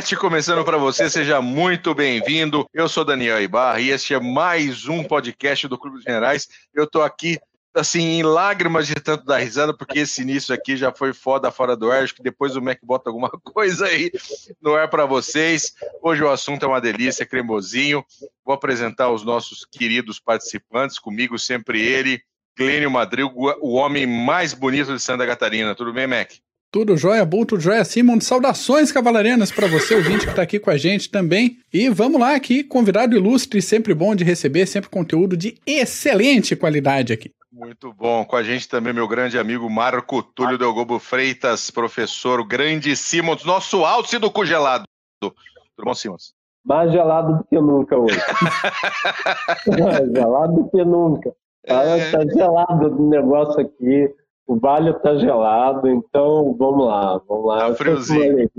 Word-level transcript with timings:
Podcast 0.00 0.16
começando 0.16 0.64
para 0.64 0.78
você, 0.78 1.10
seja 1.10 1.42
muito 1.42 1.94
bem-vindo. 1.94 2.64
Eu 2.72 2.88
sou 2.88 3.04
Daniel 3.04 3.38
Ibarra 3.42 3.82
e 3.82 3.90
este 3.90 4.14
é 4.14 4.18
mais 4.18 4.88
um 4.88 5.04
podcast 5.04 5.68
do 5.68 5.76
Clube 5.76 5.98
dos 5.98 6.04
Generais. 6.04 6.48
Eu 6.72 6.84
estou 6.84 7.02
aqui, 7.02 7.38
assim, 7.74 8.00
em 8.00 8.22
lágrimas 8.22 8.86
de 8.86 8.94
tanto 8.94 9.26
dar 9.26 9.36
risada, 9.36 9.76
porque 9.76 9.98
esse 9.98 10.22
início 10.22 10.54
aqui 10.54 10.74
já 10.74 10.90
foi 10.90 11.12
foda 11.12 11.50
fora 11.50 11.76
do 11.76 11.90
ar. 11.90 12.02
Acho 12.02 12.14
que 12.14 12.22
depois 12.22 12.56
o 12.56 12.62
Mac 12.62 12.78
bota 12.82 13.10
alguma 13.10 13.28
coisa 13.44 13.84
aí 13.84 14.10
no 14.58 14.74
ar 14.74 14.88
para 14.88 15.04
vocês. 15.04 15.74
Hoje 16.00 16.22
o 16.22 16.30
assunto 16.30 16.64
é 16.64 16.68
uma 16.68 16.80
delícia, 16.80 17.26
cremosinho. 17.26 18.02
Vou 18.42 18.54
apresentar 18.54 19.10
os 19.10 19.22
nossos 19.22 19.66
queridos 19.66 20.18
participantes, 20.18 20.98
comigo 20.98 21.38
sempre 21.38 21.78
ele, 21.78 22.22
Clênio 22.56 22.90
Madrigo, 22.90 23.34
o 23.60 23.74
homem 23.74 24.06
mais 24.06 24.54
bonito 24.54 24.94
de 24.94 25.02
Santa 25.02 25.26
Catarina. 25.26 25.74
Tudo 25.74 25.92
bem, 25.92 26.06
Mac? 26.06 26.30
Tudo 26.72 26.96
jóia, 26.96 27.24
Bull, 27.24 27.44
tudo 27.44 27.60
jóia, 27.60 27.84
Simon. 27.84 28.20
Saudações 28.20 28.92
cavalarianas 28.92 29.50
para 29.50 29.66
você, 29.66 29.96
ouvinte, 29.96 30.24
que 30.24 30.30
está 30.30 30.42
aqui 30.42 30.60
com 30.60 30.70
a 30.70 30.76
gente 30.76 31.10
também. 31.10 31.58
E 31.72 31.88
vamos 31.88 32.20
lá 32.20 32.36
aqui, 32.36 32.62
convidado 32.62 33.16
ilustre, 33.16 33.60
sempre 33.60 33.92
bom 33.92 34.14
de 34.14 34.22
receber, 34.22 34.66
sempre 34.66 34.88
conteúdo 34.88 35.36
de 35.36 35.58
excelente 35.66 36.54
qualidade 36.54 37.12
aqui. 37.12 37.32
Muito 37.52 37.92
bom. 37.92 38.24
Com 38.24 38.36
a 38.36 38.44
gente 38.44 38.68
também 38.68 38.92
meu 38.92 39.08
grande 39.08 39.36
amigo 39.36 39.68
Marco 39.68 40.22
Túlio 40.22 40.56
Delgobo 40.56 41.00
Freitas, 41.00 41.72
professor, 41.72 42.46
grande 42.46 42.94
Simons, 42.94 43.44
nosso 43.44 43.84
alce 43.84 44.16
do 44.20 44.30
congelado. 44.30 44.84
Tudo 45.20 45.34
bom, 45.82 45.94
Simons? 45.94 46.34
Mais 46.64 46.92
gelado 46.92 47.38
do 47.38 47.44
que 47.44 47.58
nunca 47.58 47.98
hoje. 47.98 48.16
Mais 49.66 50.08
gelado 50.08 50.52
do 50.52 50.70
que 50.70 50.84
nunca. 50.84 51.34
É... 51.64 52.10
Tá 52.12 52.24
gelado 52.32 52.96
o 52.96 53.10
negócio 53.10 53.60
aqui 53.60 54.08
o 54.50 54.58
vale 54.58 54.90
está 54.90 55.14
gelado, 55.14 55.88
então 55.88 56.56
vamos 56.58 56.84
lá, 56.84 57.20
vamos 57.28 57.46
lá. 57.46 57.68
Tá 57.68 57.74
friozinho. 57.76 58.50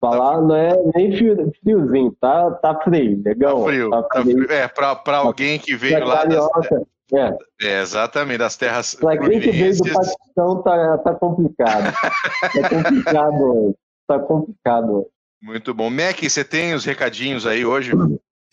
Falar 0.00 0.36
tá 0.36 0.40
não 0.40 0.56
é 0.56 0.74
nem 0.94 1.12
friozinho, 1.12 2.16
tá, 2.18 2.50
tá 2.52 2.80
frio, 2.82 3.20
legal. 3.22 3.58
Tá 3.58 3.64
frio, 3.66 3.90
tá 3.90 4.02
frio. 4.04 4.08
Tá 4.08 4.22
frio. 4.22 4.52
É, 4.52 4.68
para 4.68 5.18
alguém 5.18 5.58
que 5.58 5.76
veio 5.76 6.02
lá 6.02 6.22
carioca, 6.22 6.86
das... 7.12 7.12
é. 7.12 7.36
é. 7.62 7.82
exatamente, 7.82 8.38
das 8.38 8.56
terras 8.56 8.94
Para 8.94 9.18
quem 9.18 9.38
que 9.38 9.50
veio 9.50 9.76
do 9.76 9.92
Paquistão, 9.92 10.62
tá, 10.62 10.98
tá 10.98 11.14
complicado. 11.14 11.92
tá 12.40 12.68
complicado 12.70 13.42
hoje. 13.42 13.74
Tá 14.06 14.18
complicado 14.18 14.92
hoje. 14.94 15.08
Muito 15.42 15.74
bom. 15.74 15.90
Mac, 15.90 16.22
você 16.22 16.42
tem 16.42 16.72
os 16.72 16.86
recadinhos 16.86 17.46
aí 17.46 17.66
hoje? 17.66 17.92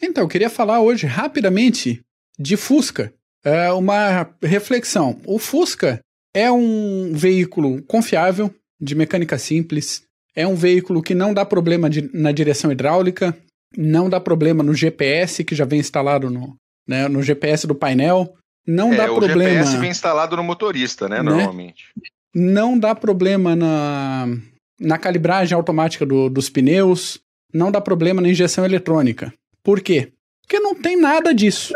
Então, 0.02 0.26
eu 0.26 0.28
queria 0.28 0.50
falar 0.50 0.82
hoje 0.82 1.08
rapidamente 1.08 2.04
de 2.38 2.58
Fusca. 2.58 3.14
É 3.46 3.72
uma 3.72 4.30
reflexão. 4.42 5.18
O 5.26 5.40
Fusca 5.40 6.02
é 6.36 6.52
um 6.52 7.14
veículo 7.14 7.82
confiável, 7.84 8.54
de 8.80 8.94
mecânica 8.94 9.38
simples. 9.38 10.04
É 10.36 10.46
um 10.46 10.54
veículo 10.54 11.02
que 11.02 11.16
não 11.16 11.34
dá 11.34 11.46
problema 11.46 11.90
de, 11.90 12.10
na 12.14 12.34
direção 12.34 12.70
hidráulica, 12.70 13.36
não 13.78 14.10
dá 14.10 14.20
problema 14.20 14.62
no 14.62 14.74
GPS, 14.74 15.46
que 15.46 15.56
já 15.56 15.64
vem 15.64 15.80
instalado 15.80 16.30
no, 16.30 16.56
né, 16.86 17.08
no 17.08 17.24
GPS 17.24 17.66
do 17.66 17.74
painel. 17.74 18.36
Não 18.68 18.94
é, 18.94 18.98
dá 18.98 19.12
o 19.12 19.16
problema. 19.16 19.62
O 19.62 19.64
GPS 19.64 19.78
vem 19.78 19.90
instalado 19.90 20.36
no 20.36 20.44
motorista, 20.44 21.08
né, 21.08 21.24
né? 21.24 21.24
Normalmente. 21.24 21.86
Não 22.34 22.78
dá 22.78 22.94
problema 22.94 23.56
na, 23.56 24.28
na 24.78 24.98
calibragem 24.98 25.56
automática 25.56 26.06
do, 26.06 26.30
dos 26.30 26.50
pneus. 26.50 27.18
Não 27.54 27.72
dá 27.72 27.80
problema 27.80 28.22
na 28.22 28.28
injeção 28.28 28.66
eletrônica. 28.66 29.34
Por 29.64 29.80
quê? 29.80 30.12
Porque 30.42 30.60
não 30.60 30.76
tem 30.76 31.00
nada 31.00 31.34
disso. 31.34 31.74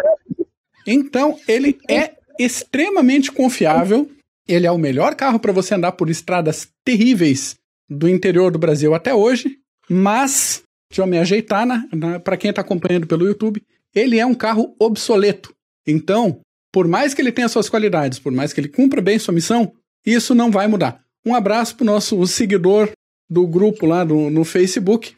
Então, 0.85 1.39
ele 1.47 1.77
é 1.89 2.15
extremamente 2.37 3.31
confiável 3.31 4.09
ele 4.49 4.65
é 4.65 4.71
o 4.71 4.77
melhor 4.77 5.15
carro 5.15 5.39
para 5.39 5.53
você 5.53 5.75
andar 5.75 5.91
por 5.93 6.09
estradas 6.09 6.67
terríveis 6.83 7.55
do 7.89 8.09
interior 8.09 8.51
do 8.51 8.59
Brasil 8.59 8.93
até 8.93 9.13
hoje, 9.13 9.57
mas, 9.89 10.63
deixa 10.89 11.01
eu 11.01 11.07
me 11.07 11.17
ajeitar, 11.17 11.65
para 12.23 12.37
quem 12.37 12.49
está 12.49 12.61
acompanhando 12.61 13.07
pelo 13.07 13.25
YouTube, 13.25 13.63
ele 13.93 14.19
é 14.19 14.25
um 14.25 14.35
carro 14.35 14.75
obsoleto. 14.79 15.53
Então, 15.85 16.39
por 16.71 16.87
mais 16.87 17.13
que 17.13 17.21
ele 17.21 17.31
tenha 17.31 17.47
suas 17.47 17.69
qualidades, 17.69 18.19
por 18.19 18.31
mais 18.31 18.53
que 18.53 18.59
ele 18.59 18.67
cumpra 18.67 19.01
bem 19.01 19.17
sua 19.17 19.33
missão, 19.33 19.73
isso 20.05 20.35
não 20.35 20.51
vai 20.51 20.67
mudar. 20.67 21.01
Um 21.25 21.33
abraço 21.33 21.75
para 21.75 21.83
o 21.83 21.87
nosso 21.87 22.25
seguidor 22.27 22.91
do 23.29 23.45
grupo 23.47 23.85
lá 23.85 24.05
no, 24.05 24.43
Facebook, 24.43 25.15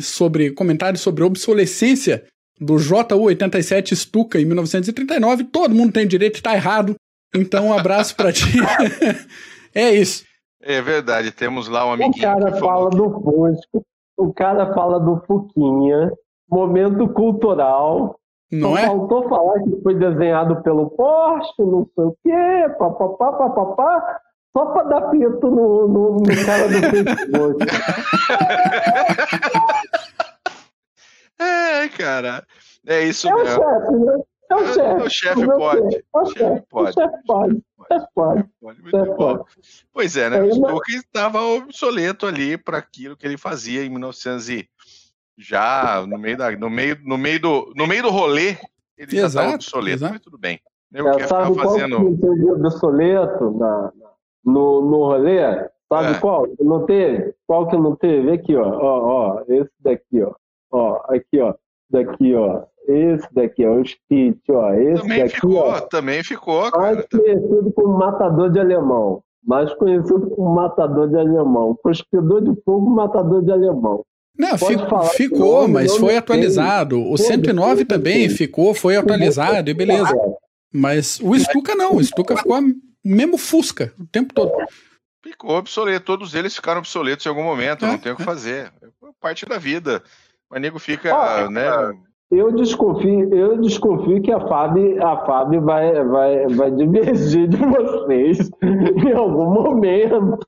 sobre 0.00 0.50
comentários 0.52 1.02
sobre 1.02 1.24
obsolescência 1.24 2.24
do 2.60 2.74
JU87 2.74 3.94
Stuka 3.94 4.40
em 4.40 4.44
1939. 4.44 5.44
Todo 5.44 5.74
mundo 5.74 5.92
tem 5.92 6.06
direito 6.06 6.36
estar 6.36 6.54
errado. 6.54 6.94
Então, 7.34 7.68
um 7.68 7.72
abraço 7.72 8.14
para 8.16 8.32
ti. 8.32 8.44
é 9.74 9.90
isso. 9.90 10.24
É 10.62 10.82
verdade, 10.82 11.32
temos 11.32 11.68
lá 11.68 11.86
um 11.86 11.92
amiguinho. 11.92 12.16
O 12.16 12.20
cara 12.20 12.54
fala 12.56 12.90
do 12.90 13.22
Fusco, 13.22 13.82
o 14.16 14.34
cara 14.34 14.74
fala 14.74 14.98
do 15.00 15.22
Fuquinha, 15.26 16.12
momento 16.48 17.08
cultural. 17.08 18.16
Não 18.52 18.76
é? 18.76 18.84
faltou 18.84 19.28
falar 19.28 19.62
que 19.62 19.80
foi 19.80 19.94
desenhado 19.94 20.60
pelo 20.62 20.90
Porsche, 20.90 21.52
não 21.60 21.88
sei 21.94 22.04
o 22.04 22.16
quê, 22.24 22.68
papapá, 22.76 23.32
papapá, 23.32 24.20
só 24.56 24.66
para 24.66 24.88
dar 24.88 25.02
pito 25.02 25.48
no, 25.48 25.86
no, 25.86 26.16
no 26.16 26.44
cara 26.44 26.66
do 26.66 26.80
Facebook. 26.90 27.64
é, 31.38 31.88
cara, 31.96 32.44
é 32.88 33.04
isso 33.04 33.28
é 33.28 33.34
mesmo. 33.34 33.62
O 33.62 33.64
chefe, 33.64 33.92
né? 33.92 34.20
É 34.50 34.54
o 34.54 34.66
chefe. 34.66 35.02
O 35.02 35.10
chefe 35.10 35.46
pode. 35.46 36.04
O 36.12 36.26
chefe 36.26 36.62
pode. 36.68 36.90
O 36.90 36.92
chefe 36.92 37.22
pode. 37.24 37.62
Pode. 38.60 38.82
Muito 38.82 39.14
bom. 39.16 39.44
Pois 39.92 40.16
é, 40.16 40.30
né? 40.30 40.42
O 40.42 40.52
Stuka 40.52 40.92
estava 40.92 41.42
obsoleto 41.42 42.26
ali 42.26 42.58
para 42.58 42.78
aquilo 42.78 43.16
que 43.16 43.26
ele 43.26 43.36
fazia 43.36 43.84
em 43.84 43.88
1900 43.88 44.48
e 44.48 44.68
já 45.38 46.04
no 46.06 46.18
meio 46.18 46.36
da, 46.36 46.50
no 46.52 46.68
meio, 46.68 46.98
no 47.02 47.16
meio 47.16 47.40
do, 47.40 47.72
no 47.74 47.86
meio 47.86 48.02
do 48.02 48.10
rolê 48.10 48.58
ele 48.98 49.16
já 49.16 49.26
estava 49.26 49.54
obsoleto, 49.54 49.96
exato. 49.96 50.12
mas 50.12 50.22
tudo 50.22 50.36
bem. 50.36 50.60
Eu 50.92 51.08
é, 51.08 51.26
sabe 51.26 51.54
qual 51.54 51.72
fazendo... 51.72 51.96
que 51.96 52.02
não 52.02 52.16
teve 52.16 52.50
obsoleto 52.50 53.50
na, 53.52 53.92
no, 54.44 54.82
no 54.82 55.04
rolê? 55.06 55.38
Sabe 55.88 56.16
é. 56.16 56.20
qual? 56.20 56.46
Não 56.60 56.84
teve? 56.84 57.34
Qual 57.46 57.66
que 57.68 57.76
não 57.76 57.96
teve? 57.96 58.30
Aqui, 58.32 58.54
ó, 58.56 58.68
ó, 58.68 59.38
ó, 59.38 59.44
esse 59.48 59.70
daqui, 59.80 60.22
ó, 60.22 60.34
ó, 60.70 61.00
aqui, 61.08 61.40
ó, 61.40 61.54
daqui, 61.88 62.34
ó, 62.34 62.64
esse 62.90 63.28
daqui, 63.32 63.64
ó, 63.64 63.74
o 63.74 63.84
Stitch, 63.84 64.48
ó. 64.48 64.72
Esse 64.74 65.02
também 65.02 65.22
daqui, 65.22 65.34
ficou, 65.34 65.56
ó, 65.56 65.80
também 65.80 66.24
ficou, 66.24 66.70
cara. 66.70 66.82
Mais 66.82 67.06
conhecido 67.06 67.72
como 67.72 67.98
matador 67.98 68.50
de 68.50 68.60
alemão. 68.60 69.22
Mais 69.44 69.72
conhecido 69.74 70.30
como 70.30 70.54
matador 70.54 71.08
de 71.08 71.16
alemão. 71.16 71.76
Cuspidor 71.82 72.42
de 72.42 72.60
fogo, 72.62 72.90
matador 72.90 73.42
de 73.42 73.50
alemão. 73.50 74.04
Não, 74.38 74.56
fico, 74.56 75.04
ficou, 75.08 75.62
nome, 75.62 75.74
mas 75.74 75.96
foi 75.96 76.16
atualizado. 76.16 76.96
Tem. 76.96 77.12
O 77.12 77.16
109 77.18 77.84
também 77.84 78.26
tem. 78.26 78.30
ficou, 78.30 78.72
foi 78.74 78.96
atualizado 78.96 79.68
e 79.68 79.74
beleza. 79.74 80.14
Mas 80.72 81.20
o 81.20 81.38
Stuka 81.38 81.74
não, 81.74 81.96
o 81.96 82.04
Stuka 82.04 82.36
ficou 82.36 82.58
mesmo 83.04 83.36
Fusca 83.36 83.92
o 83.98 84.06
tempo 84.06 84.32
todo. 84.32 84.52
Ficou 85.22 85.56
obsoleto, 85.56 86.06
todos 86.06 86.34
eles 86.34 86.54
ficaram 86.54 86.78
obsoletos 86.78 87.26
em 87.26 87.28
algum 87.28 87.42
momento, 87.42 87.84
é, 87.84 87.88
não 87.88 87.98
tem 87.98 88.12
o 88.12 88.16
que 88.16 88.22
fazer. 88.22 88.72
É 88.82 88.88
parte 89.20 89.44
da 89.44 89.58
vida. 89.58 90.02
O 90.50 90.58
nego 90.58 90.78
fica, 90.78 91.14
ah, 91.14 91.50
né? 91.50 91.70
Eu 92.30 92.52
desconfio, 92.52 93.34
eu 93.34 93.60
desconfio 93.60 94.22
que 94.22 94.30
a 94.30 94.38
FAB, 94.38 95.00
a 95.02 95.26
FAB 95.26 95.56
vai, 95.58 96.04
vai, 96.04 96.46
vai 96.46 96.70
divergir 96.70 97.48
de 97.48 97.56
vocês 97.56 98.48
em 98.62 99.12
algum 99.12 99.46
momento. 99.46 100.38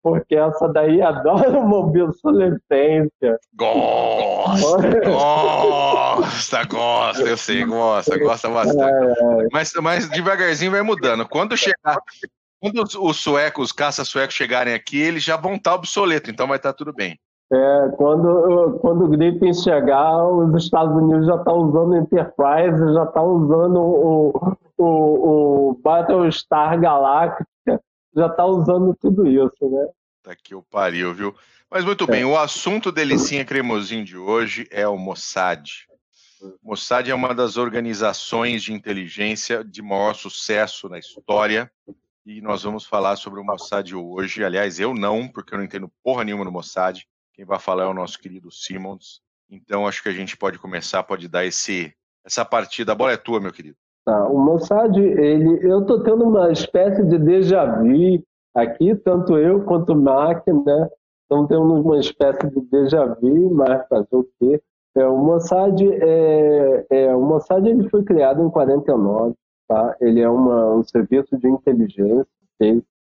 Porque 0.00 0.36
essa 0.36 0.68
daí 0.68 1.02
adora 1.02 1.58
uma 1.58 1.78
obsolescência. 1.78 3.40
Gosta, 3.56 5.00
gosta, 5.04 6.64
gosta, 6.64 7.22
eu 7.22 7.36
sei, 7.36 7.64
gosta, 7.64 8.16
gosta 8.16 8.48
bastante. 8.48 8.82
É, 8.82 9.42
é. 9.42 9.48
Mas, 9.52 9.72
mas 9.82 10.08
devagarzinho 10.10 10.70
vai 10.70 10.82
mudando. 10.82 11.26
Quando 11.26 11.56
chegar, 11.56 11.98
quando 12.60 12.84
os 12.84 13.16
suecos, 13.16 13.66
os 13.66 13.72
caça-suecos 13.72 14.36
chegarem 14.36 14.74
aqui, 14.74 15.00
eles 15.00 15.24
já 15.24 15.36
vão 15.36 15.54
estar 15.54 15.74
obsoletos, 15.74 16.30
então 16.30 16.46
vai 16.46 16.58
estar 16.58 16.72
tudo 16.72 16.92
bem. 16.92 17.18
É, 17.52 17.88
quando, 17.96 18.78
quando 18.80 19.04
o 19.04 19.08
Gripen 19.08 19.52
chegar, 19.52 20.24
os 20.28 20.54
Estados 20.62 20.94
Unidos 20.94 21.26
já 21.26 21.34
estão 21.34 21.44
tá 21.44 21.52
usando 21.52 21.90
o 21.90 21.96
Enterprise, 21.96 22.94
já 22.94 23.04
estão 23.04 23.12
tá 23.12 23.22
usando 23.22 23.80
o, 23.80 24.56
o, 24.78 25.70
o 25.70 25.80
Battlestar 25.82 26.80
Galactica, 26.80 27.80
já 28.14 28.26
está 28.26 28.46
usando 28.46 28.96
tudo 29.00 29.26
isso, 29.26 29.68
né? 29.68 29.88
Tá 30.22 30.36
que 30.36 30.54
o 30.54 30.62
pariu, 30.62 31.12
viu? 31.12 31.34
Mas 31.68 31.84
muito 31.84 32.04
é. 32.04 32.06
bem, 32.06 32.24
o 32.24 32.38
assunto 32.38 32.92
delicinha 32.92 33.44
cremosinho 33.44 34.04
de 34.04 34.16
hoje 34.16 34.68
é 34.70 34.86
o 34.86 34.96
Mossad. 34.96 35.68
O 36.62 36.70
Mossad 36.70 37.08
é 37.10 37.14
uma 37.14 37.34
das 37.34 37.56
organizações 37.56 38.62
de 38.62 38.72
inteligência 38.72 39.64
de 39.64 39.82
maior 39.82 40.14
sucesso 40.14 40.88
na 40.88 40.98
história 40.98 41.70
e 42.24 42.40
nós 42.40 42.62
vamos 42.62 42.84
falar 42.86 43.16
sobre 43.16 43.40
o 43.40 43.44
Mossad 43.44 43.92
hoje. 43.92 44.44
Aliás, 44.44 44.78
eu 44.78 44.94
não, 44.94 45.26
porque 45.26 45.52
eu 45.52 45.58
não 45.58 45.64
entendo 45.64 45.90
porra 46.02 46.22
nenhuma 46.22 46.44
no 46.44 46.52
Mossad. 46.52 47.04
Quem 47.32 47.44
vai 47.44 47.58
falar 47.58 47.84
é 47.84 47.88
o 47.88 47.94
nosso 47.94 48.18
querido 48.18 48.50
Simmons. 48.50 49.20
Então 49.50 49.86
acho 49.86 50.02
que 50.02 50.08
a 50.08 50.12
gente 50.12 50.36
pode 50.36 50.58
começar, 50.58 51.02
pode 51.02 51.28
dar 51.28 51.44
esse 51.44 51.92
essa 52.24 52.44
partida. 52.44 52.92
A 52.92 52.94
bola 52.94 53.12
é 53.12 53.16
tua, 53.16 53.40
meu 53.40 53.52
querido. 53.52 53.76
Tá, 54.04 54.28
o 54.28 54.38
Mossad, 54.38 54.96
ele, 54.96 55.60
eu 55.62 55.84
tô 55.84 56.02
tendo 56.02 56.24
uma 56.24 56.50
espécie 56.50 57.04
de 57.04 57.18
déjà 57.18 57.64
vu 57.66 58.22
aqui, 58.54 58.94
tanto 58.96 59.36
eu 59.36 59.62
quanto 59.64 59.92
o 59.92 60.00
Mac, 60.00 60.46
né? 60.46 60.88
Então 61.26 61.46
temos 61.46 61.84
uma 61.84 61.98
espécie 61.98 62.48
de 62.50 62.60
déjà 62.62 63.06
vu, 63.06 63.54
mas 63.54 63.86
fazer 63.88 64.16
o 64.16 64.28
quê? 64.38 64.60
É, 64.96 65.06
o 65.06 65.16
Mossad, 65.16 65.80
é, 65.80 66.86
é, 66.90 67.14
o 67.14 67.20
Mossad 67.20 67.64
ele 67.68 67.88
foi 67.88 68.02
criado 68.02 68.42
em 68.42 68.50
49, 68.50 69.34
tá? 69.68 69.96
Ele 70.00 70.20
é 70.20 70.28
uma, 70.28 70.74
um 70.74 70.82
serviço 70.82 71.36
de 71.38 71.48
inteligência. 71.48 72.26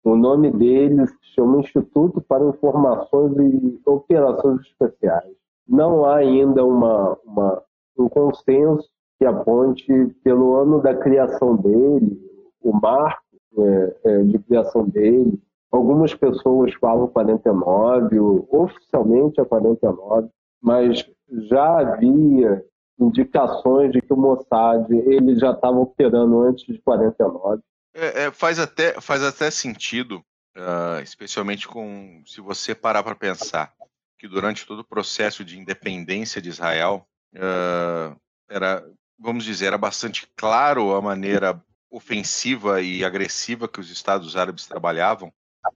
O 0.04 0.16
nome 0.16 0.50
dele 0.50 1.06
se 1.06 1.34
chama 1.34 1.58
Instituto 1.58 2.20
para 2.20 2.44
Informações 2.44 3.36
e 3.36 3.80
Operações 3.84 4.60
Especiais. 4.62 5.36
Não 5.68 6.04
há 6.04 6.16
ainda 6.16 6.64
uma, 6.64 7.18
uma, 7.24 7.62
um 7.98 8.08
consenso 8.08 8.88
que 9.18 9.26
aponte 9.26 9.86
pelo 10.22 10.56
ano 10.56 10.80
da 10.80 10.94
criação 10.94 11.56
dele, 11.56 12.18
o 12.62 12.72
marco 12.72 13.22
é, 13.58 13.96
é, 14.04 14.22
de 14.22 14.38
criação 14.38 14.88
dele. 14.88 15.38
Algumas 15.70 16.14
pessoas 16.14 16.72
falam 16.74 17.08
49, 17.08 18.18
oficialmente 18.50 19.40
é 19.40 19.44
49, 19.44 20.28
mas 20.62 21.04
já 21.28 21.80
havia 21.80 22.64
indicações 22.98 23.92
de 23.92 24.00
que 24.00 24.12
o 24.12 24.16
Mossad 24.16 24.90
ele 24.90 25.38
já 25.38 25.52
estava 25.52 25.78
operando 25.78 26.40
antes 26.40 26.64
de 26.64 26.80
49. 26.80 27.62
É, 28.00 28.26
é, 28.26 28.30
faz, 28.30 28.60
até, 28.60 29.00
faz 29.00 29.24
até 29.24 29.50
sentido, 29.50 30.24
uh, 30.56 31.02
especialmente 31.02 31.66
com 31.66 32.22
se 32.24 32.40
você 32.40 32.72
parar 32.72 33.02
para 33.02 33.16
pensar 33.16 33.72
que 34.16 34.28
durante 34.28 34.64
todo 34.64 34.80
o 34.80 34.86
processo 34.86 35.44
de 35.44 35.58
independência 35.58 36.40
de 36.40 36.48
Israel 36.48 37.08
uh, 37.34 38.16
era, 38.48 38.88
vamos 39.18 39.44
dizer, 39.44 39.66
era 39.66 39.78
bastante 39.78 40.28
claro 40.36 40.94
a 40.94 41.02
maneira 41.02 41.60
ofensiva 41.90 42.80
e 42.80 43.04
agressiva 43.04 43.66
que 43.66 43.80
os 43.80 43.90
Estados 43.90 44.36
Árabes 44.36 44.66
trabalhavam 44.66 45.32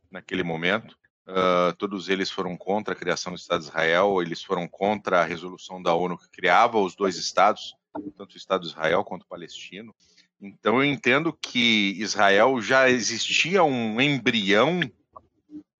naquele 0.08 0.44
momento. 0.44 0.96
Uh, 1.26 1.72
todos 1.76 2.08
eles 2.08 2.30
foram 2.30 2.56
contra 2.56 2.94
a 2.94 2.96
criação 2.96 3.32
do 3.32 3.38
Estado 3.38 3.62
de 3.62 3.66
Israel, 3.66 4.22
eles 4.22 4.44
foram 4.44 4.68
contra 4.68 5.22
a 5.22 5.24
resolução 5.24 5.82
da 5.82 5.92
ONU 5.92 6.16
que 6.16 6.28
criava 6.28 6.78
os 6.78 6.94
dois 6.94 7.16
Estados, 7.16 7.74
tanto 7.92 8.34
o 8.34 8.36
Estado 8.36 8.62
de 8.62 8.68
Israel 8.68 9.04
quanto 9.04 9.22
o 9.22 9.28
palestino. 9.28 9.94
Então 10.40 10.76
eu 10.76 10.84
entendo 10.84 11.32
que 11.32 11.94
Israel 11.98 12.60
já 12.60 12.88
existia 12.88 13.62
um 13.62 14.00
embrião 14.00 14.80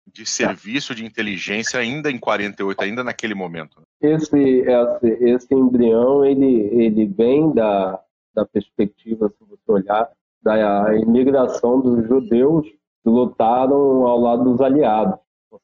de 0.06 0.26
serviço 0.26 0.94
de 0.94 1.04
inteligência 1.04 1.80
ainda 1.80 2.10
em 2.10 2.18
48, 2.18 2.82
ainda 2.82 3.02
naquele 3.02 3.34
momento. 3.34 3.82
Esse, 4.00 4.38
esse, 4.38 5.24
esse 5.24 5.54
embrião 5.54 6.24
ele, 6.24 6.68
ele 6.84 7.06
vem 7.06 7.52
da, 7.52 7.98
da 8.34 8.44
perspectiva, 8.44 9.30
se 9.30 9.44
você 9.44 9.72
olhar, 9.72 10.10
da 10.42 10.94
imigração 10.96 11.80
dos 11.80 12.06
judeus 12.06 12.66
que 12.68 13.08
lutaram 13.08 14.06
ao 14.06 14.20
lado 14.20 14.44
dos 14.44 14.60
aliados. 14.60 15.18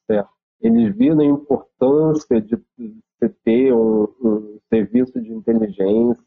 Certo? 0.07 0.29
Eles 0.61 0.95
viram 0.95 1.19
a 1.19 1.25
importância 1.25 2.41
de 2.41 2.57
ter 3.43 3.73
um, 3.73 4.03
um 4.21 4.59
serviço 4.69 5.21
de 5.21 5.31
inteligência, 5.31 6.23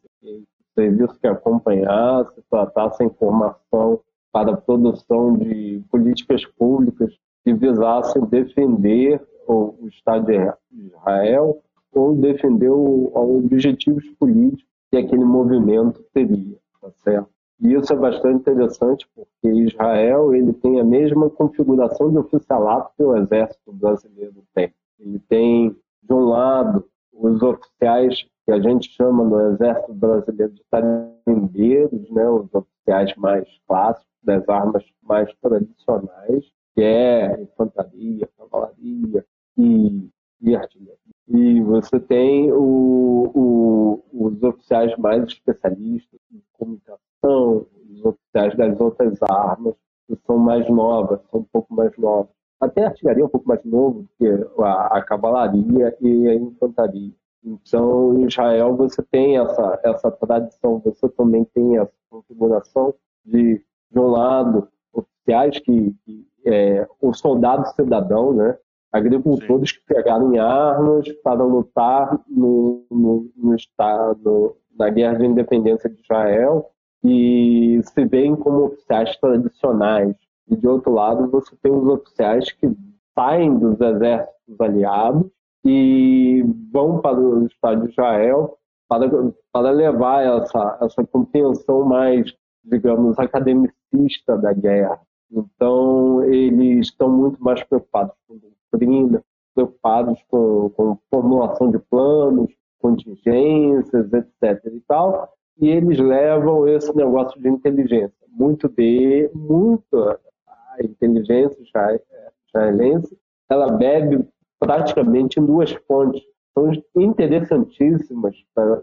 serviço 0.75 1.19
que 1.21 1.27
acompanhasse, 1.27 2.43
tratasse 2.51 3.03
a 3.03 3.07
informação 3.07 4.01
para 4.33 4.53
a 4.53 4.57
produção 4.57 5.37
de 5.37 5.83
políticas 5.91 6.45
públicas 6.47 7.15
que 7.45 7.53
visassem 7.53 8.25
defender 8.25 9.21
o, 9.47 9.75
Estado 9.89 10.27
de 10.27 10.87
Israel 10.87 11.61
ou 11.93 12.17
defender 12.17 12.71
o, 12.71 13.13
objetivos 13.15 14.09
políticos 14.19 14.65
que 14.91 14.97
aquele 14.97 15.25
movimento 15.25 16.03
teria, 16.15 16.57
tá 16.81 16.91
certo? 17.05 17.29
E 17.61 17.75
isso 17.75 17.93
é 17.93 17.97
bastante 17.97 18.41
interessante 18.41 19.07
porque 19.15 19.49
Israel 19.49 20.35
ele 20.35 20.53
tem 20.53 20.81
a 20.81 20.85
mesma 20.85 21.31
configuração 21.31 22.11
de 22.11 22.19
oficialato 22.19 22.91
que 22.97 23.03
o 23.03 23.17
exército 23.17 23.73
brasileiro 23.73 24.43
tem. 24.55 24.73
Ele 24.99 25.19
tem, 25.29 25.77
de 26.03 26.13
um 26.13 26.25
lado, 26.25 26.85
os 27.13 27.41
oficiais 27.43 28.27
que 28.45 28.53
a 28.53 28.61
gente 28.61 28.91
chama 28.91 29.25
no 29.25 29.53
exército 29.53 29.95
brasileiro 29.95 30.53
de 30.53 30.63
tarimbeiros, 30.71 32.11
né, 32.11 32.29
os 32.29 32.53
oficiais 32.53 33.15
mais 33.17 33.47
clássicos, 33.67 34.07
das 34.23 34.49
armas 34.49 34.85
mais 35.03 35.29
tradicionais, 35.41 36.45
que 36.75 36.83
é 36.83 37.41
infantaria, 37.41 38.29
cavalaria 38.39 39.25
e, 39.59 40.09
e 40.41 40.55
artilharia. 40.55 40.97
E 41.29 41.61
você 41.61 41.99
tem 41.99 42.53
o, 42.53 43.31
o, 43.35 44.05
os 44.13 44.43
oficiais 44.43 44.97
mais 44.97 45.25
especialistas 45.25 46.21
em 46.33 46.41
comunicação 46.53 47.03
os 47.25 48.05
oficiais 48.05 48.57
das 48.57 48.81
outras 48.81 49.19
armas, 49.23 49.75
que 50.07 50.17
são 50.27 50.39
mais 50.39 50.69
novas, 50.69 51.21
são 51.31 51.41
um 51.41 51.45
pouco 51.45 51.75
mais 51.75 51.97
novas. 51.97 52.31
Até 52.61 52.85
a 52.85 52.89
artilharia 52.89 53.23
é 53.23 53.27
um 53.27 53.31
pouco 53.31 53.49
mais 53.49 53.65
novo 53.65 54.03
do 54.03 54.09
que 54.19 54.63
a, 54.63 54.99
a 54.99 55.03
cavalaria 55.03 55.97
e 56.01 56.29
a 56.29 56.35
infantaria. 56.35 57.13
Então, 57.45 58.19
em 58.19 58.27
Israel, 58.27 58.77
você 58.77 59.03
tem 59.03 59.37
essa, 59.37 59.81
essa 59.83 60.11
tradição, 60.11 60.81
você 60.85 61.09
também 61.09 61.45
tem 61.45 61.77
essa 61.79 61.93
configuração 62.09 62.95
de, 63.25 63.61
de 63.91 63.99
um 63.99 64.07
lado, 64.07 64.69
oficiais 64.93 65.59
que, 65.59 65.95
que 66.05 66.27
é, 66.47 66.87
o 67.01 67.13
soldado 67.13 67.67
cidadão, 67.75 68.33
né? 68.33 68.57
agricultores 68.93 69.71
Sim. 69.71 69.77
que 69.77 69.95
pegaram 69.95 70.39
armas 70.41 71.11
para 71.25 71.43
lutar 71.43 72.21
no, 72.29 72.85
no, 72.91 73.31
no 73.35 73.55
estado, 73.55 74.57
na 74.79 74.91
guerra 74.91 75.19
de 75.19 75.27
independência 75.27 75.89
de 75.89 76.01
Israel, 76.01 76.71
e 77.03 77.81
se 77.83 78.05
veem 78.05 78.37
como 78.37 78.67
oficiais 78.67 79.17
tradicionais. 79.17 80.15
E 80.49 80.57
de 80.57 80.69
outro 80.69 80.93
lado, 80.93 81.29
você 81.31 81.57
tem 81.63 81.73
os 81.73 81.89
oficiais 81.89 82.53
que 82.53 82.71
saem 83.15 83.59
dos 83.59 83.81
exércitos 83.81 84.61
aliados 84.61 85.31
e 85.65 86.43
vão 86.73 87.01
para 87.01 87.19
o 87.19 87.47
Estado 87.47 87.83
de 87.83 87.91
Israel 87.91 88.59
para, 88.89 89.09
para 89.53 89.71
levar 89.71 90.23
essa, 90.23 90.79
essa 90.83 91.05
compreensão 91.05 91.85
mais, 91.85 92.33
digamos, 92.65 93.19
academicista 93.19 94.37
da 94.37 94.53
guerra. 94.53 95.01
Então, 95.31 96.23
eles 96.25 96.89
estão 96.89 97.09
muito 97.09 97.43
mais 97.43 97.63
preocupados 97.65 98.15
com 98.27 98.39
doutrina, 98.39 99.23
preocupados 99.55 100.23
com, 100.29 100.71
com 100.71 100.99
formulação 101.11 101.71
de 101.71 101.79
planos, 101.79 102.53
contingências, 102.79 104.13
etc. 104.13 104.61
e 104.67 104.81
tal, 104.87 105.33
e 105.59 105.69
eles 105.69 105.99
levam 105.99 106.67
esse 106.69 106.95
negócio 106.95 107.41
de 107.41 107.49
inteligência. 107.49 108.13
Muito 108.29 108.69
de, 108.69 109.31
muito 109.35 109.97
a 109.97 110.77
inteligência 110.83 111.63
israelense, 111.63 113.17
ela 113.49 113.71
bebe 113.71 114.27
praticamente 114.63 115.41
em 115.41 115.45
duas 115.45 115.73
fontes. 115.89 116.23
São 116.55 116.71
interessantíssimas 116.97 118.37
para 118.55 118.83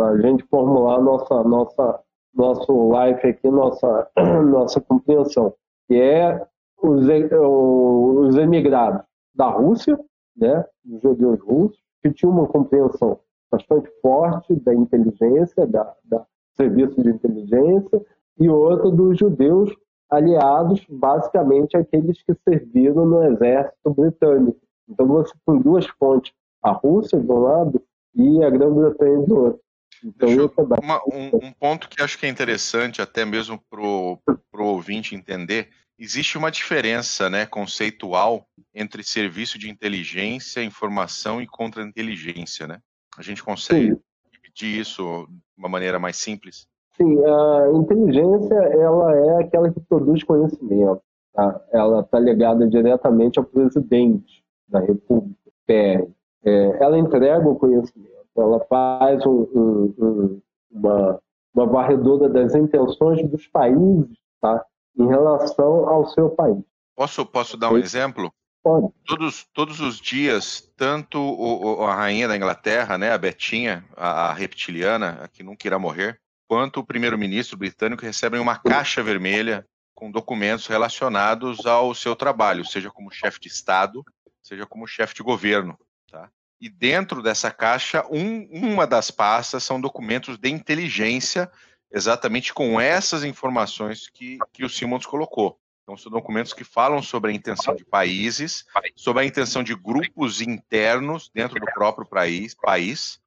a 0.00 0.16
gente 0.18 0.42
formular 0.44 1.00
nossa, 1.00 1.44
nossa, 1.44 2.00
nosso 2.34 2.90
life 2.92 3.26
aqui, 3.26 3.48
nossa, 3.48 4.10
nossa 4.50 4.80
compreensão, 4.80 5.54
que 5.86 5.94
é 5.94 6.44
os, 6.82 7.06
os 7.06 8.36
emigrados 8.36 9.02
da 9.34 9.48
Rússia, 9.48 9.98
né, 10.36 10.64
os 10.90 11.00
judeus 11.02 11.40
russos, 11.40 11.78
que 12.02 12.10
tinham 12.12 12.32
uma 12.32 12.46
compreensão 12.46 13.20
bastante 13.52 13.90
forte 14.00 14.54
da 14.56 14.74
inteligência, 14.74 15.66
da, 15.66 15.94
da 16.04 16.24
serviço 16.56 17.00
de 17.02 17.10
inteligência, 17.10 18.04
e 18.38 18.48
outro 18.48 18.90
dos 18.90 19.18
judeus 19.18 19.70
aliados, 20.10 20.84
basicamente 20.88 21.76
aqueles 21.76 22.20
que 22.22 22.34
serviram 22.48 23.04
no 23.04 23.22
exército 23.24 23.94
britânico. 23.94 24.58
Então 24.90 25.06
você 25.06 25.32
tem 25.46 25.58
duas 25.60 25.86
fontes, 25.98 26.32
a 26.62 26.72
Rússia 26.72 27.18
de 27.18 27.30
um 27.30 27.38
lado 27.38 27.82
e 28.14 28.42
a 28.42 28.50
Grã-Bretanha 28.50 29.26
do 29.26 29.36
outro. 29.36 29.60
Então, 30.02 30.30
eu, 30.30 30.52
uma, 30.82 31.00
um, 31.06 31.46
um, 31.46 31.52
ponto 31.52 31.88
que 31.88 32.02
acho 32.02 32.18
que 32.18 32.24
é 32.24 32.28
interessante, 32.28 33.02
até 33.02 33.24
mesmo 33.24 33.62
para 33.68 33.80
o 33.82 34.18
ouvinte 34.58 35.14
entender, 35.14 35.68
existe 35.98 36.38
uma 36.38 36.50
diferença 36.50 37.28
né, 37.28 37.44
conceitual 37.44 38.46
entre 38.74 39.04
serviço 39.04 39.58
de 39.58 39.68
inteligência, 39.68 40.64
informação 40.64 41.42
e 41.42 41.46
contra-inteligência. 41.46 42.66
Né? 42.66 42.78
A 43.18 43.22
gente 43.22 43.42
consegue 43.44 43.94
Sim. 43.94 44.00
dividir 44.32 44.80
isso 44.80 45.26
de 45.28 45.38
uma 45.58 45.68
maneira 45.68 45.98
mais 45.98 46.16
simples? 46.16 46.66
Sim, 46.96 47.18
a 47.24 47.72
inteligência 47.74 48.54
ela 48.54 49.14
é 49.14 49.44
aquela 49.44 49.70
que 49.70 49.80
produz 49.80 50.22
conhecimento. 50.24 51.02
Tá? 51.34 51.60
Ela 51.72 52.00
está 52.00 52.18
ligada 52.18 52.66
diretamente 52.66 53.38
ao 53.38 53.44
presidente 53.44 54.39
da 54.70 54.80
República, 54.80 55.50
PR. 55.66 56.08
É, 56.42 56.82
ela 56.82 56.98
entrega 56.98 57.46
o 57.46 57.56
conhecimento, 57.56 58.10
ela 58.36 58.60
faz 58.60 59.24
um, 59.26 59.46
um, 59.54 59.94
um, 59.98 60.42
uma, 60.70 61.20
uma 61.54 61.66
varredura 61.66 62.28
das 62.28 62.54
intenções 62.54 63.22
dos 63.28 63.46
países 63.48 64.08
tá? 64.40 64.64
em 64.98 65.06
relação 65.06 65.88
ao 65.88 66.06
seu 66.06 66.30
país. 66.30 66.62
Posso, 66.96 67.26
posso 67.26 67.56
dar 67.56 67.70
um 67.70 67.78
exemplo? 67.78 68.32
Pode. 68.62 68.88
Todos, 69.06 69.46
todos 69.54 69.80
os 69.80 69.98
dias, 69.98 70.70
tanto 70.76 71.18
o, 71.18 71.82
a 71.84 71.94
rainha 71.94 72.28
da 72.28 72.36
Inglaterra, 72.36 72.98
né, 72.98 73.10
a 73.10 73.18
Betinha, 73.18 73.84
a, 73.96 74.28
a 74.28 74.32
reptiliana, 74.32 75.20
a 75.22 75.28
que 75.28 75.42
nunca 75.42 75.66
irá 75.66 75.78
morrer, 75.78 76.20
quanto 76.46 76.80
o 76.80 76.84
primeiro-ministro 76.84 77.56
britânico 77.56 78.02
recebem 78.02 78.40
uma 78.40 78.56
caixa 78.56 79.02
vermelha 79.02 79.66
com 79.94 80.10
documentos 80.10 80.66
relacionados 80.66 81.64
ao 81.64 81.94
seu 81.94 82.16
trabalho, 82.16 82.64
seja 82.64 82.90
como 82.90 83.10
chefe 83.10 83.40
de 83.40 83.48
Estado, 83.48 84.04
seja 84.50 84.66
como 84.66 84.86
chefe 84.86 85.14
de 85.14 85.22
governo. 85.22 85.78
Tá? 86.10 86.28
E 86.60 86.68
dentro 86.68 87.22
dessa 87.22 87.50
caixa, 87.50 88.04
um, 88.10 88.48
uma 88.50 88.86
das 88.86 89.10
pastas 89.10 89.62
são 89.62 89.80
documentos 89.80 90.36
de 90.36 90.50
inteligência, 90.50 91.50
exatamente 91.90 92.52
com 92.52 92.80
essas 92.80 93.22
informações 93.22 94.08
que, 94.08 94.38
que 94.52 94.64
o 94.64 94.68
Simons 94.68 95.06
colocou. 95.06 95.58
Então, 95.82 95.96
são 95.96 96.10
documentos 96.10 96.52
que 96.52 96.64
falam 96.64 97.00
sobre 97.02 97.30
a 97.30 97.34
intenção 97.34 97.74
de 97.74 97.84
países, 97.84 98.64
sobre 98.94 99.22
a 99.22 99.26
intenção 99.26 99.62
de 99.62 99.74
grupos 99.74 100.40
internos 100.40 101.30
dentro 101.32 101.58
do 101.58 101.66
próprio 101.66 102.06
país, 102.06 102.54
país 102.54 103.20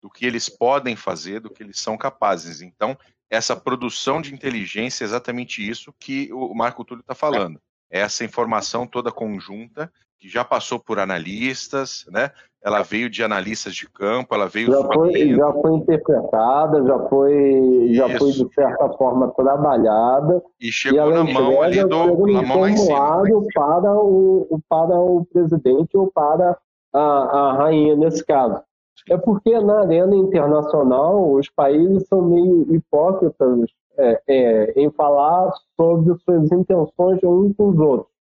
do 0.00 0.08
que 0.08 0.24
eles 0.24 0.48
podem 0.48 0.96
fazer, 0.96 1.40
do 1.40 1.50
que 1.50 1.62
eles 1.62 1.78
são 1.78 1.98
capazes. 1.98 2.62
Então, 2.62 2.96
essa 3.28 3.54
produção 3.54 4.20
de 4.20 4.32
inteligência 4.32 5.04
é 5.04 5.06
exatamente 5.06 5.68
isso 5.68 5.92
que 5.98 6.32
o 6.32 6.54
Marco 6.54 6.84
Túlio 6.84 7.02
está 7.02 7.14
falando. 7.14 7.60
Essa 7.90 8.24
informação 8.24 8.86
toda 8.86 9.12
conjunta, 9.12 9.92
que 10.20 10.28
já 10.28 10.44
passou 10.44 10.78
por 10.78 10.98
analistas, 10.98 12.04
né? 12.10 12.30
ela 12.62 12.82
veio 12.82 13.08
de 13.08 13.22
analistas 13.22 13.74
de 13.74 13.88
campo, 13.88 14.34
ela 14.34 14.46
veio. 14.46 14.70
Já 14.70 14.84
foi, 14.84 15.34
já 15.34 15.52
foi 15.52 15.74
interpretada, 15.76 16.84
já 16.84 16.98
foi, 17.08 17.88
já 17.92 18.18
foi 18.18 18.32
de 18.32 18.54
certa 18.54 18.88
forma 18.90 19.28
trabalhada. 19.28 20.42
E 20.60 20.70
chegou 20.70 21.10
e 21.10 21.14
na 21.14 21.24
mão 21.24 21.62
ali 21.62 21.82
do 21.82 22.26
na 22.26 22.42
mão 22.42 22.60
lá 22.60 22.70
em 22.70 22.76
cima. 22.76 23.22
Para 23.54 23.94
o, 23.98 24.60
para 24.68 25.00
o 25.00 25.24
presidente 25.32 25.96
ou 25.96 26.10
para 26.12 26.56
a, 26.92 27.00
a 27.00 27.52
rainha 27.54 27.96
nesse 27.96 28.24
caso. 28.24 28.60
É 29.08 29.16
porque 29.16 29.58
na 29.58 29.80
arena 29.80 30.14
internacional 30.14 31.32
os 31.32 31.48
países 31.48 32.06
são 32.06 32.20
meio 32.20 32.66
hipócritas 32.74 33.70
é, 33.96 34.22
é, 34.28 34.72
em 34.76 34.90
falar 34.90 35.50
sobre 35.76 36.14
suas 36.22 36.52
intenções 36.52 37.18
uns 37.24 37.56
com 37.56 37.68
os 37.70 37.78
outros. 37.78 38.19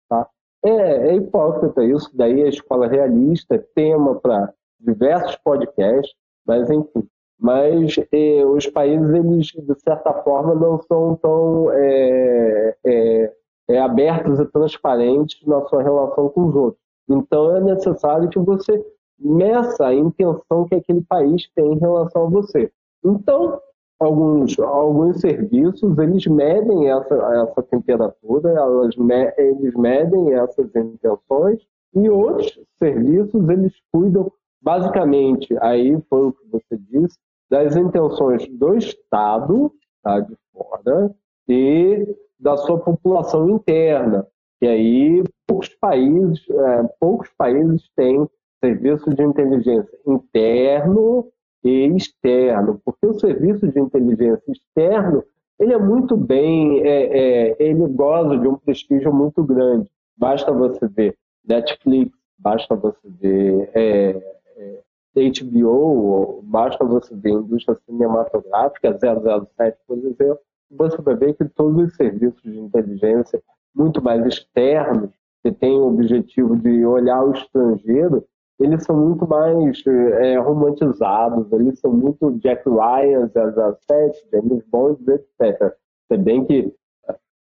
É, 0.63 0.69
é 0.69 1.15
hipócrita 1.15 1.83
isso, 1.83 2.09
daí 2.13 2.43
a 2.43 2.49
escola 2.49 2.87
realista, 2.87 3.55
é 3.55 3.65
tema 3.75 4.15
para 4.19 4.53
diversos 4.79 5.35
podcasts, 5.37 6.13
mas 6.45 6.69
enfim. 6.69 7.07
Mas 7.39 7.95
é, 8.11 8.45
os 8.45 8.67
países, 8.67 9.09
eles, 9.09 9.47
de 9.47 9.79
certa 9.81 10.13
forma, 10.21 10.53
não 10.53 10.79
são 10.83 11.15
tão 11.15 11.71
é, 11.71 12.75
é, 12.85 13.33
é, 13.69 13.79
abertos 13.79 14.39
e 14.39 14.45
transparentes 14.45 15.43
na 15.47 15.65
sua 15.65 15.81
relação 15.81 16.29
com 16.29 16.47
os 16.47 16.55
outros. 16.55 16.81
Então 17.09 17.55
é 17.55 17.61
necessário 17.61 18.29
que 18.29 18.37
você 18.37 18.85
meça 19.19 19.87
a 19.87 19.95
intenção 19.95 20.65
que 20.65 20.75
aquele 20.75 21.01
país 21.01 21.49
tem 21.55 21.73
em 21.73 21.79
relação 21.79 22.27
a 22.27 22.29
você. 22.29 22.71
Então, 23.03 23.59
alguns, 24.01 24.57
alguns 24.59 25.21
serviços, 25.21 25.97
eles 25.97 26.25
medem 26.25 26.89
essa, 26.89 27.15
essa 27.15 27.63
temperatura, 27.63 28.49
elas 28.49 28.95
eles 29.37 29.73
medem 29.75 30.33
essas 30.33 30.75
intenções, 30.75 31.59
e 31.93 32.09
outros 32.09 32.59
serviços, 32.81 33.47
eles 33.49 33.73
cuidam, 33.91 34.31
basicamente, 34.61 35.55
aí 35.61 36.01
foi 36.09 36.27
o 36.27 36.33
que 36.33 36.47
você 36.51 36.77
disse, 36.89 37.17
das 37.49 37.75
intenções 37.75 38.47
do 38.47 38.75
Estado, 38.75 39.71
tá, 40.01 40.19
de 40.19 40.35
fora, 40.53 41.13
e 41.47 42.15
da 42.39 42.55
sua 42.57 42.79
população 42.79 43.49
interna. 43.49 44.25
E 44.61 44.67
aí, 44.67 45.23
poucos 45.45 45.69
países, 45.69 46.39
é, 46.49 46.83
poucos 46.99 47.29
países 47.37 47.89
têm 47.95 48.27
serviço 48.63 49.09
de 49.09 49.23
inteligência 49.23 49.99
interno 50.07 51.27
externo, 51.69 52.81
porque 52.83 53.05
o 53.05 53.19
serviço 53.19 53.67
de 53.67 53.79
inteligência 53.79 54.51
externo 54.51 55.23
ele 55.59 55.73
é 55.73 55.77
muito 55.77 56.17
bem, 56.17 56.81
é, 56.81 57.49
é, 57.51 57.55
ele 57.59 57.87
goza 57.87 58.35
de 58.35 58.47
um 58.47 58.55
prestígio 58.55 59.13
muito 59.13 59.43
grande. 59.43 59.87
Basta 60.17 60.51
você 60.51 60.87
ver 60.87 61.15
Netflix, 61.47 62.11
basta 62.39 62.75
você 62.75 63.07
ver 63.19 63.69
é, 63.75 64.21
é 64.57 65.31
HBO, 65.41 66.41
basta 66.43 66.83
você 66.83 67.15
ver 67.15 67.31
indústria 67.31 67.77
cinematográfica 67.85 68.97
007, 68.97 69.77
por 69.87 69.97
exemplo, 69.99 70.39
você 70.71 71.01
vai 71.01 71.15
ver 71.15 71.35
que 71.35 71.45
todos 71.45 71.89
os 71.89 71.95
serviços 71.95 72.41
de 72.41 72.57
inteligência 72.57 73.41
muito 73.75 74.01
mais 74.01 74.25
externos, 74.25 75.11
que 75.43 75.51
têm 75.51 75.77
o 75.77 75.87
objetivo 75.87 76.55
de 76.55 76.85
olhar 76.85 77.23
o 77.23 77.33
estrangeiro, 77.33 78.25
eles 78.61 78.83
são 78.83 78.95
muito 78.95 79.27
mais 79.27 79.83
é, 79.85 80.37
romantizados, 80.37 81.51
eles 81.51 81.79
são 81.79 81.91
muito 81.91 82.31
Jack 82.39 82.63
Ryan, 82.69 83.29
007, 83.29 84.27
James 84.31 84.63
Bond, 84.71 85.03
etc. 85.11 85.73
Se 86.07 86.17
bem 86.17 86.45
que 86.45 86.71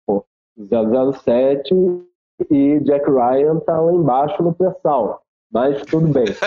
pô, 0.06 0.24
007 0.58 1.74
e 2.52 2.80
Jack 2.82 3.10
Ryan 3.10 3.60
tá 3.60 3.80
lá 3.80 3.92
embaixo 3.92 4.44
no 4.44 4.54
pressão, 4.54 5.18
mas 5.52 5.82
tudo 5.84 6.08
bem. 6.08 6.26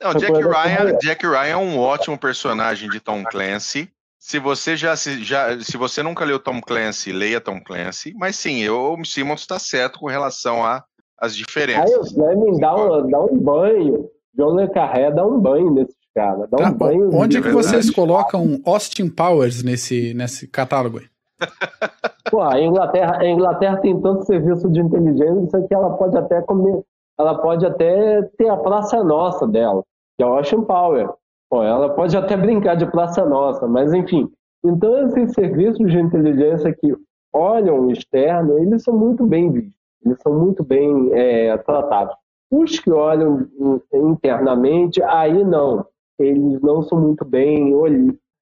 Não, 0.00 0.14
Jack 0.14 0.32
Ryan, 0.32 0.98
Jack 0.98 1.26
Ryan 1.26 1.46
é 1.46 1.56
um 1.56 1.78
ótimo 1.78 2.18
personagem 2.18 2.88
de 2.88 3.00
Tom 3.00 3.22
Clancy. 3.24 3.90
Se 4.18 4.38
você 4.38 4.76
já 4.76 4.96
se, 4.96 5.22
já, 5.22 5.60
se 5.60 5.76
você 5.76 6.02
nunca 6.02 6.24
leu 6.24 6.38
Tom 6.38 6.60
Clancy, 6.60 7.12
leia 7.12 7.40
Tom 7.40 7.60
Clancy. 7.62 8.14
Mas 8.16 8.36
sim, 8.36 8.66
o 8.68 9.04
Simmons 9.04 9.42
está 9.42 9.58
certo 9.58 9.98
com 9.98 10.06
relação 10.06 10.64
a 10.64 10.82
as 11.18 11.36
diferenças. 11.36 11.90
Aí 11.90 11.96
o 11.96 12.04
Fleming 12.04 12.58
dá 12.58 12.74
um, 12.74 13.08
dá 13.08 13.20
um 13.20 13.38
banho. 13.38 14.10
John 14.34 14.56
Le 14.56 14.68
Carré 14.68 15.10
dá 15.10 15.24
um 15.24 15.40
banho 15.40 15.72
nesses 15.72 15.96
caras. 16.14 16.48
Dá 16.50 16.56
um 16.56 16.62
tá, 16.62 16.70
banho. 16.72 17.14
Onde 17.14 17.40
que 17.40 17.50
vocês 17.50 17.90
colocam 17.90 18.60
Austin 18.66 19.08
Powers 19.08 19.62
nesse, 19.62 20.12
nesse 20.14 20.48
catálogo 20.48 20.98
aí? 20.98 21.06
Pô, 22.30 22.40
a 22.40 22.60
Inglaterra, 22.60 23.18
a 23.18 23.26
Inglaterra 23.26 23.76
tem 23.76 24.00
tanto 24.00 24.24
serviço 24.24 24.68
de 24.70 24.80
inteligência 24.80 25.62
que 25.68 25.74
ela 25.74 25.90
pode 25.90 26.16
até 26.16 26.40
comer, 26.42 26.82
ela 27.18 27.38
pode 27.40 27.64
até 27.64 28.22
ter 28.36 28.48
a 28.48 28.56
Praça 28.56 29.04
Nossa 29.04 29.46
dela, 29.46 29.82
que 30.16 30.24
é 30.24 30.26
o 30.26 30.34
Austin 30.34 30.62
Power. 30.62 31.10
Pô, 31.48 31.62
ela 31.62 31.90
pode 31.90 32.16
até 32.16 32.36
brincar 32.36 32.76
de 32.76 32.86
Praça 32.86 33.24
Nossa, 33.24 33.68
mas 33.68 33.92
enfim. 33.92 34.28
Então 34.64 35.06
esses 35.06 35.32
serviços 35.32 35.92
de 35.92 35.98
inteligência 35.98 36.74
que 36.74 36.96
olham 37.32 37.86
o 37.86 37.92
externo, 37.92 38.58
eles 38.58 38.82
são 38.82 38.96
muito 38.96 39.26
bem 39.26 39.52
vistos 39.52 39.83
eles 40.04 40.20
são 40.22 40.32
muito 40.38 40.62
bem 40.62 41.10
é, 41.12 41.56
tratados. 41.58 42.14
Os 42.50 42.78
que 42.78 42.90
olham 42.90 43.48
internamente, 43.92 45.02
aí 45.02 45.42
não, 45.42 45.84
eles 46.18 46.60
não 46.60 46.82
são 46.82 47.00
muito 47.00 47.24
bem 47.24 47.74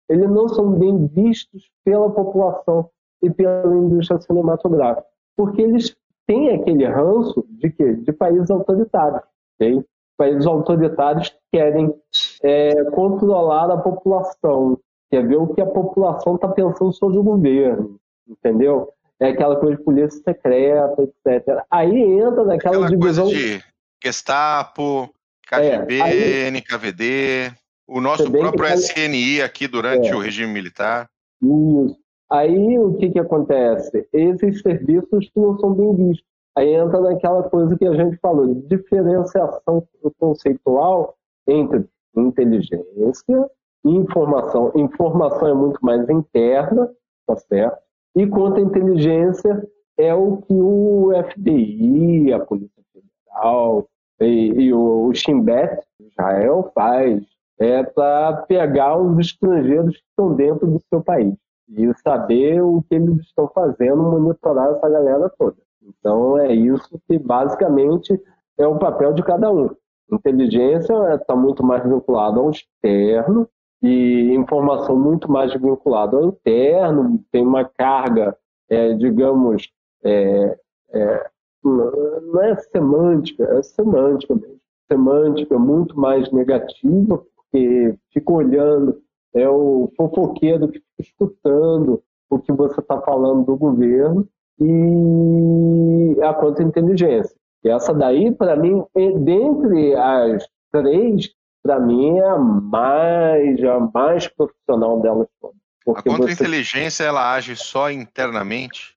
eles 0.08 0.30
não 0.30 0.48
são 0.48 0.72
bem 0.72 1.06
vistos 1.06 1.70
pela 1.84 2.10
população 2.10 2.90
e 3.22 3.30
pela 3.30 3.74
indústria 3.74 4.20
cinematográfica, 4.20 5.06
porque 5.36 5.62
eles 5.62 5.96
têm 6.26 6.50
aquele 6.50 6.86
ranço 6.86 7.46
de 7.48 7.70
quê? 7.70 7.94
De 7.94 8.12
países 8.12 8.50
autoritários. 8.50 9.22
Okay? 9.54 9.82
Países 10.18 10.46
autoritários 10.46 11.34
querem 11.50 11.94
é, 12.42 12.84
controlar 12.90 13.70
a 13.70 13.78
população, 13.78 14.78
quer 15.10 15.26
ver 15.26 15.36
o 15.36 15.54
que 15.54 15.60
a 15.60 15.66
população 15.66 16.34
está 16.34 16.48
pensando 16.48 16.92
sobre 16.92 17.18
o 17.18 17.22
governo, 17.22 17.96
entendeu? 18.28 18.92
É 19.22 19.30
aquela 19.30 19.56
coisa 19.56 19.76
de 19.76 19.84
polícia 19.84 20.20
secreta, 20.22 21.02
etc. 21.02 21.64
Aí 21.70 21.96
entra 21.96 22.44
naquela 22.44 22.76
aquela 22.76 22.88
divisão. 22.88 23.26
Coisa 23.26 23.38
de 23.38 23.64
Gestapo, 24.02 25.08
KGB, 25.48 25.98
é, 25.98 26.02
aí... 26.02 26.50
NKVD, 26.50 27.52
o 27.86 28.00
nosso 28.00 28.30
próprio 28.30 28.66
que... 28.66 28.74
SNI 28.74 29.42
aqui 29.42 29.68
durante 29.68 30.08
é. 30.08 30.14
o 30.14 30.18
regime 30.18 30.52
militar. 30.52 31.08
Isso. 31.40 31.96
Aí 32.30 32.78
o 32.78 32.94
que, 32.94 33.10
que 33.10 33.18
acontece? 33.18 34.08
Esses 34.12 34.60
serviços 34.62 35.30
não 35.36 35.58
são 35.58 35.74
bem 35.74 35.94
vistos. 35.94 36.26
Aí 36.56 36.74
entra 36.74 37.00
naquela 37.00 37.42
coisa 37.44 37.76
que 37.76 37.86
a 37.86 37.94
gente 37.94 38.16
falou, 38.16 38.54
de 38.54 38.76
diferenciação 38.76 39.86
conceitual 40.18 41.14
entre 41.46 41.84
inteligência 42.16 43.50
e 43.84 43.90
informação. 43.90 44.72
Informação 44.74 45.48
é 45.48 45.54
muito 45.54 45.78
mais 45.84 46.08
interna, 46.08 46.90
tá 47.26 47.36
certo? 47.36 47.78
E 48.14 48.26
quanto 48.26 48.58
à 48.58 48.60
inteligência, 48.60 49.66
é 49.96 50.14
o 50.14 50.38
que 50.38 50.54
o 50.54 51.10
FBI, 51.30 52.32
a 52.32 52.40
Polícia 52.40 52.82
Federal 52.92 53.88
e, 54.20 54.52
e 54.64 54.72
o, 54.72 55.06
o 55.06 55.12
Israel, 55.12 56.70
faz 56.74 57.22
é 57.58 57.82
para 57.82 58.38
pegar 58.48 58.96
os 58.98 59.18
estrangeiros 59.18 59.96
que 59.96 60.02
estão 60.08 60.34
dentro 60.34 60.66
do 60.66 60.80
seu 60.88 61.00
país 61.00 61.34
e 61.68 61.92
saber 62.02 62.60
o 62.60 62.82
que 62.82 62.96
eles 62.96 63.20
estão 63.20 63.48
fazendo, 63.48 64.02
monitorar 64.02 64.72
essa 64.72 64.88
galera 64.88 65.30
toda. 65.38 65.56
Então 65.80 66.36
é 66.38 66.52
isso 66.52 67.00
que 67.08 67.18
basicamente 67.18 68.20
é 68.58 68.66
o 68.66 68.78
papel 68.78 69.12
de 69.12 69.22
cada 69.22 69.50
um. 69.50 69.70
Inteligência 70.10 70.92
está 71.14 71.34
muito 71.34 71.64
mais 71.64 71.82
vinculada 71.84 72.38
ao 72.38 72.50
externo 72.50 73.48
e 73.82 74.32
informação 74.34 74.96
muito 74.96 75.30
mais 75.30 75.52
vinculada 75.52 76.16
ao 76.16 76.28
interno, 76.28 77.22
tem 77.32 77.44
uma 77.44 77.64
carga, 77.64 78.36
é, 78.68 78.94
digamos, 78.94 79.70
é, 80.04 80.56
é, 80.92 81.30
não 81.64 82.42
é 82.42 82.56
semântica, 82.56 83.44
é 83.44 83.62
semântica 83.62 84.34
mesmo. 84.34 84.60
Semântica 84.90 85.58
muito 85.58 85.98
mais 85.98 86.30
negativa, 86.32 87.22
porque 87.36 87.98
fica 88.12 88.32
olhando, 88.32 89.00
é 89.34 89.48
o 89.48 89.90
fofoqueiro 89.96 90.68
que 90.68 90.78
fica 90.78 91.00
escutando 91.00 92.02
o 92.28 92.38
que 92.38 92.52
você 92.52 92.80
está 92.80 93.00
falando 93.00 93.44
do 93.46 93.56
governo 93.56 94.28
e 94.60 96.16
a 96.22 96.34
contra-inteligência. 96.34 97.34
Essa 97.64 97.94
daí, 97.94 98.32
para 98.32 98.56
mim, 98.56 98.84
dentre 99.20 99.94
as 99.94 100.46
três, 100.70 101.30
para 101.62 101.78
mim 101.78 102.18
é 102.18 102.28
a 102.28 102.38
mais, 102.38 103.64
a 103.64 103.80
mais 103.94 104.28
profissional 104.28 105.00
delas 105.00 105.28
todas. 105.40 105.56
A 105.88 106.02
contra-inteligência, 106.02 107.04
você... 107.04 107.08
ela 107.08 107.34
age 107.34 107.56
só 107.56 107.90
internamente? 107.90 108.96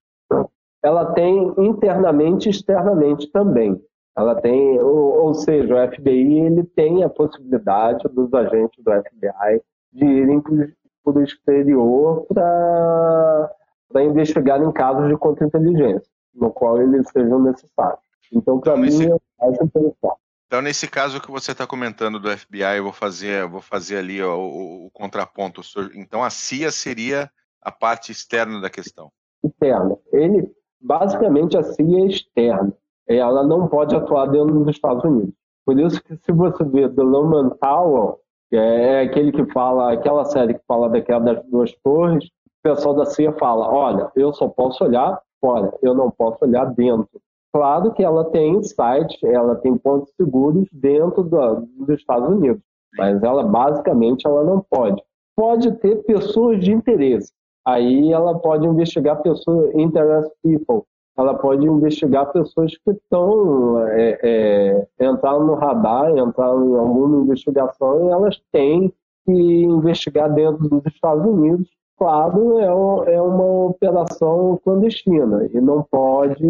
Ela 0.82 1.12
tem 1.14 1.52
internamente 1.58 2.48
e 2.48 2.50
externamente 2.50 3.30
também. 3.32 3.80
Ela 4.16 4.34
tem, 4.40 4.78
ou, 4.80 5.26
ou 5.26 5.34
seja, 5.34 5.74
o 5.74 5.92
FBI 5.92 6.40
ele 6.40 6.64
tem 6.64 7.02
a 7.02 7.08
possibilidade 7.08 8.08
dos 8.08 8.32
agentes 8.32 8.82
do 8.82 8.90
FBI 8.90 9.60
de 9.92 10.04
irem 10.04 10.40
para 10.40 11.12
o 11.12 11.22
exterior 11.22 12.26
para 12.28 14.04
investigar 14.04 14.62
em 14.62 14.72
casos 14.72 15.08
de 15.08 15.16
contra-inteligência, 15.16 16.10
no 16.34 16.50
qual 16.50 16.80
eles 16.80 17.08
sejam 17.10 17.40
necessários. 17.42 18.00
Então, 18.32 18.58
para 18.58 18.72
então, 18.72 18.82
mim, 18.82 19.06
nesse... 19.06 19.22
é 19.40 19.48
interessante. 19.48 20.25
Então, 20.46 20.62
nesse 20.62 20.88
caso 20.88 21.20
que 21.20 21.30
você 21.30 21.52
está 21.52 21.66
comentando 21.66 22.20
do 22.20 22.30
FBI, 22.30 22.76
eu 22.76 22.84
vou 22.84 22.92
fazer, 22.92 23.42
eu 23.42 23.50
vou 23.50 23.60
fazer 23.60 23.98
ali 23.98 24.22
ó, 24.22 24.36
o, 24.36 24.86
o, 24.86 24.90
contraponto. 24.92 25.60
Então, 25.94 26.22
a 26.22 26.30
CIA 26.30 26.70
seria 26.70 27.30
a 27.60 27.72
parte 27.72 28.12
externa 28.12 28.60
da 28.60 28.70
questão. 28.70 29.10
Externa. 29.44 29.96
Ele, 30.12 30.48
basicamente, 30.80 31.56
a 31.56 31.64
CIA 31.64 32.04
é 32.04 32.06
externa. 32.06 32.72
Ela 33.08 33.44
não 33.44 33.66
pode 33.66 33.94
atuar 33.96 34.26
dentro 34.26 34.54
dos 34.60 34.68
Estados 34.68 35.02
Unidos. 35.04 35.34
Por 35.64 35.78
isso 35.80 36.00
que, 36.02 36.16
se 36.16 36.30
você 36.30 36.62
vê 36.62 36.88
The 36.88 37.02
Lumen 37.02 37.50
Tower, 37.60 38.14
que 38.48 38.56
é 38.56 39.00
aquele 39.00 39.32
que 39.32 39.44
fala, 39.52 39.92
aquela 39.92 40.24
série 40.24 40.54
que 40.54 40.64
fala 40.66 40.88
daquela 40.88 41.20
das 41.20 41.44
duas 41.46 41.72
torres, 41.82 42.24
o 42.24 42.62
pessoal 42.62 42.94
da 42.94 43.04
CIA 43.04 43.32
fala: 43.32 43.68
olha, 43.68 44.12
eu 44.14 44.32
só 44.32 44.48
posso 44.48 44.84
olhar 44.84 45.20
fora, 45.40 45.72
eu 45.82 45.92
não 45.92 46.08
posso 46.08 46.44
olhar 46.44 46.66
dentro. 46.66 47.20
Claro 47.56 47.90
que 47.94 48.04
ela 48.04 48.22
tem 48.26 48.62
sites, 48.62 49.18
ela 49.24 49.54
tem 49.56 49.78
pontos 49.78 50.12
seguros 50.14 50.68
dentro 50.70 51.22
do, 51.22 51.66
dos 51.78 51.88
Estados 51.88 52.28
Unidos, 52.28 52.60
mas 52.98 53.22
ela 53.22 53.42
basicamente 53.44 54.26
ela 54.26 54.44
não 54.44 54.60
pode. 54.60 55.02
Pode 55.34 55.72
ter 55.78 56.04
pessoas 56.04 56.62
de 56.62 56.70
interesse. 56.70 57.32
Aí 57.66 58.12
ela 58.12 58.38
pode 58.38 58.66
investigar 58.66 59.22
pessoas, 59.22 59.74
interest 59.74 60.30
people. 60.42 60.82
Ela 61.16 61.32
pode 61.32 61.66
investigar 61.66 62.30
pessoas 62.30 62.76
que 62.76 62.90
estão 62.90 63.80
é, 63.88 64.86
é, 65.00 65.12
no 65.40 65.54
radar, 65.54 66.10
entrar 66.10 66.54
em 66.62 66.76
alguma 66.76 67.22
investigação 67.22 68.06
e 68.06 68.10
elas 68.10 68.38
têm 68.52 68.92
que 69.24 69.32
investigar 69.32 70.30
dentro 70.30 70.68
dos 70.68 70.84
Estados 70.84 71.24
Unidos 71.24 71.66
claro, 71.96 72.58
é, 72.58 72.74
um, 72.74 73.04
é 73.04 73.20
uma 73.20 73.66
operação 73.66 74.60
clandestina 74.64 75.48
e 75.52 75.60
não 75.60 75.82
pode, 75.82 76.44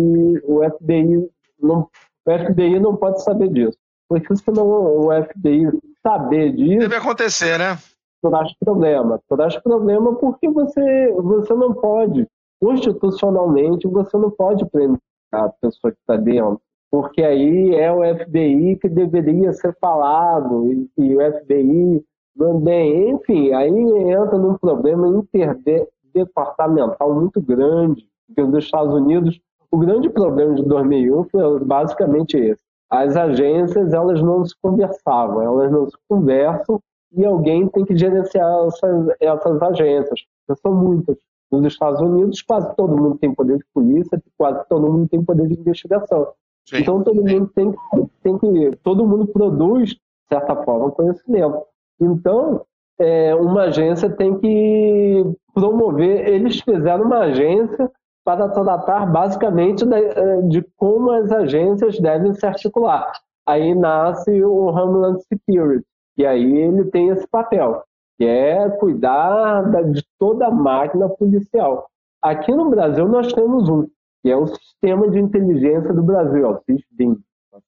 o 0.44 0.60
FBI 0.70 1.28
não, 1.60 1.88
o 2.26 2.30
FBI 2.30 2.80
não 2.80 2.96
pode 2.96 3.22
saber 3.22 3.48
disso. 3.48 3.78
Porque 4.08 4.36
se 4.36 4.50
não 4.50 4.68
o 4.68 5.08
FBI 5.10 5.68
saber 6.02 6.52
disso. 6.52 6.78
Deve 6.78 6.96
acontecer, 6.96 7.58
né? 7.58 7.76
Traz 8.22 8.52
problema. 8.58 9.20
Traz 9.28 9.56
problema 9.58 10.14
porque 10.14 10.48
você, 10.48 11.12
você 11.12 11.54
não 11.54 11.74
pode, 11.74 12.26
constitucionalmente, 12.60 13.88
você 13.88 14.16
não 14.16 14.30
pode 14.30 14.64
prender 14.66 15.00
a 15.32 15.48
pessoa 15.48 15.92
que 15.92 15.98
está 15.98 16.16
dentro. 16.16 16.60
Porque 16.90 17.22
aí 17.22 17.74
é 17.74 17.90
o 17.92 18.02
FBI 18.02 18.76
que 18.76 18.88
deveria 18.88 19.52
ser 19.52 19.76
falado, 19.80 20.72
e, 20.72 20.88
e 20.98 21.16
o 21.16 21.20
FBI 21.20 22.04
também, 22.36 23.10
enfim, 23.10 23.52
aí 23.52 23.70
entra 23.70 24.38
num 24.38 24.58
problema 24.58 25.08
interdepartamental 25.08 27.14
muito 27.14 27.40
grande, 27.40 28.06
porque 28.26 28.42
os 28.42 28.64
Estados 28.64 28.94
Unidos, 28.94 29.40
o 29.70 29.78
grande 29.78 30.10
problema 30.10 30.54
de 30.54 30.62
2001 30.64 31.24
foi 31.24 31.64
basicamente 31.64 32.36
esse. 32.36 32.62
As 32.90 33.16
agências, 33.16 33.92
elas 33.92 34.22
não 34.22 34.44
se 34.44 34.54
conversavam, 34.60 35.42
elas 35.42 35.72
não 35.72 35.88
se 35.88 35.96
conversam 36.08 36.80
e 37.12 37.24
alguém 37.24 37.66
tem 37.68 37.84
que 37.84 37.96
gerenciar 37.96 38.66
essas, 38.66 39.16
essas 39.20 39.62
agências, 39.62 40.20
são 40.60 40.74
muitas. 40.74 41.16
Nos 41.50 41.64
Estados 41.64 42.00
Unidos, 42.00 42.42
quase 42.42 42.74
todo 42.76 42.96
mundo 42.96 43.18
tem 43.18 43.32
poder 43.32 43.58
de 43.58 43.64
polícia, 43.72 44.20
quase 44.36 44.64
todo 44.68 44.92
mundo 44.92 45.08
tem 45.08 45.22
poder 45.22 45.46
de 45.46 45.58
investigação. 45.58 46.28
Sim, 46.68 46.78
então, 46.78 47.02
todo 47.02 47.22
sim. 47.22 47.38
mundo 47.38 47.50
tem, 47.54 47.74
tem 48.22 48.38
que. 48.38 48.76
Todo 48.82 49.06
mundo 49.06 49.28
produz, 49.28 49.90
de 49.90 50.00
certa 50.28 50.56
forma, 50.64 50.90
conhecimento. 50.90 51.62
Então, 52.00 52.64
é, 52.98 53.34
uma 53.34 53.64
agência 53.64 54.10
tem 54.10 54.38
que 54.38 55.24
promover. 55.54 56.28
Eles 56.28 56.60
fizeram 56.60 57.04
uma 57.04 57.20
agência 57.20 57.90
para 58.24 58.48
tratar 58.48 59.06
basicamente 59.06 59.86
de, 59.86 59.94
é, 59.94 60.42
de 60.42 60.62
como 60.76 61.12
as 61.12 61.30
agências 61.30 61.98
devem 62.00 62.34
se 62.34 62.44
articular. 62.44 63.12
Aí 63.46 63.74
nasce 63.74 64.42
o 64.42 64.66
Homeland 64.66 65.22
Security, 65.22 65.86
e 66.18 66.26
aí 66.26 66.56
ele 66.56 66.86
tem 66.86 67.10
esse 67.10 67.26
papel, 67.28 67.84
que 68.18 68.24
é 68.24 68.68
cuidar 68.70 69.62
de 69.92 70.04
toda 70.18 70.48
a 70.48 70.50
máquina 70.50 71.08
policial. 71.08 71.88
Aqui 72.20 72.52
no 72.52 72.68
Brasil 72.68 73.06
nós 73.06 73.32
temos 73.32 73.68
um, 73.68 73.86
que 74.22 74.30
é 74.30 74.36
o 74.36 74.48
Sistema 74.48 75.08
de 75.08 75.20
Inteligência 75.20 75.94
do 75.94 76.02
Brasil, 76.02 76.50
o 76.50 76.58
SISBIM. 76.64 77.16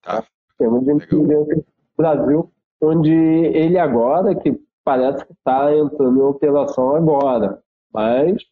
Tá? 0.03 0.25
Sistema 0.49 0.81
de 0.81 0.91
Inteligência 0.91 1.57
do 1.57 1.65
Brasil, 1.97 2.51
onde 2.81 3.13
ele 3.13 3.79
agora, 3.79 4.35
que 4.35 4.59
parece 4.85 5.25
que 5.25 5.33
está 5.33 5.75
entrando 5.75 6.19
em 6.19 6.23
operação 6.23 6.97
agora, 6.97 7.61
mas 7.93 8.43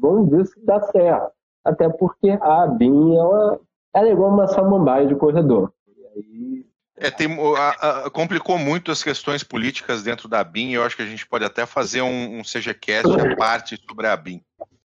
vamos 0.00 0.30
ver 0.30 0.46
se 0.46 0.64
dá 0.64 0.80
certo. 0.80 1.30
Até 1.64 1.88
porque 1.88 2.30
a 2.30 2.64
ABIN 2.64 3.16
ela, 3.16 3.60
ela 3.94 4.08
é 4.08 4.12
igual 4.12 4.32
uma 4.32 4.48
samambaia 4.48 5.06
de 5.06 5.14
corredor. 5.14 5.72
Aí... 6.16 6.66
É, 6.96 7.10
tem, 7.10 7.28
a, 7.56 8.06
a, 8.06 8.10
complicou 8.10 8.58
muito 8.58 8.90
as 8.90 9.04
questões 9.04 9.44
políticas 9.44 10.02
dentro 10.02 10.28
da 10.28 10.40
ABIN. 10.40 10.72
Eu 10.72 10.82
acho 10.82 10.96
que 10.96 11.02
a 11.02 11.06
gente 11.06 11.26
pode 11.26 11.44
até 11.44 11.64
fazer 11.64 12.02
um, 12.02 12.38
um 12.38 12.42
CGCast 12.42 13.20
à 13.20 13.36
parte 13.36 13.80
sobre 13.88 14.06
a 14.06 14.14
ABIN. 14.14 14.42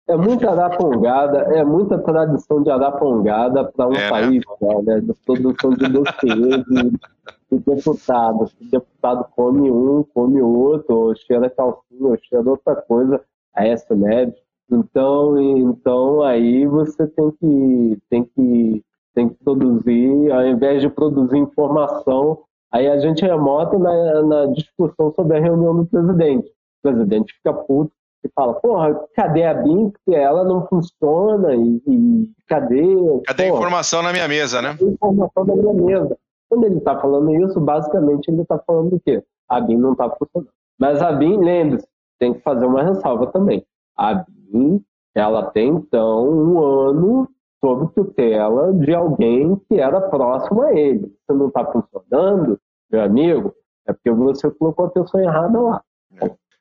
É 0.09 0.17
muita 0.17 0.51
arapongada, 0.51 1.39
é 1.57 1.65
muita 1.65 1.99
tradição 1.99 2.62
de 2.62 2.71
arapongada 2.71 3.65
para 3.65 3.89
um 3.89 3.93
é, 3.93 3.99
né? 3.99 4.09
país, 4.09 4.45
né? 4.61 4.83
né? 4.83 5.01
De 5.01 5.12
produção 5.25 5.71
de 5.71 5.89
dossiês 5.89 6.65
de 7.50 7.59
deputados. 7.59 8.52
O 8.61 8.70
deputado 8.70 9.26
come 9.35 9.70
um, 9.70 10.04
come 10.14 10.42
outro, 10.42 10.94
ou 10.94 11.16
cheira 11.16 11.48
calcinha, 11.50 12.11
ou 12.11 12.18
cheira 12.18 12.48
outra 12.48 12.76
coisa, 12.76 13.20
a 13.54 13.66
essa 13.66 13.94
Neves. 13.94 14.35
Então, 14.70 15.38
então 15.38 16.22
aí 16.22 16.66
você 16.66 17.06
tem 17.06 17.30
que, 17.30 17.98
tem 18.11 18.24
que, 18.24 18.85
tem 19.14 19.28
que 19.28 19.44
produzir, 19.44 20.32
ao 20.32 20.46
invés 20.46 20.82
de 20.82 20.88
produzir 20.88 21.38
informação, 21.38 22.40
aí 22.72 22.88
a 22.88 22.98
gente 22.98 23.24
remota 23.24 23.78
na, 23.78 24.22
na 24.22 24.46
discussão 24.46 25.12
sobre 25.14 25.38
a 25.38 25.40
reunião 25.40 25.76
do 25.76 25.87
presidente. 25.87 26.48
O 26.48 26.90
presidente 26.90 27.32
fica 27.35 27.52
puto 27.52 27.92
e 28.24 28.28
fala, 28.35 28.54
porra, 28.54 29.06
cadê 29.14 29.44
a 29.44 29.54
BIM? 29.54 29.92
Ela 30.09 30.42
não 30.44 30.66
funciona 30.66 31.54
e, 31.54 31.82
e 31.87 32.30
cadê... 32.48 32.96
Cadê 33.24 33.44
a 33.44 33.48
informação 33.48 34.02
na 34.02 34.12
minha 34.12 34.26
mesa, 34.26 34.61
né? 34.61 34.70
Cadê 34.70 34.85
a 34.85 34.92
informação 34.92 35.44
na 35.44 35.54
minha 35.54 35.74
mesa? 35.74 36.18
Quando 36.48 36.64
ele 36.64 36.78
está 36.78 36.98
falando 37.00 37.35
isso, 37.44 37.61
basicamente 37.61 38.28
ele 38.28 38.42
está 38.42 38.59
falando 38.59 38.90
do 38.90 39.00
quê? 39.00 39.22
A 39.48 39.61
BIM 39.61 39.76
não 39.76 39.92
está 39.92 40.11
funcionando. 40.11 40.52
Mas 40.78 41.02
a 41.02 41.12
BIM, 41.12 41.38
lembre-se, 41.38 41.87
tem 42.18 42.35
que 42.35 42.40
fazer 42.40 42.66
uma 42.66 42.82
ressalva 42.82 43.26
também. 43.28 43.64
A 43.96 44.24
BIM, 44.28 44.82
ela 45.14 45.50
tem 45.50 45.68
então 45.68 46.28
um 46.28 46.62
ano 46.62 47.28
sob 47.64 47.92
tutela 47.94 48.72
de 48.74 48.94
alguém 48.94 49.56
que 49.68 49.80
era 49.80 50.00
próximo 50.00 50.62
a 50.62 50.74
ele. 50.74 51.12
Se 51.26 51.37
não 51.37 51.48
está 51.48 51.64
funcionando, 51.64 52.61
meu 52.90 53.02
amigo, 53.02 53.54
é 53.87 53.92
porque 53.92 54.11
você 54.11 54.50
colocou 54.50 54.87
a 54.87 54.90
pessoa 54.90 55.22
errada 55.22 55.61
lá. 55.61 55.82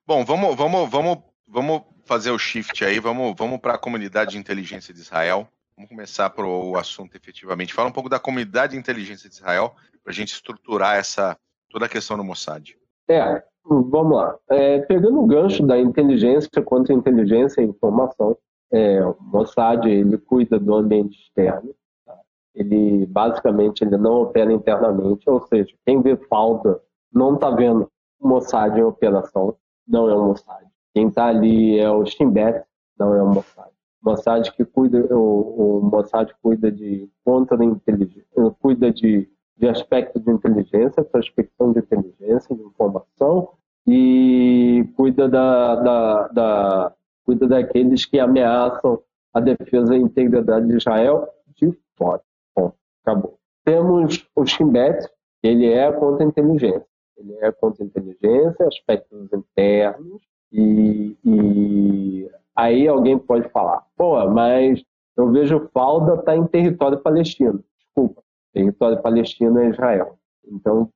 Bom, 0.07 0.23
vamos, 0.23 0.55
vamos, 0.55 0.89
vamos, 0.89 1.17
vamos 1.47 1.81
fazer 2.05 2.31
o 2.31 2.37
shift 2.39 2.83
aí, 2.85 2.99
vamos, 2.99 3.33
vamos 3.37 3.59
para 3.59 3.73
a 3.73 3.77
comunidade 3.77 4.31
de 4.31 4.37
inteligência 4.37 4.93
de 4.93 4.99
Israel. 4.99 5.47
Vamos 5.75 5.89
começar 5.89 6.29
para 6.29 6.47
o 6.47 6.77
assunto 6.77 7.15
efetivamente. 7.15 7.73
Fala 7.73 7.89
um 7.89 7.93
pouco 7.93 8.09
da 8.09 8.19
comunidade 8.19 8.73
de 8.73 8.79
inteligência 8.79 9.29
de 9.29 9.35
Israel 9.35 9.75
para 10.01 10.11
a 10.11 10.15
gente 10.15 10.33
estruturar 10.33 10.95
essa 10.95 11.37
toda 11.69 11.85
a 11.85 11.89
questão 11.89 12.15
do 12.15 12.23
Mossad. 12.23 12.77
É, 13.09 13.43
vamos 13.65 14.15
lá. 14.15 14.37
É, 14.49 14.79
pegando 14.79 15.19
o 15.19 15.27
gancho 15.27 15.65
da 15.65 15.77
inteligência 15.77 16.61
contra 16.63 16.93
inteligência 16.93 17.61
e 17.61 17.65
informação, 17.65 18.37
é, 18.71 19.03
o 19.03 19.17
Mossad 19.19 19.85
ele 19.85 20.17
cuida 20.17 20.57
do 20.57 20.73
ambiente 20.73 21.19
externo. 21.19 21.75
Tá? 22.05 22.17
Ele 22.53 23.05
basicamente 23.07 23.83
ele 23.83 23.97
não 23.97 24.21
opera 24.21 24.53
internamente, 24.53 25.29
ou 25.29 25.41
seja, 25.47 25.75
quem 25.85 26.01
vê 26.01 26.15
falta 26.15 26.81
não 27.11 27.35
está 27.35 27.49
vendo 27.49 27.91
o 28.19 28.27
Mossad 28.27 28.77
em 28.77 28.83
operação, 28.83 29.57
não 29.85 30.09
é 30.09 30.15
o 30.15 30.27
Mossad. 30.27 30.65
Quem 30.93 31.09
está 31.09 31.25
ali 31.25 31.77
é 31.77 31.91
o 31.91 32.05
Shinbet, 32.05 32.63
não 32.97 33.13
é 33.13 33.21
o 33.21 33.27
Mossad. 33.27 33.74
Mossad 34.05 34.51
que 34.51 34.63
cuida, 34.63 34.99
o, 35.15 35.79
o 35.79 35.81
Mossad 35.81 36.31
cuida 36.41 36.71
de 36.71 37.09
contra-inteligência, 37.23 38.23
cuida 38.61 38.91
de, 38.91 39.27
de 39.57 39.67
aspectos 39.67 40.23
de 40.23 40.31
inteligência, 40.31 41.03
prospecção 41.03 41.73
de 41.73 41.79
inteligência, 41.79 42.55
de 42.55 42.61
informação, 42.61 43.49
e 43.87 44.87
cuida 44.95 45.27
da, 45.27 45.75
da, 45.75 46.27
da, 46.27 46.93
cuida 47.25 47.47
daqueles 47.47 48.05
que 48.05 48.19
ameaçam 48.19 49.01
a 49.33 49.39
defesa 49.39 49.95
e 49.95 49.97
a 49.97 50.01
integridade 50.01 50.67
de 50.67 50.77
Israel 50.77 51.27
de 51.55 51.75
fora. 51.97 52.21
Bom, 52.55 52.73
acabou. 53.03 53.37
temos 53.63 54.27
o 54.35 54.45
Shimbet, 54.45 55.07
ele 55.41 55.65
é 55.65 55.91
contra 55.91 56.23
a 56.23 56.27
inteligência. 56.27 56.85
Ele 57.17 57.33
é 57.41 57.51
contra 57.51 57.83
a 57.83 57.87
inteligência, 57.87 58.67
aspectos 58.67 59.31
internos, 59.33 60.21
e, 60.51 61.17
e 61.23 62.29
aí 62.55 62.87
alguém 62.87 63.17
pode 63.17 63.49
falar, 63.49 63.83
pô, 63.97 64.27
mas 64.29 64.83
eu 65.17 65.31
vejo 65.31 65.69
Falda 65.73 66.15
está 66.15 66.35
em 66.35 66.45
território 66.47 66.99
palestino. 66.99 67.63
Desculpa, 67.77 68.21
território 68.53 69.01
palestino 69.01 69.59
é 69.59 69.69
Israel. 69.69 70.17
Então, 70.45 70.89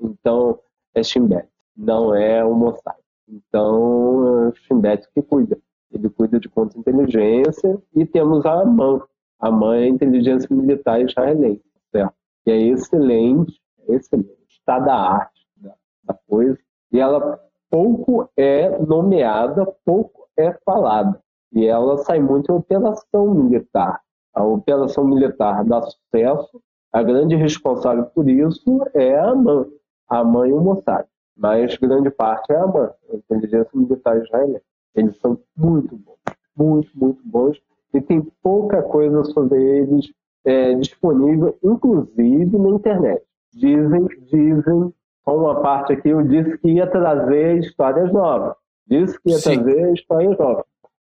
então 0.00 0.58
é 0.94 1.02
Shimbet, 1.02 1.48
não 1.76 2.14
é 2.14 2.44
o 2.44 2.54
Mossad. 2.54 2.96
Então, 3.28 4.48
é 4.48 4.52
Shimbet 4.66 5.08
que 5.14 5.22
cuida. 5.22 5.58
Ele 5.90 6.08
cuida 6.08 6.40
de 6.40 6.48
contra-inteligência 6.48 7.80
e 7.94 8.06
temos 8.06 8.44
a 8.46 8.62
AMAN. 8.62 9.00
A 9.38 9.48
AMAN 9.48 9.76
é 9.76 9.84
a 9.84 9.88
inteligência 9.88 10.48
militar 10.54 11.00
israelense, 11.00 11.62
certo? 11.90 12.14
E 12.46 12.50
é 12.50 12.56
excelente, 12.56 13.60
é 13.88 13.94
excelente. 13.94 14.32
Está 14.48 14.78
da 14.78 14.94
arte 14.94 15.46
da, 15.56 15.74
da 16.04 16.14
coisa. 16.26 16.58
E 16.90 16.98
ela 16.98 17.38
pouco 17.70 18.28
é 18.36 18.78
nomeada, 18.78 19.66
pouco 19.84 20.21
é 20.38 20.52
falada. 20.64 21.20
E 21.52 21.66
ela 21.66 21.98
sai 21.98 22.20
muito 22.20 22.50
em 22.50 22.54
operação 22.54 23.34
militar. 23.34 24.00
A 24.34 24.44
operação 24.44 25.04
militar 25.04 25.64
dá 25.64 25.82
sucesso, 25.82 26.60
a 26.92 27.02
grande 27.02 27.36
responsável 27.36 28.04
por 28.06 28.28
isso 28.28 28.80
é 28.94 29.18
a 29.18 29.30
AMAN, 29.30 29.66
a 30.08 30.18
AMAN 30.18 30.48
e 30.48 30.52
o 30.52 30.60
Mossad. 30.60 31.06
Mas 31.36 31.76
grande 31.76 32.10
parte 32.10 32.52
é 32.52 32.56
a 32.56 32.64
AMAN, 32.64 32.90
a 33.10 33.16
inteligência 33.16 33.70
militar 33.74 34.16
israelense. 34.22 34.64
Eles 34.94 35.18
são 35.18 35.38
muito 35.56 35.96
bons, 35.96 36.18
muito, 36.56 36.90
muito 36.94 37.22
bons. 37.24 37.60
E 37.94 38.00
tem 38.00 38.22
pouca 38.42 38.82
coisa 38.82 39.24
sobre 39.24 39.62
eles 39.62 40.10
é, 40.44 40.74
disponível, 40.74 41.56
inclusive 41.62 42.58
na 42.58 42.70
internet. 42.70 43.22
Dizem, 43.52 44.06
dizem, 44.30 44.94
com 45.24 45.36
uma 45.36 45.60
parte 45.60 45.92
aqui, 45.92 46.08
eu 46.08 46.22
disse 46.22 46.58
que 46.58 46.72
ia 46.72 46.86
trazer 46.86 47.58
histórias 47.58 48.12
novas. 48.12 48.54
Disse 48.86 49.20
que 49.20 49.30
ia 49.30 49.38
Sim. 49.38 49.62
trazer 49.62 49.92
histórias 49.92 50.38
novas. 50.38 50.64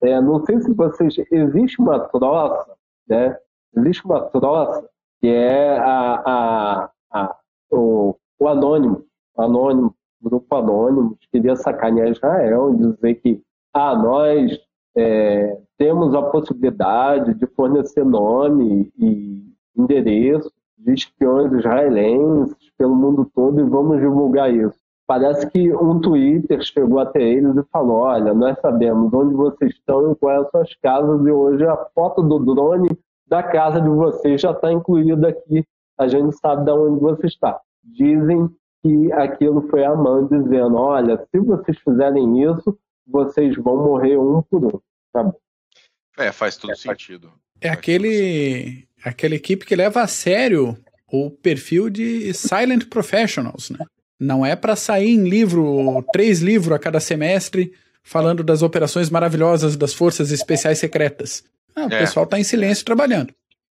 É, 0.03 0.21
não 0.21 0.45
sei 0.45 0.61
se 0.61 0.73
vocês. 0.75 1.15
Existe 1.31 1.81
uma 1.81 2.01
troça, 2.01 2.75
né? 3.09 3.39
Existe 3.77 4.05
uma 4.05 4.21
troça 4.21 4.89
que 5.21 5.29
é 5.29 5.79
a, 5.79 6.23
a, 6.27 6.91
a 7.13 7.37
o, 7.71 8.17
o 8.39 8.49
anônimo, 8.49 9.05
anônimo, 9.39 9.95
grupo 10.21 10.55
anônimo, 10.55 11.17
que 11.21 11.29
queria 11.31 11.57
sacanear 11.57 12.09
Israel, 12.09 12.75
dizer 12.75 13.15
que 13.17 13.41
ah, 13.73 13.97
nós 13.97 14.59
é, 14.97 15.59
temos 15.79 16.15
a 16.15 16.23
possibilidade 16.23 17.35
de 17.35 17.47
fornecer 17.47 18.05
nome 18.05 18.93
e 18.99 19.43
endereço 19.77 20.53
de 20.77 20.93
espiões 20.93 21.53
israelenses 21.53 22.57
pelo 22.77 22.95
mundo 22.95 23.31
todo 23.35 23.61
e 23.61 23.65
vamos 23.65 24.01
divulgar 24.01 24.53
isso. 24.53 24.82
Parece 25.13 25.47
que 25.51 25.71
um 25.75 26.01
Twitter 26.01 26.63
chegou 26.63 26.99
até 26.99 27.21
eles 27.21 27.55
e 27.55 27.63
falou: 27.71 27.99
Olha, 27.99 28.33
nós 28.33 28.59
sabemos 28.61 29.13
onde 29.13 29.35
vocês 29.35 29.73
estão 29.73 30.11
e 30.11 30.17
quais 30.17 30.49
são 30.51 30.63
as 30.63 30.69
suas 30.71 30.81
casas, 30.81 31.27
e 31.27 31.31
hoje 31.31 31.67
a 31.67 31.77
foto 31.95 32.23
do 32.23 32.39
drone 32.39 32.89
da 33.27 33.43
casa 33.43 33.79
de 33.79 33.91
vocês 33.91 34.41
já 34.41 34.53
está 34.53 34.73
incluída 34.73 35.29
aqui. 35.29 35.67
A 35.99 36.09
gente 36.09 36.35
sabe 36.39 36.65
de 36.65 36.71
onde 36.71 36.99
você 36.99 37.27
está. 37.27 37.61
Dizem 37.85 38.49
que 38.83 39.13
aquilo 39.13 39.69
foi 39.69 39.85
a 39.85 39.95
mãe 39.95 40.27
dizendo: 40.29 40.77
Olha, 40.77 41.23
se 41.31 41.39
vocês 41.41 41.77
fizerem 41.81 42.51
isso, 42.51 42.79
vocês 43.07 43.55
vão 43.57 43.85
morrer 43.85 44.17
um 44.17 44.41
por 44.41 44.65
um. 44.65 44.81
Tá 45.13 45.25
bom. 45.25 45.35
É, 46.17 46.33
faz 46.33 46.57
todo 46.57 46.73
é, 46.73 46.75
sentido. 46.75 47.31
É 47.61 47.69
aquele, 47.69 48.89
aquela 49.05 49.35
equipe 49.35 49.67
que 49.67 49.77
leva 49.77 50.01
a 50.01 50.07
sério 50.07 50.75
o 51.07 51.31
perfil 51.31 51.91
de 51.91 52.33
silent 52.33 52.89
professionals, 52.89 53.69
né? 53.69 53.85
Não 54.23 54.47
é 54.47 54.55
para 54.55 54.77
sair 54.77 55.11
em 55.11 55.29
livro, 55.29 56.01
três 56.13 56.41
livros 56.41 56.77
a 56.77 56.79
cada 56.79 57.01
semestre, 57.01 57.75
falando 58.05 58.45
das 58.45 58.63
operações 58.63 59.11
maravilhosas 59.11 59.77
das 59.77 59.93
forças 59.93 60.31
especiais 60.31 60.79
secretas. 60.79 61.43
Ah, 61.75 61.87
o 61.87 61.93
é. 61.93 61.99
pessoal 61.99 62.25
tá 62.25 62.39
em 62.39 62.45
silêncio 62.45 62.85
trabalhando. 62.85 63.35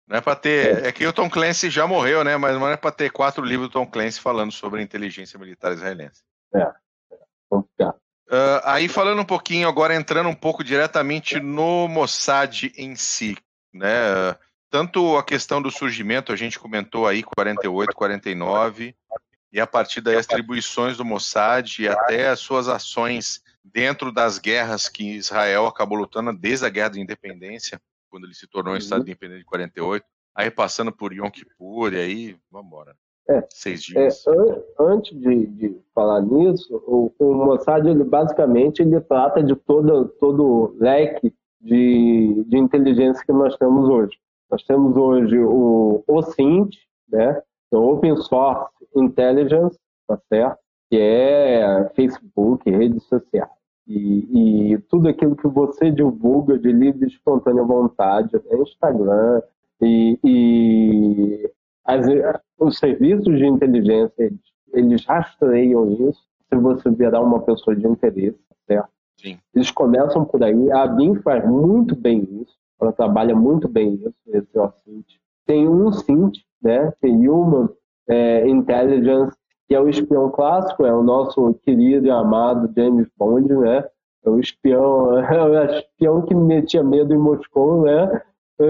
Não 0.06 0.18
é 0.18 0.20
para 0.20 0.36
ter. 0.36 0.84
É 0.84 0.92
que 0.92 1.06
o 1.06 1.14
Tom 1.14 1.30
Clancy 1.30 1.70
já 1.70 1.86
morreu, 1.86 2.22
né? 2.22 2.36
Mas 2.36 2.58
não 2.58 2.68
é 2.68 2.76
para 2.76 2.90
ter 2.90 3.10
quatro 3.10 3.42
livros 3.42 3.70
do 3.70 3.72
Tom 3.72 3.86
Clancy 3.86 4.20
falando 4.20 4.52
sobre 4.52 4.82
inteligência 4.82 5.38
militar 5.38 5.72
israelense. 5.72 6.22
É. 6.54 6.66
Uh, 7.50 8.60
aí 8.64 8.86
falando 8.86 9.22
um 9.22 9.24
pouquinho, 9.24 9.66
agora 9.66 9.94
entrando 9.94 10.28
um 10.28 10.34
pouco 10.34 10.62
diretamente 10.62 11.40
no 11.40 11.88
Mossad 11.88 12.70
em 12.76 12.94
si, 12.94 13.34
né? 13.72 14.36
Tanto 14.70 15.16
a 15.16 15.24
questão 15.24 15.62
do 15.62 15.70
surgimento, 15.70 16.32
a 16.32 16.36
gente 16.36 16.58
comentou 16.58 17.06
aí 17.06 17.22
48, 17.22 17.94
49, 17.94 18.94
e 19.54 19.60
a 19.60 19.66
partir 19.68 20.00
das 20.00 20.26
atribuições 20.26 20.96
do 20.96 21.04
Mossad 21.04 21.78
e 21.78 21.86
até 21.86 22.28
as 22.28 22.40
suas 22.40 22.68
ações 22.68 23.40
dentro 23.64 24.10
das 24.10 24.36
guerras 24.36 24.88
que 24.88 25.14
Israel 25.14 25.66
acabou 25.66 25.96
lutando 25.96 26.36
desde 26.36 26.66
a 26.66 26.68
Guerra 26.68 26.88
de 26.88 27.00
Independência, 27.00 27.80
quando 28.10 28.24
ele 28.24 28.34
se 28.34 28.48
tornou 28.48 28.74
um 28.74 28.76
Estado 28.76 29.02
uhum. 29.02 29.06
independente 29.06 29.38
de 29.38 29.44
48, 29.44 30.04
aí 30.34 30.50
passando 30.50 30.90
por 30.90 31.12
Yom 31.12 31.30
Kippur 31.30 31.92
e 31.92 31.98
aí, 31.98 32.36
vamos 32.50 32.66
embora. 32.66 32.96
É, 33.30 33.46
Seis 33.48 33.84
dias. 33.84 34.26
É, 34.26 34.30
an 34.32 34.62
antes 34.80 35.16
de, 35.18 35.46
de, 35.46 35.80
falar 35.94 36.20
nisso, 36.20 36.74
o, 36.84 37.14
o 37.16 37.34
Mossad, 37.34 37.86
ele, 37.86 38.02
basicamente, 38.02 38.82
ele 38.82 39.00
trata 39.02 39.40
de 39.40 39.54
todo, 39.54 40.08
todo 40.18 40.44
o 40.44 40.76
leque 40.80 41.32
de, 41.60 42.44
de 42.48 42.58
inteligência 42.58 43.24
que 43.24 43.32
nós 43.32 43.56
temos 43.56 43.88
hoje. 43.88 44.18
Nós 44.50 44.64
temos 44.64 44.96
hoje 44.96 45.38
o 45.38 46.02
OSINT, 46.08 46.76
né, 47.08 47.40
o 47.76 47.94
Open 47.94 48.16
Source 48.16 48.70
Intelligence, 48.94 49.78
tá 50.06 50.18
certo? 50.28 50.64
que 50.90 50.98
é 50.98 51.90
Facebook, 51.94 52.70
redes 52.70 53.02
sociais. 53.04 53.50
E, 53.86 54.72
e, 54.72 54.78
tudo 54.88 55.08
aquilo 55.08 55.36
que 55.36 55.48
você 55.48 55.90
divulga 55.90 56.58
de 56.58 56.72
livre 56.72 57.04
e 57.04 57.08
espontânea 57.08 57.62
vontade, 57.64 58.32
né, 58.32 58.58
Instagram, 58.58 59.42
e, 59.82 60.18
e 60.24 61.50
as, 61.84 62.06
os 62.58 62.78
serviços 62.78 63.36
de 63.36 63.46
inteligência, 63.46 64.14
eles, 64.18 64.40
eles 64.72 65.04
rastreiam 65.04 65.90
isso 66.08 66.22
se 66.48 66.56
você 66.56 66.90
virar 66.90 67.20
uma 67.20 67.40
pessoa 67.40 67.74
de 67.74 67.86
interesse, 67.86 68.38
certo? 68.66 68.88
Sim. 69.20 69.38
Eles 69.54 69.70
começam 69.70 70.24
por 70.24 70.42
aí. 70.42 70.72
A 70.72 70.86
BIM 70.86 71.16
faz 71.16 71.44
muito 71.46 71.94
bem 71.96 72.20
isso, 72.40 72.56
ela 72.80 72.92
trabalha 72.92 73.34
muito 73.34 73.68
bem 73.68 73.94
isso, 73.94 74.14
esse 74.28 74.58
OSINT. 74.58 75.06
Tem 75.44 75.68
um 75.68 75.92
SINT, 75.92 76.38
né, 76.64 76.92
tem 77.00 77.28
Human 77.28 77.68
é, 78.08 78.48
Intelligence, 78.48 79.36
que 79.68 79.74
é 79.74 79.80
o 79.80 79.88
espião 79.88 80.30
clássico, 80.30 80.84
é 80.84 80.92
o 80.92 81.02
nosso 81.02 81.54
querido 81.62 82.06
e 82.06 82.10
amado 82.10 82.72
James 82.76 83.08
Bond, 83.16 83.48
né? 83.54 83.84
É 84.24 84.30
o 84.30 84.38
espião, 84.38 85.18
é 85.20 85.42
o 85.44 85.64
espião 85.76 86.22
que 86.22 86.34
metia 86.34 86.82
medo 86.82 87.14
em 87.14 87.18
Moscou, 87.18 87.82
né? 87.82 88.22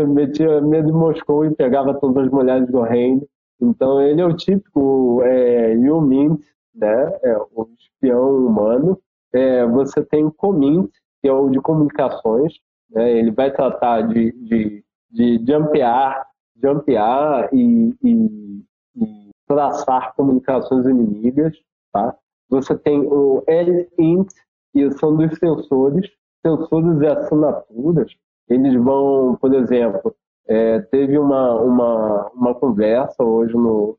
Metia 0.08 0.60
medo 0.60 0.88
em 0.88 0.92
Moscou 0.92 1.44
e 1.44 1.54
pegava 1.54 1.94
todas 1.94 2.26
as 2.26 2.30
mulheres 2.30 2.68
do 2.68 2.80
reino. 2.80 3.26
Então 3.60 4.00
ele 4.00 4.20
é 4.20 4.26
o 4.26 4.36
típico 4.36 5.20
é, 5.22 5.74
Mint, 5.74 6.40
né? 6.74 7.18
É 7.22 7.36
o 7.38 7.68
espião 7.78 8.46
humano. 8.46 8.98
É, 9.32 9.66
você 9.66 10.02
tem 10.04 10.30
Comint, 10.30 10.90
que 11.20 11.28
é 11.28 11.32
o 11.32 11.48
de 11.48 11.60
comunicações. 11.60 12.54
Né? 12.90 13.18
Ele 13.18 13.30
vai 13.30 13.50
tratar 13.50 14.02
de, 14.02 14.32
de, 14.32 14.84
de 15.10 15.44
jumpear, 15.46 16.24
jumpear 16.62 17.48
e, 17.52 17.94
e, 18.02 18.64
e 18.96 19.30
traçar 19.46 20.14
comunicações 20.14 20.86
inimigas. 20.86 21.56
Tá? 21.92 22.16
Você 22.48 22.76
tem 22.76 23.00
o 23.00 23.42
L-int, 23.46 24.28
que 24.72 24.90
são 24.92 25.16
dos 25.16 25.38
sensores, 25.38 26.10
sensores 26.44 27.00
e 27.00 27.06
assinaturas. 27.06 28.12
Eles 28.48 28.74
vão, 28.82 29.36
por 29.40 29.54
exemplo, 29.54 30.14
é, 30.46 30.80
teve 30.80 31.18
uma, 31.18 31.54
uma, 31.60 32.30
uma 32.34 32.54
conversa 32.54 33.24
hoje 33.24 33.54
no, 33.54 33.96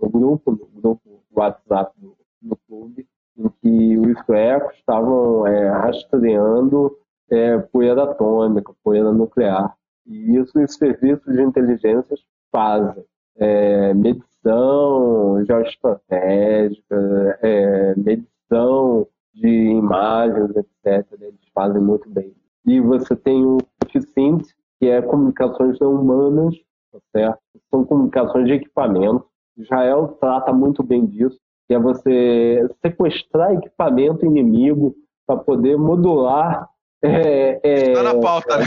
no 0.00 0.08
grupo, 0.08 0.50
no 0.52 0.80
grupo 0.80 1.22
WhatsApp 1.30 1.92
do, 2.00 2.16
do 2.40 2.56
clube, 2.66 3.06
em 3.36 3.48
que 3.60 3.98
os 3.98 4.18
suecos 4.24 4.74
estavam 4.76 5.46
é, 5.46 5.68
rastreando 5.68 6.96
é, 7.30 7.58
poeira 7.58 8.04
atômica, 8.04 8.72
poeira 8.82 9.12
nuclear. 9.12 9.74
E 10.06 10.36
isso 10.36 10.58
os 10.58 10.74
serviços 10.74 11.34
de 11.34 11.42
inteligência 11.42 12.16
fazem. 12.50 13.04
É, 13.36 13.94
medição 13.94 15.44
geoestratégica, 15.46 17.38
é, 17.42 17.94
medição 17.96 19.06
de 19.34 19.48
imagens, 19.48 20.50
etc. 20.56 21.06
Eles 21.20 21.40
fazem 21.54 21.80
muito 21.80 22.08
bem. 22.10 22.34
E 22.66 22.80
você 22.80 23.16
tem 23.16 23.44
o 23.44 23.58
FICINT, 23.90 24.44
que 24.78 24.86
é 24.86 25.00
comunicações 25.02 25.78
não 25.80 25.94
humanas, 25.94 26.54
tá 26.92 26.98
certo? 27.12 27.40
São 27.70 27.84
comunicações 27.84 28.46
de 28.46 28.54
equipamento. 28.54 29.24
Israel 29.56 30.16
trata 30.20 30.52
muito 30.52 30.82
bem 30.82 31.06
disso, 31.06 31.38
que 31.66 31.74
é 31.74 31.78
você 31.78 32.68
sequestrar 32.80 33.52
equipamento 33.52 34.26
inimigo 34.26 34.94
para 35.26 35.36
poder 35.36 35.76
modular. 35.76 36.68
É, 37.04 37.60
é, 37.62 37.90
Está 37.90 38.02
na 38.02 38.20
pauta, 38.20 38.58
né? 38.58 38.64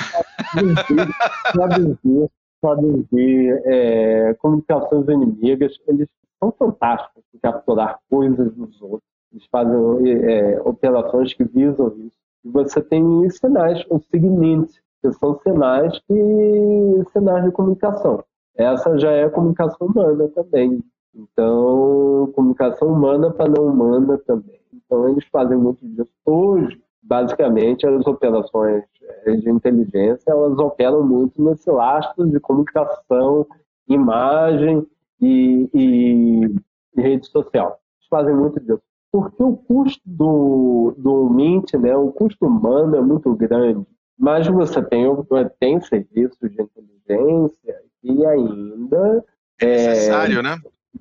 Podem 2.61 3.07
ver 3.11 3.61
é, 3.65 4.33
comunicações 4.35 5.07
inimigas, 5.07 5.77
eles 5.87 6.09
são 6.39 6.51
fantásticos 6.51 7.23
em 7.33 7.39
capturar 7.39 7.99
coisas 8.09 8.53
dos 8.53 8.81
outros. 8.81 9.09
Eles 9.31 9.45
fazem 9.51 10.09
é, 10.29 10.61
operações 10.61 11.33
que 11.33 11.43
visam 11.43 11.93
isso. 11.97 12.17
E 12.43 12.49
você 12.49 12.81
tem 12.81 13.29
sinais, 13.29 13.85
os 13.89 14.05
segmentos, 14.07 14.79
que 15.01 15.11
são 15.13 15.39
sinais 15.39 15.99
que 16.07 17.03
sinais 17.11 17.45
de 17.45 17.51
comunicação. 17.51 18.23
Essa 18.55 18.97
já 18.97 19.11
é 19.11 19.29
comunicação 19.29 19.87
humana 19.87 20.27
também. 20.29 20.81
Então, 21.13 22.31
comunicação 22.33 22.89
humana 22.89 23.31
para 23.31 23.49
não 23.49 23.67
humana 23.67 24.17
também. 24.19 24.59
Então, 24.73 25.07
eles 25.09 25.25
fazem 25.31 25.57
muito 25.57 25.85
disso. 25.87 26.09
Hoje, 26.25 26.81
basicamente, 27.05 27.85
as 27.85 28.05
operações 28.05 28.83
eh, 29.25 29.35
de 29.37 29.49
inteligência, 29.49 30.31
elas 30.31 30.57
operam 30.57 31.03
muito 31.03 31.41
nesse 31.43 31.69
lastro 31.69 32.27
de 32.27 32.39
comunicação, 32.39 33.45
imagem 33.87 34.85
e, 35.21 35.69
e, 35.73 36.55
e 36.97 37.01
rede 37.01 37.27
social. 37.27 37.79
Eles 37.97 38.07
fazem 38.09 38.35
muito 38.35 38.59
disso. 38.59 38.81
Porque 39.11 39.41
o 39.41 39.55
custo 39.55 40.01
do, 40.05 40.93
do 40.97 41.29
Mint, 41.29 41.73
né, 41.75 41.95
o 41.95 42.11
custo 42.11 42.47
humano 42.47 42.95
é 42.95 43.01
muito 43.01 43.33
grande, 43.35 43.85
mas 44.17 44.47
você 44.47 44.81
tem, 44.83 45.05
tem 45.59 45.79
serviços 45.81 46.51
de 46.51 46.61
inteligência 46.61 47.81
e 48.03 48.25
ainda... 48.25 49.23
É 49.61 49.65
necessário, 49.65 50.39
é, 50.39 50.43
né? 50.43 50.57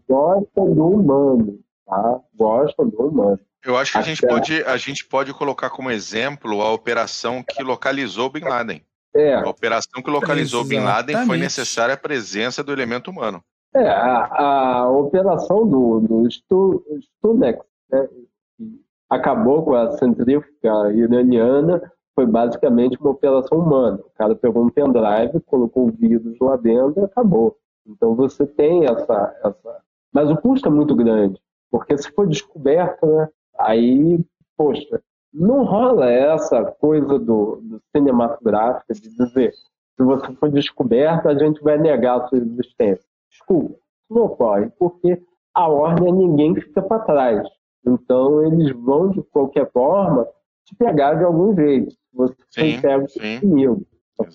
Gostam 0.08 0.74
do 0.74 0.86
humano, 0.86 1.58
tá? 1.86 2.20
Gostam 2.36 2.88
do 2.88 3.08
humano. 3.08 3.40
Eu 3.64 3.76
acho 3.76 3.92
que 3.92 3.98
a 3.98 4.02
gente, 4.02 4.26
pode, 4.26 4.62
a 4.64 4.76
gente 4.76 5.06
pode 5.06 5.32
colocar 5.32 5.70
como 5.70 5.90
exemplo 5.90 6.60
a 6.60 6.70
operação 6.70 7.42
que 7.42 7.62
localizou 7.62 8.30
Bin 8.30 8.44
Laden. 8.44 8.84
É. 9.14 9.34
A 9.34 9.48
operação 9.48 10.02
que 10.02 10.10
localizou 10.10 10.62
Exatamente. 10.62 10.80
Bin 10.80 10.86
Laden 10.86 11.26
foi 11.26 11.38
necessária 11.38 11.94
a 11.94 11.98
presença 11.98 12.62
do 12.62 12.72
elemento 12.72 13.10
humano. 13.10 13.42
É, 13.74 13.88
a, 13.88 14.82
a 14.82 14.90
operação 14.90 15.66
do, 15.66 16.00
do 16.00 16.28
Stunex, 16.30 17.64
né, 17.90 18.08
que 18.56 18.80
acabou 19.10 19.64
com 19.64 19.74
a 19.74 19.92
centrífuga 19.92 20.92
iraniana, 20.92 21.92
foi 22.14 22.26
basicamente 22.26 22.96
uma 23.00 23.10
operação 23.10 23.58
humana. 23.58 23.98
O 23.98 24.10
cara 24.16 24.36
pegou 24.36 24.64
um 24.64 24.70
pendrive, 24.70 25.40
colocou 25.46 25.88
o 25.88 25.92
vírus 25.92 26.36
lá 26.40 26.56
dentro 26.56 27.02
e 27.02 27.04
acabou. 27.04 27.56
Então 27.86 28.14
você 28.14 28.46
tem 28.46 28.84
essa, 28.84 29.36
essa. 29.42 29.82
Mas 30.12 30.30
o 30.30 30.36
custo 30.36 30.68
é 30.68 30.70
muito 30.70 30.94
grande, 30.94 31.40
porque 31.70 31.96
se 31.98 32.10
for 32.12 32.28
descoberto, 32.28 33.04
né, 33.06 33.28
Aí, 33.58 34.24
poxa, 34.56 35.02
não 35.32 35.64
rola 35.64 36.10
essa 36.10 36.64
coisa 36.64 37.18
do, 37.18 37.60
do 37.62 37.80
cinematográfico 37.94 38.92
de 38.94 39.00
dizer 39.00 39.52
se 39.96 40.02
você 40.02 40.34
for 40.34 40.50
descoberto, 40.50 41.28
a 41.28 41.38
gente 41.38 41.62
vai 41.62 41.78
negar 41.78 42.20
a 42.20 42.28
sua 42.28 42.38
existência. 42.38 43.04
Desculpa, 43.30 43.74
isso 43.74 44.14
não 44.14 44.24
ocorre, 44.24 44.68
porque 44.78 45.22
a 45.54 45.68
ordem 45.68 46.08
é 46.08 46.12
ninguém 46.12 46.54
fica 46.54 46.82
para 46.82 47.04
trás. 47.04 47.48
Então, 47.86 48.44
eles 48.44 48.70
vão, 48.72 49.10
de 49.10 49.22
qualquer 49.22 49.70
forma, 49.70 50.26
te 50.64 50.74
pegar 50.74 51.14
de 51.14 51.24
algum 51.24 51.54
jeito. 51.54 51.94
Você 52.12 52.34
sim, 52.50 52.80
pega 52.80 53.06
comigo. 53.40 53.86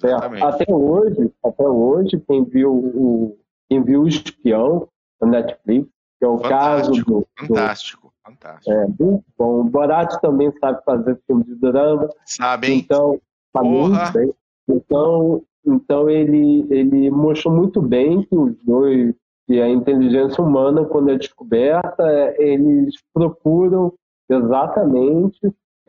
Tá 0.02 0.48
até 0.48 0.66
hoje, 0.74 1.32
até 1.44 1.68
hoje, 1.68 2.20
quem 2.28 2.44
viu 2.44 2.72
o, 2.74 3.38
quem 3.70 3.82
viu 3.82 4.04
o 4.04 4.08
espião 4.08 4.88
na 5.22 5.28
Netflix, 5.28 5.90
que 6.20 6.26
é 6.26 6.28
o 6.28 6.38
fantástico, 6.38 6.96
caso 6.96 7.06
do. 7.06 7.28
Fantástico. 7.38 7.99
Fantástico. 8.30 8.72
É, 8.72 8.88
muito 9.00 9.24
bom. 9.38 9.62
O 9.62 9.64
Borat 9.64 10.20
também 10.22 10.52
sabe 10.60 10.84
fazer 10.84 11.20
filme 11.26 11.44
de 11.44 11.56
drama. 11.56 12.10
Sabe, 12.26 12.68
hein? 12.68 12.80
Então, 12.80 13.20
muito 13.64 14.14
bem. 14.14 14.34
Então, 14.70 15.42
então 15.66 16.10
ele, 16.10 16.66
ele 16.70 17.10
mostrou 17.10 17.54
muito 17.54 17.82
bem 17.82 18.24
que 18.24 18.36
os 18.36 18.56
dois, 18.64 19.14
que 19.48 19.60
a 19.60 19.68
inteligência 19.68 20.44
humana, 20.44 20.86
quando 20.86 21.10
é 21.10 21.18
descoberta, 21.18 22.36
eles 22.38 22.96
procuram 23.14 23.94
exatamente 24.30 25.40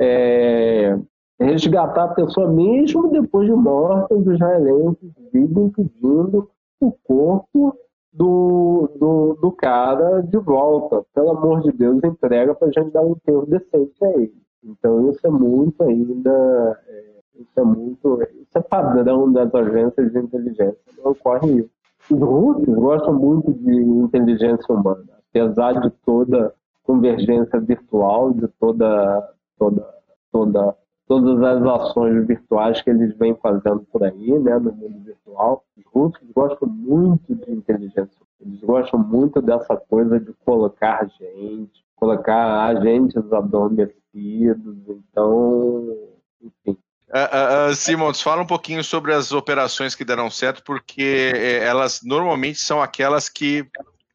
é, 0.01 0.99
resgatar 1.39 2.05
a 2.05 2.15
pessoa 2.15 2.51
mesmo 2.51 3.11
depois 3.11 3.47
de 3.47 3.55
morta, 3.55 4.15
os 4.15 4.27
israelenses 4.27 5.13
vivem 5.31 5.69
pedindo 5.69 6.51
o 6.81 6.93
corpo 7.05 7.77
do, 8.11 8.60
do, 9.01 9.35
do 9.41 9.51
cara 9.51 10.21
de 10.21 10.37
volta. 10.37 11.03
Pelo 11.15 11.31
amor 11.31 11.63
de 11.63 11.73
Deus, 11.73 12.05
entrega 12.05 12.55
para 12.55 12.69
a 12.69 12.71
gente 12.71 12.93
dar 12.93 13.01
um 13.01 13.13
enterro 13.13 13.47
decente 13.47 14.05
a 14.05 14.09
ele. 14.11 14.35
Então 14.63 15.11
isso 15.11 15.27
é 15.27 15.31
muito 15.31 15.83
ainda, 15.83 16.79
é, 16.87 17.41
isso 17.41 17.59
é 17.59 17.65
muito, 17.65 18.23
isso 18.23 18.59
é 18.59 18.61
padrão 18.61 19.33
das 19.33 19.53
agências 19.55 20.13
de 20.13 20.19
inteligência, 20.19 20.77
não 21.03 21.13
ocorre 21.13 21.61
isso. 21.61 21.71
Os 22.11 22.21
russos 22.21 22.75
gostam 22.75 23.15
muito 23.15 23.53
de 23.55 23.75
inteligência 23.75 24.75
humana, 24.75 25.05
apesar 25.31 25.81
de 25.81 25.91
toda 26.05 26.55
convergência 26.83 27.59
virtual, 27.61 28.33
de 28.33 28.49
toda, 28.59 29.33
toda, 29.59 29.87
toda 30.31 30.77
todas 31.11 31.43
as 31.43 31.61
ações 31.67 32.25
virtuais 32.25 32.81
que 32.83 32.89
eles 32.89 33.13
vêm 33.19 33.35
fazendo 33.43 33.81
por 33.91 34.05
aí, 34.05 34.39
né, 34.39 34.57
no 34.61 34.71
mundo 34.71 35.05
virtual. 35.05 35.65
Os 35.77 35.85
russos 35.93 36.31
gostam 36.33 36.69
muito 36.69 37.35
de 37.35 37.51
inteligência. 37.51 38.07
Eles 38.41 38.61
gostam 38.61 39.01
muito 39.01 39.43
dessa 39.43 39.77
coisa 39.77 40.21
de 40.21 40.33
colocar 40.45 41.05
gente, 41.19 41.85
colocar 41.97 42.65
agentes 42.69 43.17
adormecidos. 43.33 44.77
Então, 44.89 45.97
enfim. 46.41 46.79
Uh, 47.09 47.71
uh, 47.71 47.75
Simons, 47.75 48.23
fala 48.23 48.43
um 48.43 48.47
pouquinho 48.47 48.85
sobre 48.85 49.13
as 49.13 49.33
operações 49.33 49.97
que 49.97 50.05
deram 50.05 50.31
certo, 50.31 50.63
porque 50.63 51.33
eh, 51.35 51.67
elas 51.67 52.03
normalmente 52.05 52.61
são 52.61 52.81
aquelas 52.81 53.29
que 53.29 53.67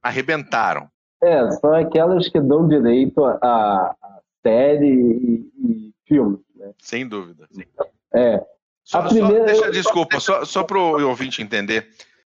arrebentaram. 0.01 0.87
É, 1.21 1.51
são 1.51 1.73
aquelas 1.73 2.29
que 2.29 2.39
dão 2.39 2.65
direito 2.69 3.21
a, 3.25 3.35
a 3.41 3.95
série 4.41 4.87
e, 4.87 5.51
e 5.59 5.93
filme. 6.07 6.44
Né? 6.65 6.73
Sem 6.79 7.07
dúvida. 7.07 7.47
É. 8.13 8.43
Só, 8.83 9.07
primeira... 9.07 9.39
só, 9.39 9.45
deixa, 9.45 9.71
desculpa, 9.71 10.19
só, 10.19 10.45
só 10.45 10.63
para 10.63 10.77
o 10.77 11.07
ouvinte 11.07 11.41
entender. 11.41 11.87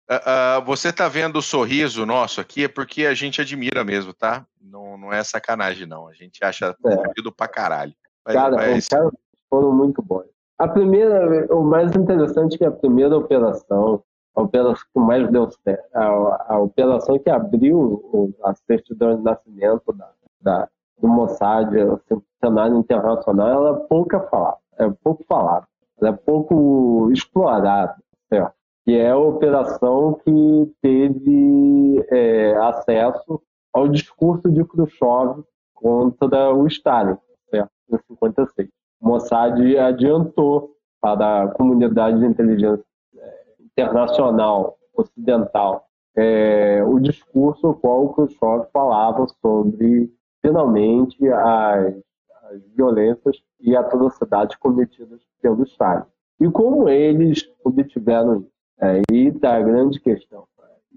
Uh, 0.09 0.59
uh, 0.59 0.65
você 0.65 0.89
está 0.89 1.07
vendo 1.07 1.37
o 1.37 1.41
sorriso 1.41 2.05
nosso 2.05 2.41
aqui 2.41 2.65
é 2.65 2.67
porque 2.67 3.05
a 3.05 3.13
gente 3.13 3.39
admira 3.39 3.83
mesmo, 3.83 4.13
tá? 4.13 4.45
Não, 4.61 4.97
não 4.97 5.13
é 5.13 5.23
sacanagem, 5.23 5.87
não. 5.87 6.07
A 6.07 6.13
gente 6.13 6.43
acha 6.43 6.75
é. 6.85 7.31
pra 7.35 7.47
caralho. 7.47 7.93
Mas, 8.25 8.35
cara, 8.35 8.55
mas... 8.55 8.77
os 8.79 8.87
caras 8.87 9.11
foram 9.49 9.71
muito 9.71 10.01
bons. 10.01 10.25
A 10.59 10.67
primeira, 10.67 11.53
o 11.53 11.63
mais 11.63 11.95
interessante 11.95 12.55
é 12.55 12.57
que 12.57 12.65
a 12.65 12.71
primeira 12.71 13.17
operação, 13.17 14.03
a 14.35 14.41
operação 14.41 14.85
que 14.93 14.99
mais 14.99 15.29
deu 15.31 15.49
certo, 15.63 15.83
a, 15.95 16.53
a 16.53 16.59
operação 16.59 17.17
que 17.17 17.29
abriu 17.29 18.35
a 18.43 18.53
certidão 18.53 19.17
de 19.17 19.23
nascimento 19.23 19.91
da, 19.93 20.11
da, 20.41 20.69
do 21.03 21.09
Mossad, 21.09 21.75
assim, 21.77 22.21
cenário 22.41 22.77
internacional, 22.77 23.47
ela 23.49 23.77
é 23.77 23.87
pouca 23.87 24.21
falada, 24.21 24.57
é 24.79 24.89
pouco 25.03 25.21
falada, 25.25 25.67
é 26.01 26.11
pouco 26.13 27.11
explorada, 27.11 27.93
certo? 28.29 28.53
que 28.85 28.97
é 28.97 29.09
a 29.09 29.17
operação 29.17 30.13
que 30.23 30.73
teve 30.81 32.05
é, 32.09 32.55
acesso 32.55 33.41
ao 33.73 33.89
discurso 33.89 34.49
de 34.49 34.63
Khrushchev 34.63 35.43
contra 35.73 36.53
o 36.53 36.65
Stalin, 36.67 37.17
certo? 37.49 37.71
em 37.91 37.97
56. 37.97 38.69
O 39.01 39.07
Mossad 39.09 39.77
adiantou 39.77 40.71
para 41.01 41.43
a 41.43 41.47
comunidade 41.49 42.19
de 42.19 42.25
inteligência 42.25 42.85
é, 43.17 43.43
internacional 43.59 44.77
ocidental 44.95 45.85
é, 46.15 46.83
o 46.85 46.99
discurso 46.99 47.73
qual 47.81 48.05
o 48.05 48.13
Khrushchev 48.13 48.67
falava 48.71 49.25
sobre 49.41 50.11
finalmente 50.45 51.27
as, 51.29 51.95
as 52.43 52.61
violências 52.75 53.41
e 53.59 53.75
atrocidades 53.75 54.55
cometidas 54.57 55.21
pelo 55.41 55.63
Estado. 55.63 56.05
E 56.39 56.49
como 56.49 56.89
eles 56.89 57.49
obtiveram 57.63 58.41
isso? 58.41 58.53
Aí 58.79 59.01
é, 59.09 59.29
está 59.29 59.55
a 59.55 59.61
grande 59.61 59.99
questão. 59.99 60.45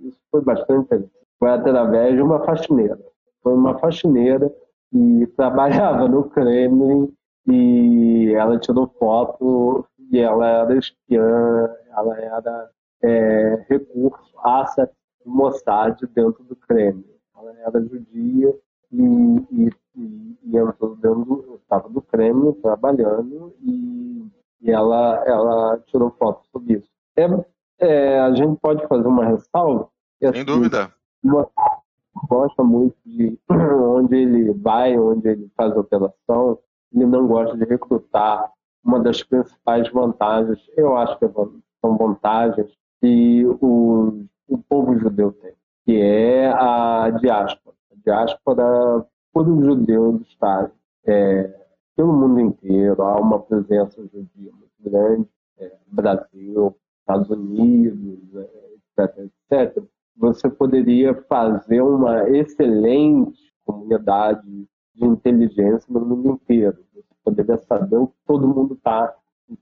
Isso 0.02 0.18
foi 0.30 0.42
bastante 0.42 1.08
Foi 1.38 1.50
através 1.50 2.14
de 2.14 2.22
uma 2.22 2.44
faxineira. 2.44 2.98
Foi 3.42 3.54
uma 3.54 3.78
faxineira 3.78 4.52
que 4.90 5.26
trabalhava 5.36 6.08
no 6.08 6.24
Kremlin 6.24 7.12
e 7.46 8.32
ela 8.34 8.58
tirou 8.58 8.88
foto 8.98 9.86
e 10.10 10.18
ela 10.18 10.46
era 10.46 10.76
espiã, 10.76 11.70
ela 11.96 12.18
era 12.18 12.70
é, 13.02 13.64
recurso, 13.68 14.32
asset 14.42 14.92
Mossad 15.24 16.00
dentro 16.14 16.42
do 16.44 16.56
Kremlin. 16.56 17.04
Ela 17.36 17.52
era 17.60 17.80
judia 17.82 18.54
e, 18.92 19.02
e, 19.50 19.70
e, 19.96 20.38
e 20.44 20.50
dentro, 20.50 21.60
estava 21.62 21.88
do 21.88 22.00
Kremlin 22.02 22.52
trabalhando 22.62 23.54
e, 23.62 24.26
e 24.62 24.70
ela, 24.70 25.22
ela 25.26 25.78
tirou 25.86 26.10
foto 26.18 26.46
sobre 26.52 26.74
isso. 26.74 26.88
É, 27.16 27.26
é, 27.78 28.20
a 28.20 28.34
gente 28.34 28.58
pode 28.60 28.86
fazer 28.86 29.06
uma 29.06 29.24
ressalva? 29.24 29.88
Sem 30.18 30.28
assim, 30.28 30.44
dúvida. 30.44 30.92
Gosta 32.28 32.64
muito 32.64 32.96
de 33.04 33.38
onde 33.50 34.16
ele 34.16 34.52
vai, 34.52 34.98
onde 34.98 35.28
ele 35.28 35.50
faz 35.56 35.72
a 35.72 35.80
operação, 35.80 36.58
ele 36.94 37.06
não 37.06 37.26
gosta 37.26 37.56
de 37.56 37.64
recrutar. 37.64 38.50
Uma 38.84 39.00
das 39.00 39.22
principais 39.22 39.90
vantagens, 39.90 40.60
eu 40.76 40.96
acho 40.96 41.18
que 41.18 41.28
são 41.28 41.98
vantagens 41.98 42.70
que 43.00 43.44
o, 43.60 44.24
o 44.48 44.58
povo 44.58 44.96
judeu 44.98 45.32
tem, 45.32 45.52
que 45.84 46.00
é 46.00 46.46
a 46.52 47.10
diáspora. 47.10 47.65
Diáspora, 48.06 49.04
todo 49.34 49.64
judeu 49.64 50.20
está 50.22 50.70
é, 51.04 51.52
pelo 51.96 52.12
mundo 52.12 52.38
inteiro, 52.38 53.02
há 53.02 53.20
uma 53.20 53.40
presença 53.40 54.00
judia 54.02 54.52
muito 54.52 54.70
grande, 54.80 55.28
é, 55.58 55.72
Brasil, 55.88 56.76
Estados 57.00 57.30
Unidos, 57.30 58.20
é, 58.36 59.02
etc, 59.02 59.30
etc. 59.50 59.84
Você 60.16 60.48
poderia 60.48 61.14
fazer 61.28 61.80
uma 61.80 62.28
excelente 62.30 63.52
comunidade 63.64 64.46
de 64.94 65.04
inteligência 65.04 65.86
no 65.92 66.00
mundo 66.00 66.30
inteiro. 66.30 66.78
Você 66.94 67.02
poderia 67.24 67.56
saber 67.58 67.96
o 67.96 68.06
que 68.06 68.16
todo 68.24 68.46
mundo 68.46 68.74
está 68.74 69.14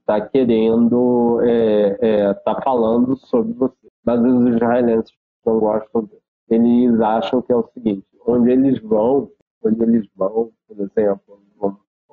tá 0.05 0.21
querendo, 0.21 1.39
está 1.41 1.51
é, 1.51 1.97
é, 2.01 2.33
tá 2.33 2.61
falando 2.61 3.17
sobre 3.17 3.53
você. 3.53 3.87
Mas 4.05 4.21
os 4.21 4.53
israelenses 4.53 5.13
não 5.45 5.59
gostam 5.59 6.03
disso. 6.03 6.21
Eles 6.49 6.99
acham 7.01 7.41
que 7.41 7.51
é 7.51 7.55
o 7.55 7.67
seguinte, 7.73 8.05
onde 8.25 8.51
eles 8.51 8.81
vão, 8.81 9.29
onde 9.63 9.83
eles 9.83 10.07
vão, 10.15 10.51
por 10.67 10.79
exemplo, 10.79 11.35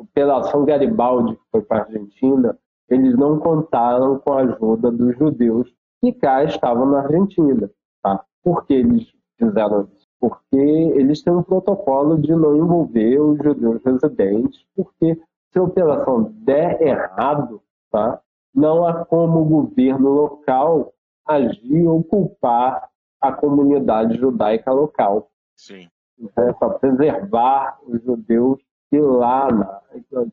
Operação 0.02 0.64
Garibaldi, 0.64 1.36
que 1.36 1.42
foi 1.50 1.62
para 1.62 1.78
a 1.78 1.84
Argentina, 1.84 2.58
eles 2.88 3.16
não 3.16 3.38
contaram 3.38 4.18
com 4.18 4.32
a 4.32 4.40
ajuda 4.40 4.90
dos 4.90 5.16
judeus 5.16 5.72
que 6.00 6.12
cá 6.12 6.42
estavam 6.42 6.86
na 6.86 7.00
Argentina. 7.02 7.70
Tá? 8.02 8.24
Por 8.42 8.66
que 8.66 8.74
eles 8.74 9.06
fizeram 9.38 9.88
isso? 9.92 10.08
Porque 10.20 10.56
eles 10.56 11.22
têm 11.22 11.32
um 11.32 11.42
protocolo 11.42 12.20
de 12.20 12.34
não 12.34 12.56
envolver 12.56 13.18
os 13.20 13.38
judeus 13.38 13.82
residentes, 13.84 14.64
porque 14.74 15.20
se 15.50 15.58
a 15.58 15.62
operação 15.62 16.32
der 16.34 16.82
errado, 16.82 17.62
tá? 17.90 18.20
não 18.54 18.86
há 18.86 19.04
como 19.04 19.40
o 19.40 19.44
governo 19.44 20.10
local 20.10 20.92
agir 21.26 21.86
ou 21.86 22.02
culpar 22.02 22.88
a 23.20 23.32
comunidade 23.32 24.18
judaica 24.18 24.72
local. 24.72 25.30
Sim. 25.56 25.88
Então, 26.22 26.48
é 26.48 26.52
para 26.52 26.78
preservar 26.78 27.78
os 27.86 28.02
judeus 28.02 28.60
que 28.88 29.00
lá, 29.00 29.48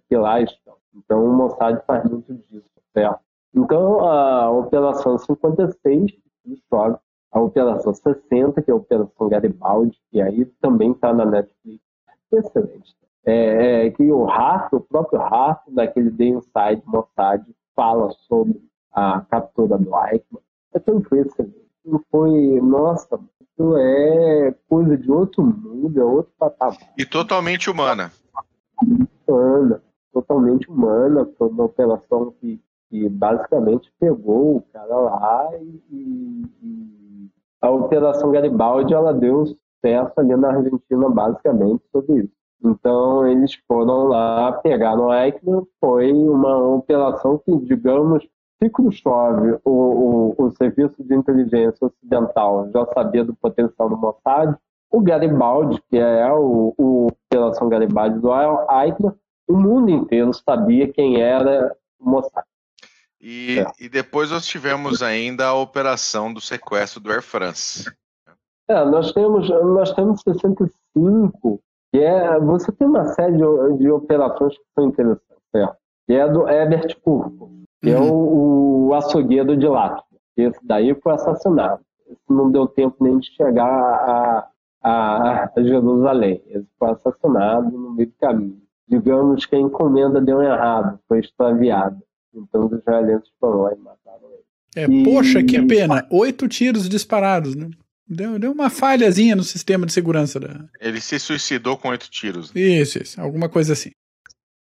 que 0.08 0.16
lá 0.16 0.40
estão. 0.40 0.76
Então, 0.96 1.26
o 1.26 1.34
Mossad 1.34 1.82
faz 1.88 2.04
muito 2.10 2.34
disso, 2.34 2.70
certo? 2.94 3.20
Então, 3.54 4.00
a 4.02 4.52
Operação 4.52 5.18
56 5.18 6.12
sobe, 6.70 6.98
a 7.32 7.40
Operação 7.40 7.94
60, 7.94 8.62
que 8.62 8.70
é 8.70 8.74
a 8.74 8.78
Operação 8.78 9.30
Garibaldi, 9.30 9.98
que 10.12 10.22
aí 10.22 10.46
também 10.62 10.92
está 10.92 11.14
na 11.14 11.26
Netflix, 11.26 11.84
excelente. 12.32 12.96
É, 13.26 13.86
é, 13.86 13.92
que 13.92 14.12
o 14.12 14.26
rato, 14.26 14.78
o 14.78 14.82
próprio 14.82 15.20
rato 15.20 15.72
daquele 15.72 16.12
The 16.12 16.26
Inside 16.26 16.84
Mossad 16.86 17.44
fala 17.76 18.12
sobre 18.28 18.62
a 18.92 19.22
captura 19.22 19.78
do 19.78 19.90
Eichmann. 19.96 20.42
Aquilo 20.74 21.04
foi 21.04 21.20
excelente. 21.20 21.70
Não 21.86 22.02
foi, 22.12 22.62
nossa, 22.62 23.20
isso 23.42 23.78
é 23.78 24.56
coisa 24.68 24.98
de 24.98 25.12
outro 25.12 25.44
mundo, 25.44 25.69
é 25.96 26.04
outro 26.04 26.32
patamar. 26.38 26.78
E 26.98 27.06
totalmente 27.06 27.70
humana. 27.70 28.12
Humana, 29.28 29.82
totalmente 30.14 30.70
humana. 30.70 31.28
Foi 31.38 31.50
uma 31.50 31.66
operação 31.66 32.34
que, 32.40 32.60
que 32.90 33.10
basicamente 33.10 33.92
pegou 34.00 34.58
o 34.58 34.62
cara 34.74 34.96
lá 34.96 35.50
e, 35.62 35.82
e, 35.92 36.46
e 36.64 37.30
a 37.62 37.70
Operação 37.70 38.32
Garibaldi 38.32 38.94
ela 38.94 39.14
deu 39.14 39.46
sucesso 39.46 40.14
ali 40.18 40.36
na 40.36 40.50
Argentina 40.50 41.10
basicamente 41.10 41.84
sobre 41.92 42.24
isso. 42.24 42.40
Então 42.64 43.26
eles 43.26 43.54
foram 43.68 44.08
lá, 44.08 44.52
pegaram 44.54 45.08
o 45.08 45.14
Eichmann, 45.14 45.66
foi 45.80 46.12
uma 46.12 46.58
operação 46.58 47.38
que, 47.38 47.58
digamos, 47.60 48.28
se 48.62 48.70
Khrushchev, 48.70 49.60
o, 49.64 49.72
o, 49.72 50.36
o 50.38 50.52
Serviço 50.52 51.02
de 51.02 51.16
Inteligência 51.16 51.88
Ocidental, 51.88 52.70
já 52.74 52.86
sabia 52.88 53.24
do 53.24 53.34
potencial 53.34 53.90
do 53.90 53.98
Mossad, 53.98 54.58
o 54.92 55.02
Garibaldi, 55.02 55.82
que 55.90 55.98
é 55.98 56.32
o, 56.32 56.74
o 56.78 57.08
Operação 57.08 57.70
Garibaldi 57.70 58.20
do 58.20 58.30
Eichmann, 58.32 59.16
o 59.48 59.54
mundo 59.56 59.90
inteiro 59.90 60.34
sabia 60.34 60.92
quem 60.92 61.22
era 61.22 61.76
o 62.00 62.10
Mossad. 62.10 62.46
E, 63.22 63.60
é. 63.60 63.66
e 63.80 63.90
depois 63.90 64.32
nós 64.32 64.46
tivemos 64.48 65.04
ainda 65.04 65.48
a 65.48 65.54
operação 65.54 66.34
do 66.34 66.40
sequestro 66.40 67.00
do 67.00 67.12
Air 67.12 67.22
France. 67.22 67.92
É, 68.68 68.86
nós 68.86 69.12
temos, 69.12 69.50
nós 69.50 69.92
temos 69.94 70.22
65, 70.22 71.60
que 71.92 72.00
é, 72.00 72.40
você 72.40 72.72
tem 72.72 72.88
uma 72.88 73.06
série 73.14 73.34
de, 73.34 73.78
de 73.78 73.92
operações 73.92 74.56
que 74.56 74.64
são 74.76 74.88
interessantes, 74.88 75.44
certo? 75.52 75.76
que 76.08 76.14
é 76.14 76.28
do 76.28 76.48
Herbert 76.48 76.98
Curco, 77.02 77.52
que 77.82 77.90
é 77.90 78.00
uhum. 78.00 78.08
é 78.08 78.12
o, 78.12 78.88
o 78.88 78.94
açougueiro 78.94 79.58
de 79.58 79.68
Lápis. 79.68 80.04
Esse 80.38 80.60
daí 80.64 80.96
foi 80.96 81.14
assassinado. 81.14 81.82
Esse 82.08 82.22
não 82.30 82.50
deu 82.50 82.68
tempo 82.68 82.96
nem 83.04 83.20
de 83.20 83.28
chegar 83.36 83.68
a, 83.68 84.48
a, 84.82 85.52
Jerusalém. 85.58 86.42
Ele 86.48 86.66
foi 86.78 86.90
assassinado 86.92 87.72
no 87.72 87.92
meio 87.94 88.10
do 88.10 88.16
caminho. 88.16 88.62
Digamos 88.88 89.46
que 89.46 89.56
a 89.56 89.60
encomenda 89.60 90.20
deu 90.20 90.42
errado, 90.42 91.00
foi 91.08 91.20
extraviada. 91.20 91.98
Então 92.34 92.66
os 92.66 92.72
israelenses 92.74 93.30
foram 93.40 93.62
lá 93.62 93.74
e 93.74 93.78
mataram 93.78 94.30
ele. 94.32 94.44
É, 94.76 94.86
e... 94.86 95.04
poxa, 95.04 95.44
que 95.44 95.62
pena. 95.66 96.06
Oito 96.12 96.48
tiros 96.48 96.88
disparados, 96.88 97.56
né? 97.56 97.70
Deu, 98.08 98.40
deu 98.40 98.52
uma 98.52 98.72
falhazinha 98.72 99.36
no 99.36 99.44
sistema 99.44 99.86
de 99.86 99.94
segurança. 99.94 100.40
Da... 100.40 100.66
Ele 100.82 101.00
se 101.00 101.20
suicidou 101.20 101.78
com 101.78 101.90
oito 101.90 102.10
tiros. 102.10 102.52
Né? 102.52 102.62
Isso, 102.62 102.98
isso, 102.98 103.22
alguma 103.22 103.48
coisa 103.48 103.74
assim. 103.74 103.92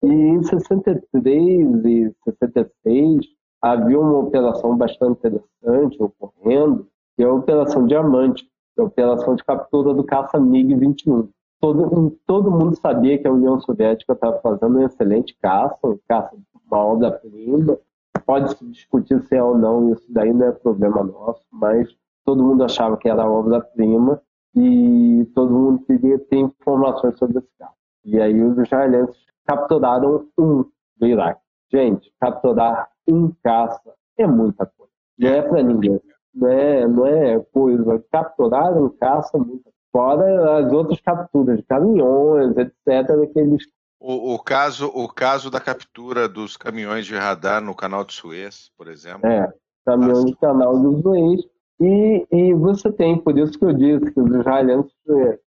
E 0.02 0.08
em 0.08 0.43
63 0.43 1.86
e 1.86 2.13
66 2.23 3.26
havia 3.62 3.99
uma 3.99 4.19
operação 4.19 4.78
bastante 4.78 5.19
interessante 5.19 6.02
ocorrendo, 6.02 6.88
que 7.15 7.23
é 7.23 7.26
a 7.26 7.34
Operação 7.34 7.88
Diamante, 7.88 8.45
operação 8.78 9.36
de 9.36 9.44
captura 9.44 9.94
do 9.94 10.04
caça 10.04 10.40
MiG-21. 10.40 11.30
Todo, 11.60 12.18
todo 12.26 12.52
mundo 12.52 12.76
sabia 12.76 13.18
que 13.18 13.28
a 13.28 13.32
União 13.32 13.60
Soviética 13.60 14.14
estava 14.14 14.40
fazendo 14.40 14.78
um 14.78 14.86
excelente 14.86 15.36
caça, 15.42 15.88
um 15.88 15.98
caça 16.08 16.36
uma 16.70 16.86
obra-prima. 16.86 17.78
Pode 18.26 18.58
se 18.58 18.66
discutir 18.66 19.22
se 19.24 19.36
é 19.36 19.44
ou 19.44 19.58
não, 19.58 19.92
isso 19.94 20.06
daí 20.10 20.34
não 20.34 20.48
é 20.48 20.52
problema 20.52 21.04
nosso, 21.04 21.46
mas 21.52 21.90
todo 22.26 22.44
mundo 22.44 22.64
achava 22.64 22.98
que 22.98 23.10
era 23.10 23.30
obra-prima 23.30 24.22
e 24.56 25.30
todo 25.36 25.54
mundo 25.54 25.84
queria 25.86 26.18
ter 26.18 26.38
informações 26.38 27.18
sobre 27.18 27.40
esse 27.40 27.50
caso. 27.60 27.74
E 28.06 28.20
aí 28.20 28.42
os 28.42 28.58
israelenses 28.58 29.18
capturaram 29.46 30.26
um 30.38 30.66
do 30.98 31.06
Iraque. 31.06 31.42
Gente, 31.72 32.14
capturar 32.20 32.90
um 33.08 33.32
caça 33.44 33.94
é 34.18 34.28
muita 34.28 34.66
coisa. 34.66 34.94
Não 35.18 35.30
é 35.30 35.42
para 35.42 35.64
ninguém 35.64 36.00
não 36.34 36.50
é, 36.50 36.88
não 36.88 37.06
é 37.06 37.39
coisa. 37.54 38.04
Capturaram 38.12 38.89
caça 39.00 39.38
muito. 39.38 39.72
Fora 39.91 40.58
as 40.60 40.74
outras 40.74 41.00
capturas 41.02 41.58
de 41.58 41.63
caminhões, 41.63 42.58
etc., 42.58 43.32
que 43.32 43.39
eles 43.39 43.63
o, 44.06 44.34
o, 44.34 44.39
caso, 44.39 44.88
o 44.93 45.08
caso 45.08 45.50
da 45.50 45.62
captura 45.62 46.28
dos 46.28 46.58
caminhões 46.58 47.06
de 47.06 47.15
radar 47.15 47.62
no 47.62 47.74
canal 47.74 48.04
de 48.04 48.12
Suez, 48.12 48.69
por 48.78 48.89
exemplo. 48.89 49.26
É, 49.26 49.50
caminhões 49.86 50.26
do 50.26 50.36
canal 50.36 50.78
de 50.78 51.02
Suez. 51.02 51.41
E, 51.80 52.28
e 52.30 52.54
você 52.54 52.91
tem, 52.91 53.17
por 53.17 53.38
isso 53.38 53.58
que 53.58 53.63
eu 53.63 53.72
disse 53.72 54.12
que 54.12 54.19
os 54.19 54.30
israelenses 54.30 54.91
é, 55.10 55.39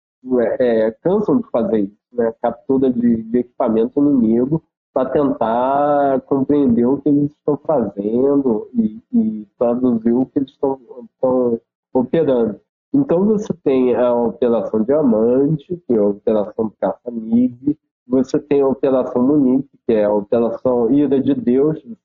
é, 0.59 0.91
cansam 1.03 1.41
de 1.41 1.49
fazer 1.49 1.79
isso, 1.79 1.97
né? 2.13 2.33
captura 2.41 2.89
de, 2.89 3.23
de 3.23 3.39
equipamento 3.39 3.99
inimigo 3.99 4.63
para 4.95 5.09
tentar 5.09 6.21
compreender 6.21 6.85
o 6.85 7.01
que 7.01 7.09
eles 7.09 7.29
estão 7.31 7.57
fazendo 7.57 8.69
e, 8.73 9.01
e 9.11 9.47
traduzir 9.59 10.13
o 10.13 10.25
que 10.25 10.39
eles 10.39 10.51
estão, 10.51 10.79
estão 11.13 11.59
operando. 11.93 12.61
Então 12.93 13.25
você 13.25 13.53
tem 13.61 13.93
a 13.93 14.13
Operação 14.13 14.83
Diamante, 14.83 15.83
que 15.85 15.93
é 15.93 15.97
a 15.97 16.05
Operação 16.05 16.71
Caça-MiG, 16.79 17.77
você 18.07 18.39
tem 18.39 18.61
a 18.61 18.67
Operação 18.69 19.21
Munique, 19.21 19.69
que 19.85 19.93
é 19.93 20.05
a 20.05 20.13
Operação 20.13 20.89
Ira 20.89 21.21
de 21.21 21.33
Deus, 21.33 21.77
de 21.81 21.97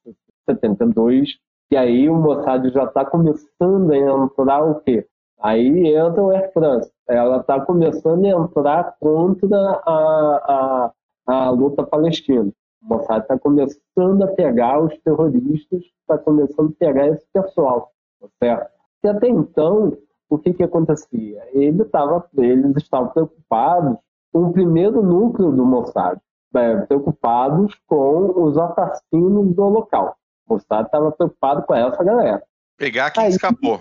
72, 0.48 1.38
e 1.70 1.76
aí 1.76 2.08
o 2.08 2.16
Mossad 2.16 2.72
já 2.72 2.82
está 2.82 3.04
começando 3.04 3.92
a 3.92 3.96
entrar 3.96 4.64
o 4.64 4.80
quê? 4.80 5.06
Aí 5.40 5.94
entra 5.94 6.20
o 6.20 6.30
Air 6.30 6.52
France. 6.52 6.90
Ela 7.08 7.36
está 7.36 7.60
começando 7.60 8.24
a 8.24 8.30
entrar 8.30 8.96
contra 8.98 9.80
a, 9.86 10.90
a, 11.28 11.34
a 11.46 11.50
luta 11.50 11.84
palestina. 11.84 12.50
Mossad 12.82 13.22
está 13.22 13.38
começando 13.38 14.22
a 14.22 14.28
pegar 14.28 14.80
os 14.80 14.96
terroristas, 14.98 15.82
está 16.00 16.18
começando 16.18 16.70
a 16.70 16.78
pegar 16.78 17.08
esse 17.08 17.26
pessoal, 17.32 17.92
tá 18.20 18.28
certo? 18.38 18.70
E 19.04 19.08
até 19.08 19.28
então, 19.28 19.96
o 20.28 20.38
que, 20.38 20.52
que 20.54 20.62
acontecia? 20.62 21.42
Ele 21.52 21.84
tava, 21.84 22.28
eles 22.36 22.76
estavam 22.76 23.08
preocupados 23.10 23.98
com 24.32 24.44
o 24.44 24.52
primeiro 24.52 25.02
núcleo 25.02 25.50
do 25.50 25.64
Mossad, 25.64 26.18
é, 26.54 26.76
preocupados 26.86 27.74
com 27.86 28.42
os 28.42 28.56
assassinos 28.56 29.54
do 29.54 29.68
local. 29.68 30.16
O 30.46 30.54
Mossad 30.54 30.86
estava 30.86 31.12
preocupado 31.12 31.62
com 31.64 31.74
essa 31.74 32.02
galera. 32.02 32.42
Pegar 32.76 33.10
quem 33.10 33.24
aí, 33.24 33.30
escapou. 33.30 33.80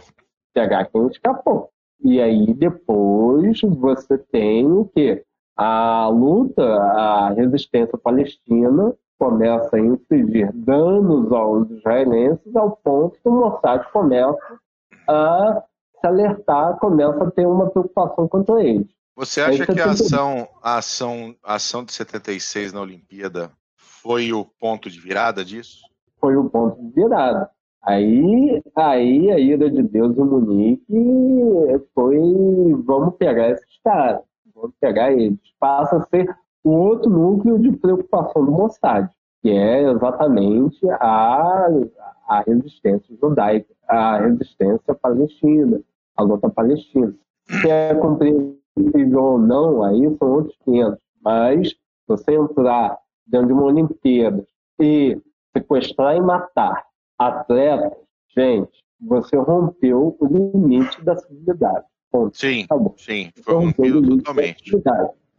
Pegar 0.53 0.85
quem 0.85 1.07
escapou. 1.07 1.69
E 2.03 2.21
aí 2.21 2.53
depois 2.53 3.61
você 3.61 4.17
tem 4.17 4.71
o 4.71 4.85
quê? 4.85 5.25
A 5.61 6.07
luta, 6.07 6.63
a 6.63 7.33
resistência 7.33 7.97
palestina 7.97 8.95
começa 9.17 9.75
a 9.75 9.79
infligir 9.79 10.53
danos 10.53 11.29
aos 11.33 11.69
israelenses 11.69 12.55
ao 12.55 12.77
ponto 12.77 13.19
que 13.21 13.27
o 13.27 13.31
Mossad 13.33 13.83
começa 13.91 14.57
a 15.05 15.61
se 15.99 16.07
alertar, 16.07 16.79
começa 16.79 17.25
a 17.25 17.31
ter 17.31 17.45
uma 17.45 17.69
preocupação 17.69 18.25
quanto 18.29 18.53
a 18.53 18.63
eles. 18.63 18.87
Você 19.17 19.41
acha 19.41 19.65
que 19.65 19.81
a 19.81 19.91
ação, 19.91 20.47
a 20.63 20.77
ação, 20.77 21.35
a 21.43 21.55
ação 21.55 21.83
de 21.83 21.91
76 21.91 22.71
na 22.71 22.79
Olimpíada 22.79 23.51
foi 23.75 24.31
o 24.31 24.45
ponto 24.45 24.89
de 24.89 24.97
virada 24.97 25.43
disso? 25.43 25.81
Foi 26.21 26.37
o 26.37 26.49
ponto 26.49 26.81
de 26.81 26.89
virada. 26.91 27.49
Aí, 27.83 28.61
aí 28.77 29.29
a 29.29 29.37
ira 29.37 29.69
de 29.69 29.83
Deus 29.83 30.17
em 30.17 30.23
Munique 30.23 30.93
foi 31.93 32.17
vamos 32.85 33.15
pegar 33.17 33.49
esses 33.49 33.81
caras, 33.83 34.21
vamos 34.59 34.75
pegar 34.79 35.11
eles. 35.11 35.39
Passa 35.59 35.97
a 35.97 36.05
ser 36.05 36.35
o 36.63 36.71
outro 36.71 37.09
núcleo 37.09 37.59
de 37.59 37.71
preocupação 37.71 38.45
do 38.45 38.51
Mossad, 38.51 39.09
que 39.41 39.49
é 39.49 39.89
exatamente 39.89 40.79
a, 40.91 41.67
a 42.27 42.43
resistência 42.45 43.15
judaica, 43.19 43.73
a 43.87 44.17
resistência 44.17 44.93
palestina, 44.93 45.81
a 46.15 46.23
luta 46.23 46.49
palestina. 46.49 47.13
Se 47.47 47.69
é 47.69 47.95
compreensível 47.95 49.23
ou 49.23 49.39
não, 49.39 49.83
aí 49.83 50.15
são 50.17 50.31
outros 50.31 50.55
500. 50.63 50.99
Mas 51.23 51.75
você 52.07 52.35
entrar 52.35 52.97
dentro 53.25 53.47
de 53.47 53.53
uma 53.53 53.63
Olimpíada 53.63 54.45
e 54.79 55.19
sequestrar 55.55 56.15
e 56.15 56.21
matar 56.21 56.85
atletas, 57.17 57.97
gente, 58.35 58.83
você 58.99 59.35
rompeu 59.37 60.15
o 60.19 60.25
limite 60.25 61.03
da 61.03 61.15
civilidade. 61.17 61.85
Ponto. 62.11 62.35
Sim, 62.37 62.63
Acabou. 62.63 62.95
sim, 62.97 63.31
foi 63.43 63.53
rompido 63.53 64.17
totalmente. 64.17 64.71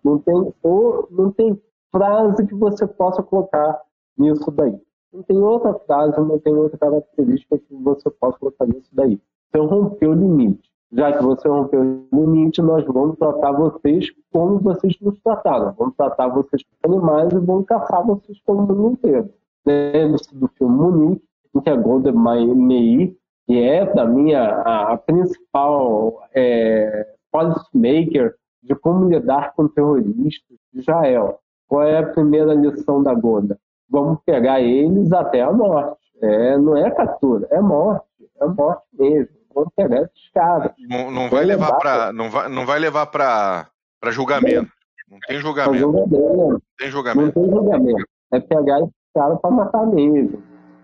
Não 0.05 0.19
tem, 0.19 0.55
ou, 0.63 1.09
não 1.11 1.31
tem 1.33 1.61
frase 1.91 2.47
que 2.47 2.55
você 2.55 2.87
possa 2.87 3.23
colocar 3.23 3.81
nisso 4.17 4.51
daí. 4.51 4.79
Não 5.13 5.23
tem 5.23 5.39
outra 5.39 5.75
frase, 5.75 6.19
não 6.21 6.39
tem 6.39 6.55
outra 6.55 6.79
característica 6.79 7.59
que 7.59 7.75
você 7.75 8.09
possa 8.11 8.39
colocar 8.39 8.67
nisso 8.67 8.89
daí. 8.93 9.21
Você 9.51 9.59
rompeu 9.59 10.11
o 10.11 10.15
limite. 10.15 10.71
Já 10.93 11.13
que 11.17 11.23
você 11.23 11.49
rompeu 11.49 12.07
o 12.11 12.21
limite, 12.21 12.63
nós 12.63 12.85
vamos 12.87 13.17
tratar 13.19 13.53
vocês 13.53 14.07
como 14.33 14.59
vocês 14.59 14.97
nos 15.01 15.19
trataram. 15.21 15.75
Vamos 15.77 15.95
tratar 15.97 16.29
vocês 16.29 16.63
como 16.83 16.97
animais 16.97 17.33
e 17.33 17.39
vamos 17.39 17.67
caçar 17.67 18.05
vocês 18.07 18.39
como 18.45 18.63
mundo 18.63 18.93
inteiro. 18.93 19.31
Lembre-se 19.67 20.35
do 20.35 20.49
filme 20.57 20.77
Munique, 20.77 21.25
em 21.55 21.61
que 21.61 21.71
a 21.71 21.77
Golda 21.77 22.13
Meir, 22.13 23.15
que 23.51 23.61
é, 23.65 23.85
para 23.85 24.07
mim, 24.07 24.33
a, 24.33 24.93
a 24.93 24.97
principal 24.97 26.23
é, 26.33 27.05
policymaker 27.33 28.37
de 28.63 28.77
como 28.77 29.09
lidar 29.09 29.55
com 29.55 29.67
terroristas 29.67 30.57
de 30.73 30.79
Israel. 30.79 31.41
Qual 31.67 31.83
é 31.83 31.99
a 31.99 32.07
primeira 32.07 32.55
lição 32.55 33.03
da 33.03 33.13
Golda? 33.13 33.59
Vamos 33.89 34.21
pegar 34.25 34.61
eles 34.61 35.13
até 35.13 35.41
a 35.41 35.51
morte. 35.51 35.99
É, 36.23 36.57
não 36.59 36.77
é 36.77 36.93
captura, 36.93 37.49
é 37.51 37.61
morte. 37.61 38.07
É 38.41 38.47
morte 38.47 38.85
mesmo. 38.97 39.35
Vamos 39.53 39.71
pegar 39.75 40.03
esses 40.03 40.31
caras. 40.33 40.71
Não, 40.89 41.11
não 41.11 41.29
vai 41.29 41.45
levar 41.45 41.73
para 41.73 42.13
não 42.13 42.31
vai, 42.31 42.49
não 42.49 42.65
vai 42.65 42.79
levar 42.79 43.07
para 43.07 43.67
julgamento. 44.13 44.71
Não 45.11 45.19
tem 45.27 45.41
julgamento. 45.41 45.93
Não 45.93 46.63
tem 46.79 46.89
julgamento. 46.89 47.27
Não 47.27 47.33
tem 47.33 47.51
julgamento. 47.51 48.07
É 48.33 48.39
pegar 48.39 48.79
esses 48.79 48.95
caras 49.13 49.41
para 49.41 49.51
matar 49.51 49.85
mesmo. 49.89 50.41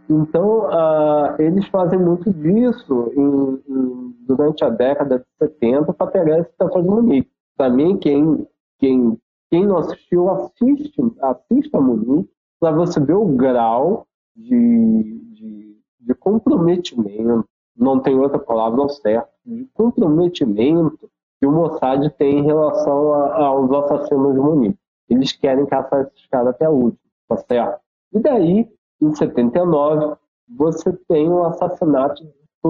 Então, 0.09 0.67
uh, 0.67 1.41
eles 1.41 1.67
fazem 1.69 1.99
muito 1.99 2.33
disso 2.33 3.13
em, 3.17 3.73
em, 3.73 4.17
durante 4.27 4.65
a 4.65 4.69
década 4.69 5.19
de 5.19 5.25
70 5.39 5.93
para 5.93 6.07
pegar 6.07 6.39
esse 6.39 6.51
pessoal 6.57 6.83
de 6.83 6.89
Munique. 6.89 7.31
Para 7.57 7.71
mim, 7.71 7.97
quem, 7.99 8.47
quem, 8.79 9.19
quem 9.51 9.67
não 9.67 9.79
assistiu, 9.79 10.31
assiste, 10.31 10.95
assista 11.21 11.79
a 11.79 11.81
Munique 11.81 12.31
para 12.61 12.71
você 12.71 13.01
ver 13.01 13.15
o 13.15 13.27
grau 13.27 14.07
de, 14.35 15.21
de, 15.35 15.77
de 16.01 16.15
comprometimento, 16.15 17.45
não 17.77 18.01
tem 18.01 18.17
outra 18.17 18.39
palavra 18.39 18.81
ao 18.81 18.89
certo, 18.89 19.29
de 19.45 19.69
comprometimento 19.75 21.11
que 21.41 21.47
o 21.47 21.53
Mossad 21.53 22.09
tem 22.17 22.39
em 22.39 22.45
relação 22.45 23.13
a, 23.13 23.47
aos 23.47 23.71
assassinos 23.73 24.35
de 24.35 24.41
Munique. 24.41 24.79
Eles 25.09 25.33
querem 25.33 25.67
caçar 25.67 26.03
esses 26.03 26.27
caras 26.27 26.49
até 26.49 26.65
a 26.65 26.71
última, 26.71 26.99
tá 27.29 27.37
certo? 27.37 27.81
E 28.13 28.21
daí 28.21 28.76
em 29.01 29.15
79, 29.15 30.17
você 30.49 30.93
tem 31.09 31.29
o 31.29 31.45
assassinato 31.45 32.25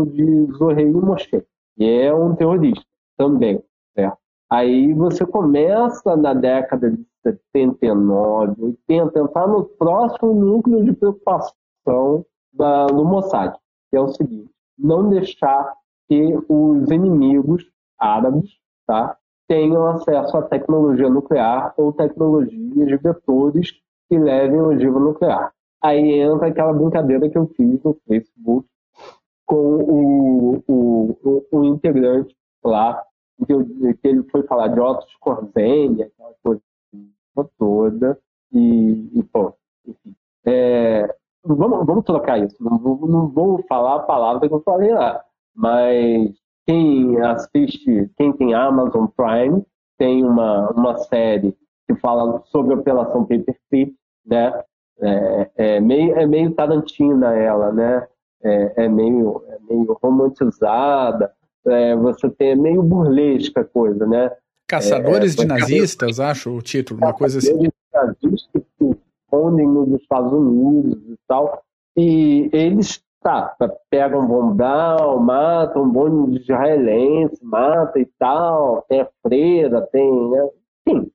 de 0.07 0.47
Zohei 0.53 0.91
Moshe, 0.91 1.45
que 1.77 1.85
é 1.85 2.15
um 2.15 2.35
terrorista 2.35 2.85
também, 3.17 3.63
certo? 3.95 4.19
Aí 4.51 4.93
você 4.95 5.27
começa 5.27 6.17
na 6.17 6.33
década 6.33 6.91
de 6.91 7.05
79, 7.23 8.77
80, 8.89 9.19
entrar 9.19 9.49
no 9.49 9.65
próximo 9.65 10.35
núcleo 10.35 10.85
de 10.85 10.93
preocupação 10.93 12.25
da, 12.53 12.87
do 12.87 13.05
Mossad, 13.05 13.57
que 13.91 13.97
é 13.97 14.01
o 14.01 14.09
seguinte, 14.09 14.51
não 14.79 15.09
deixar 15.09 15.75
que 16.09 16.39
os 16.49 16.91
inimigos 16.91 17.65
árabes 17.99 18.51
tá, 18.87 19.17
tenham 19.49 19.87
acesso 19.87 20.37
à 20.37 20.43
tecnologia 20.43 21.09
nuclear 21.09 21.75
ou 21.77 21.93
tecnologias 21.93 22.87
de 22.87 22.97
vetores 22.97 23.73
que 24.09 24.19
levem 24.19 24.61
ogiva 24.61 25.01
nuclear. 25.01 25.53
Aí 25.83 26.21
entra 26.21 26.49
aquela 26.49 26.73
brincadeira 26.73 27.29
que 27.29 27.39
eu 27.39 27.47
fiz 27.49 27.83
no 27.83 27.95
Facebook 28.07 28.67
com 29.45 29.57
o, 29.57 30.65
o, 30.67 31.19
o, 31.23 31.47
o 31.53 31.65
integrante 31.65 32.35
lá, 32.65 33.03
que, 33.47 33.53
eu, 33.53 33.65
que, 33.65 34.09
ele 34.09 34.23
foi 34.25 34.43
falar 34.45 34.69
de 34.69 34.81
Otto 34.81 35.09
Scorzeni, 35.13 36.03
aquela 36.03 36.35
coisa 36.43 36.61
toda, 37.59 38.19
e, 38.53 39.11
e 39.15 39.23
pô, 39.25 39.53
enfim. 39.87 40.15
É, 40.45 41.15
vamos, 41.45 41.87
vamos 41.87 42.05
trocar 42.05 42.39
isso, 42.39 42.57
não, 42.61 42.79
não 42.79 43.29
vou 43.29 43.63
falar 43.69 43.97
a 43.97 44.03
palavra 44.03 44.49
que 44.49 44.55
eu 44.55 44.63
falei 44.63 44.93
lá, 44.93 45.23
mas 45.55 46.35
quem 46.67 47.21
assiste, 47.21 48.11
quem 48.17 48.33
tem 48.33 48.55
Amazon 48.55 49.07
Prime, 49.07 49.65
tem 49.99 50.25
uma, 50.25 50.71
uma 50.73 50.97
série 50.97 51.57
que 51.87 51.95
fala 51.97 52.43
sobre 52.47 52.75
a 52.75 52.79
Operação 52.79 53.25
Paperclip, 53.25 53.95
né? 54.27 54.53
É, 55.01 55.51
é, 55.57 55.81
meio, 55.81 56.17
é 56.17 56.27
meio 56.27 56.53
tarantina 56.53 57.35
ela, 57.35 57.73
né? 57.73 58.07
É, 58.43 58.85
é, 58.85 58.89
meio, 58.89 59.43
é 59.49 59.59
meio 59.69 59.99
romantizada, 60.03 61.33
é, 61.67 61.97
você 61.97 62.29
tem 62.31 62.51
é 62.51 62.57
meio 62.57 62.83
burlesca 62.83 63.63
a 63.63 63.65
coisa, 63.65 64.07
né? 64.07 64.31
Caçadores 64.69 65.35
é, 65.35 65.43
de 65.43 65.47
nazistas, 65.47 66.21
acho 66.21 66.51
o 66.51 66.63
título, 66.63 67.01
uma 67.01 67.13
coisa 67.13 67.39
assim. 67.39 67.49
Caçadores 67.49 67.73
de 67.73 67.99
nazistas 67.99 68.63
que 68.79 68.97
escondem 69.25 69.67
nos 69.67 70.01
Estados 70.01 70.33
Unidos 70.33 71.03
e 71.09 71.19
tal, 71.27 71.63
e 71.97 72.49
eles 72.53 73.03
tá, 73.23 73.57
pegam 73.91 74.27
bombal, 74.27 75.19
matam 75.19 75.83
um 75.83 75.87
monte 75.87 76.31
de 76.33 76.43
israelense, 76.43 77.39
mata 77.43 77.99
e 77.99 78.07
tal, 78.19 78.85
tem 78.89 79.01
a 79.01 79.09
freira, 79.23 79.83
tem, 79.93 80.31
né? 80.31 80.49
Enfim, 80.87 81.11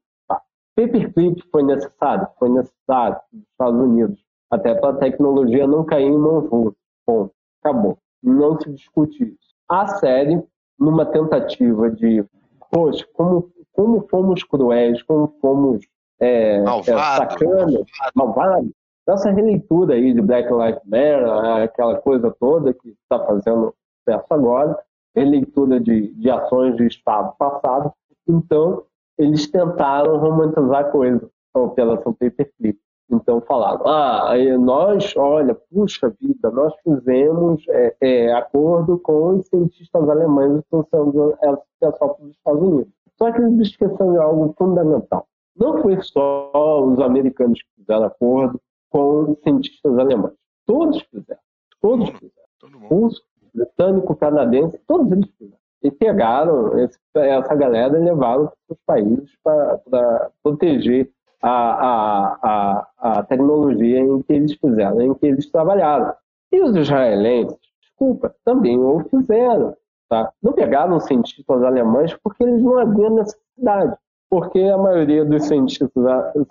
Paperclip 0.76 1.44
foi 1.52 1.64
necessário, 1.64 2.28
foi 2.40 2.50
necessário 2.50 3.20
nos 3.32 3.44
Estados 3.52 3.80
Unidos, 3.80 4.20
até 4.50 4.74
para 4.74 4.92
a 4.92 4.98
tecnologia 4.98 5.68
não 5.68 5.84
cair 5.84 6.08
em 6.08 6.18
mãos 6.18 6.48
russas. 6.50 6.80
Bom, 7.06 7.30
acabou. 7.62 7.98
Não 8.24 8.60
se 8.60 8.72
discute 8.72 9.24
isso. 9.24 9.56
A 9.68 9.88
série, 9.88 10.42
numa 10.80 11.06
tentativa 11.06 11.90
de, 11.90 12.24
poxa, 12.72 13.06
como, 13.14 13.52
como 13.74 14.08
fomos 14.10 14.44
cruéis, 14.44 15.02
como 15.04 15.34
fomos 15.42 15.86
é, 16.20 16.58
é, 16.58 16.84
sacanas, 16.84 17.84
malvados. 18.16 18.72
Essa 19.08 19.32
releitura 19.32 19.96
aí 19.96 20.14
de 20.14 20.22
Black 20.22 20.50
Lives 20.50 20.82
Matter, 20.86 21.28
aquela 21.64 21.98
coisa 21.98 22.32
toda 22.40 22.74
que 22.74 22.90
está 22.90 23.20
fazendo 23.26 23.74
sucesso 23.98 24.28
agora, 24.30 24.78
releitura 25.16 25.80
de, 25.80 26.14
de 26.14 26.30
ações 26.30 26.76
de 26.78 26.86
Estado 26.86 27.34
passado. 27.38 27.92
Então, 28.28 28.84
eles 29.22 29.50
tentaram 29.50 30.18
romantizar 30.18 30.82
a 30.82 30.84
coisa, 30.84 31.30
a 31.54 31.60
Operação 31.60 32.14
Paperclip. 32.14 32.80
Então 33.10 33.42
falaram, 33.42 33.86
ah, 33.86 34.34
nós, 34.58 35.14
olha, 35.18 35.54
puxa 35.54 36.10
vida, 36.22 36.50
nós 36.50 36.74
fizemos 36.82 37.62
é, 37.68 37.96
é, 38.00 38.34
acordo 38.34 38.98
com 39.00 39.38
os 39.38 39.48
cientistas 39.48 40.10
alemães 40.10 40.54
que 40.54 40.60
estão 40.60 40.88
sendo 40.90 41.38
pessoal 41.80 42.16
para 42.16 42.26
os 42.26 42.32
Estados 42.32 42.62
Unidos. 42.62 42.94
Só 43.18 43.32
que 43.32 43.42
eles 43.42 43.68
esqueceram 43.68 44.14
de 44.14 44.18
algo 44.18 44.56
fundamental. 44.58 45.28
Não 45.58 45.82
foi 45.82 46.02
só 46.02 46.86
os 46.86 47.00
americanos 47.00 47.62
que 47.62 47.82
fizeram 47.82 48.06
acordo 48.06 48.62
com 48.90 49.32
os 49.32 49.40
cientistas 49.44 50.00
alemães. 50.00 50.34
Todos 50.66 51.02
fizeram. 51.02 51.42
Todos 51.82 52.10
fizeram. 52.12 52.88
Russo, 52.88 53.22
britânico, 53.54 54.16
canadense, 54.16 54.80
todos 54.88 55.12
eles 55.12 55.30
fizeram 55.38 55.61
e 55.84 55.90
pegaram 55.90 56.78
esse, 56.80 56.98
essa 57.16 57.56
galera 57.56 57.98
e 57.98 58.04
levaram 58.04 58.46
para 58.46 58.74
os 58.74 58.78
países 58.86 59.32
para 59.44 60.30
proteger 60.44 61.12
a, 61.42 61.50
a, 61.50 62.40
a, 62.44 62.88
a, 62.98 63.24
tecnologia 63.24 64.00
em 64.00 64.22
que 64.22 64.34
eles 64.34 64.54
fizeram, 64.54 65.02
em 65.02 65.14
que 65.16 65.26
eles 65.26 65.50
trabalharam. 65.50 66.14
E 66.52 66.62
os 66.62 66.76
israelenses, 66.76 67.58
desculpa, 67.82 68.36
também 68.46 68.78
o 68.78 69.04
fizeram. 69.10 69.76
Tá? 70.08 70.32
Não 70.44 70.54
pegaram 70.54 71.00
cientistas 71.00 71.64
alemães 71.64 72.14
porque 72.24 72.44
eles 72.44 72.62
não 72.62 72.78
haviam 72.78 73.16
necessidade. 73.16 73.98
Porque 74.30 74.60
a 74.60 74.78
maioria 74.78 75.26
dos 75.26 75.46
cientistas, 75.46 75.90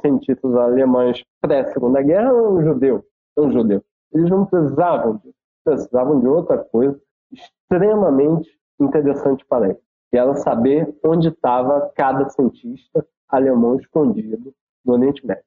cientistas 0.00 0.54
alemães 0.54 1.24
pré-segunda 1.40 2.02
guerra 2.02 2.28
eram 2.28 2.62
judeus. 2.62 3.02
Eram 3.38 3.52
judeus. 3.52 3.82
Eles 4.12 4.30
não 4.30 4.44
precisavam 4.44 5.16
disso. 5.16 5.34
Precisavam 5.64 6.20
de 6.20 6.26
outra 6.26 6.58
coisa 6.58 6.98
extremamente 7.32 8.50
interessante 8.82 9.44
para 9.46 9.66
ele. 9.66 9.78
Que 10.10 10.18
era 10.18 10.34
saber 10.34 10.92
onde 11.04 11.28
estava 11.28 11.92
cada 11.94 12.28
cientista 12.30 13.06
alemão 13.28 13.76
escondido 13.76 14.52
no 14.84 14.94
Oriente 14.94 15.24
Médio. 15.26 15.44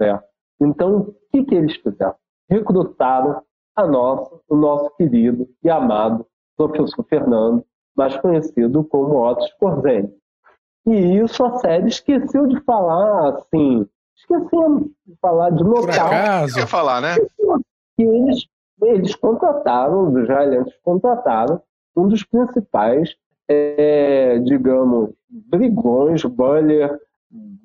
Certo? 0.00 0.24
Então, 0.60 0.98
o 0.98 1.14
que, 1.32 1.44
que 1.44 1.54
eles 1.54 1.76
fizeram? 1.76 2.14
Recrutaram 2.48 3.42
a 3.74 3.86
nossa, 3.86 4.40
o 4.48 4.56
nosso 4.56 4.90
querido 4.96 5.48
e 5.62 5.68
amado 5.68 6.26
professor 6.56 7.04
Fernando, 7.08 7.64
mais 7.96 8.16
conhecido 8.18 8.84
como 8.84 9.28
Otto 9.28 9.42
Scorzeni. 9.48 10.12
E 10.86 11.18
isso 11.18 11.44
a 11.44 11.58
série 11.58 11.88
esqueceu 11.88 12.46
de 12.46 12.60
falar, 12.60 13.30
assim, 13.30 13.88
esquecemos 14.16 14.84
de 15.06 15.16
falar 15.20 15.50
de 15.50 15.62
local. 15.62 15.82
Por 15.82 15.90
acaso. 15.90 16.54
Quer 16.54 16.66
falar, 16.66 17.00
né? 17.00 17.16
Que 17.96 18.02
eles, 18.02 18.46
eles 18.82 19.14
contrataram, 19.14 20.08
os 20.08 20.22
israelenses 20.22 20.74
contrataram 20.82 21.60
um 21.96 22.08
dos 22.08 22.24
principais, 22.24 23.14
é, 23.48 24.38
digamos, 24.40 25.10
brigões, 25.28 26.24
Buller, 26.24 26.98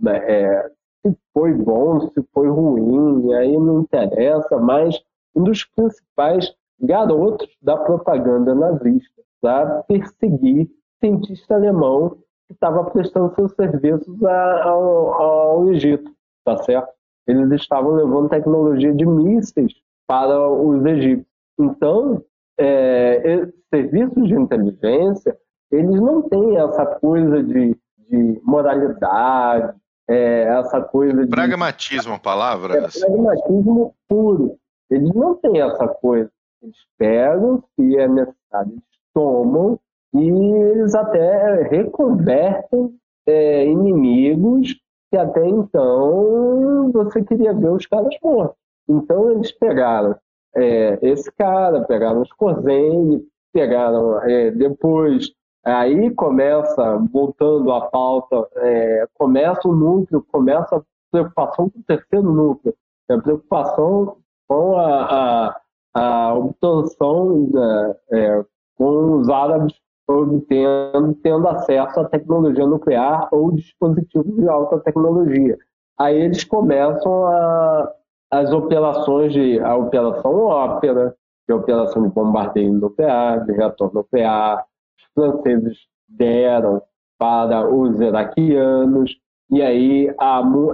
é, 0.06 0.72
se 1.02 1.18
foi 1.34 1.54
bom, 1.54 2.10
se 2.10 2.22
foi 2.34 2.50
ruim, 2.50 3.34
aí 3.34 3.58
não 3.58 3.82
interessa, 3.82 4.58
mas 4.58 5.00
um 5.36 5.44
dos 5.44 5.64
principais 5.64 6.54
garotos 6.80 7.50
da 7.62 7.78
propaganda 7.78 8.56
nazista 8.56 9.22
para 9.42 9.84
perseguir 9.84 10.70
cientista 11.00 11.56
alemão 11.56 12.18
que 12.48 12.54
estava 12.54 12.84
prestando 12.86 13.34
seus 13.36 13.54
serviços 13.54 14.24
ao, 14.24 15.14
ao 15.14 15.70
Egito, 15.70 16.12
tá 16.44 16.58
certo? 16.64 16.90
Eles 17.28 17.62
estavam 17.62 17.92
levando 17.92 18.30
tecnologia 18.30 18.94
de 18.94 19.06
mísseis 19.06 19.74
para 20.08 20.50
os 20.50 20.84
egípcios. 20.86 21.28
Então, 21.60 22.24
é, 22.60 23.48
serviços 23.74 24.28
de 24.28 24.36
inteligência, 24.36 25.38
eles 25.72 26.02
não 26.02 26.24
têm 26.24 26.58
essa 26.58 26.86
coisa 26.86 27.42
de, 27.44 27.76
de 28.10 28.42
moralidade, 28.44 29.76
é, 30.08 30.44
essa 30.44 30.82
coisa 30.82 31.24
de... 31.24 31.30
Pragmatismo, 31.30 32.16
a 32.16 32.20
palavra? 32.20 32.78
É, 32.78 32.88
pragmatismo 33.00 33.94
puro. 34.08 34.58
Eles 34.90 35.14
não 35.14 35.36
têm 35.36 35.62
essa 35.62 35.88
coisa. 35.88 36.30
Eles 36.62 36.78
pegam, 36.98 37.64
se 37.76 37.98
é 37.98 38.08
necessário, 38.08 38.72
eles 38.72 38.84
tomam 39.14 39.80
e 40.14 40.28
eles 40.28 40.96
até 40.96 41.64
reconvertem 41.70 42.94
é, 43.28 43.66
inimigos 43.66 44.76
que 45.12 45.18
até 45.18 45.48
então 45.48 46.92
você 46.92 47.24
queria 47.24 47.54
ver 47.54 47.70
os 47.70 47.86
caras 47.86 48.16
mortos. 48.22 48.58
Então 48.88 49.32
eles 49.32 49.52
pegaram 49.52 50.16
é, 50.56 51.00
esse 51.02 51.32
cara, 51.32 51.84
pegaram 51.86 52.22
os 52.22 52.32
Corzene, 52.34 53.24
pegaram 53.54 54.22
é, 54.24 54.52
depois, 54.52 55.32
aí 55.64 56.10
começa, 56.12 56.98
voltando 57.12 57.72
à 57.72 57.82
pauta, 57.88 58.48
é, 58.58 59.08
começa 59.14 59.68
o 59.68 59.76
núcleo, 59.76 60.26
começa 60.32 60.78
a 60.78 60.82
preocupação 61.12 61.70
com 61.70 61.80
o 61.80 61.84
terceiro 61.84 62.32
núcleo, 62.32 62.74
a 63.10 63.18
preocupação 63.18 64.18
com 64.48 64.78
a, 64.78 65.52
a, 65.54 65.62
a 65.94 66.34
obtenção 66.34 67.50
né, 67.52 67.96
é, 68.12 68.46
com 68.76 69.20
os 69.20 69.30
árabes 69.30 69.74
obtendo, 70.08 71.14
tendo 71.22 71.48
acesso 71.48 72.00
à 72.00 72.06
tecnologia 72.06 72.66
nuclear 72.66 73.28
ou 73.32 73.52
dispositivos 73.52 74.36
de 74.36 74.48
alta 74.48 74.80
tecnologia. 74.80 75.58
Aí 76.00 76.20
eles 76.20 76.44
começam 76.44 77.26
a, 77.26 77.94
as 78.32 78.52
operações 78.52 79.34
de 79.34 79.60
a 79.60 79.76
operação 79.76 80.46
ópera, 80.46 81.16
que 81.46 81.52
é 81.52 81.56
a 81.56 81.58
operação 81.58 82.04
de 82.04 82.14
bombardeio 82.14 82.74
nuclear, 82.74 83.46
de 83.46 83.54
reator 83.54 83.94
nuclear. 83.94 84.66
Os 84.98 85.06
franceses 85.14 85.78
deram 86.08 86.82
para 87.18 87.68
os 87.68 88.00
iraquianos. 88.00 89.18
E 89.52 89.62
aí 89.62 90.14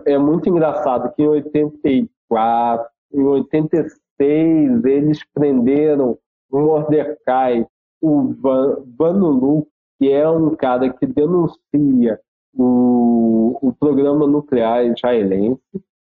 é 0.05 0.17
muito 0.17 0.49
engraçado 0.49 1.13
que 1.15 1.23
em 1.23 1.27
84, 1.27 2.87
em 3.13 3.23
86 3.23 4.83
eles 4.83 5.19
prenderam 5.33 6.17
o 6.51 6.59
Mordecai, 6.59 7.65
o 8.01 8.33
Van, 8.33 8.83
Vanulu, 8.97 9.67
que 9.97 10.11
é 10.11 10.29
um 10.29 10.55
cara 10.55 10.91
que 10.91 11.05
denuncia 11.05 12.19
o, 12.53 13.57
o 13.61 13.73
programa 13.73 14.27
nuclear 14.27 14.85
israelense, 14.85 15.61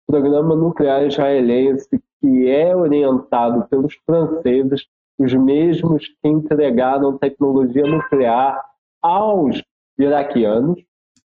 programa 0.10 0.55
nuclear 0.55 1.05
israelense 1.05 1.88
que 2.20 2.49
é 2.49 2.76
orientado 2.76 3.68
pelos 3.68 3.93
franceses, 4.05 4.88
os 5.20 5.34
mesmos 5.36 6.07
que 6.07 6.28
entregaram 6.28 7.18
tecnologia 7.18 7.84
nuclear 7.84 8.60
aos 9.01 9.62
iraquianos. 9.99 10.84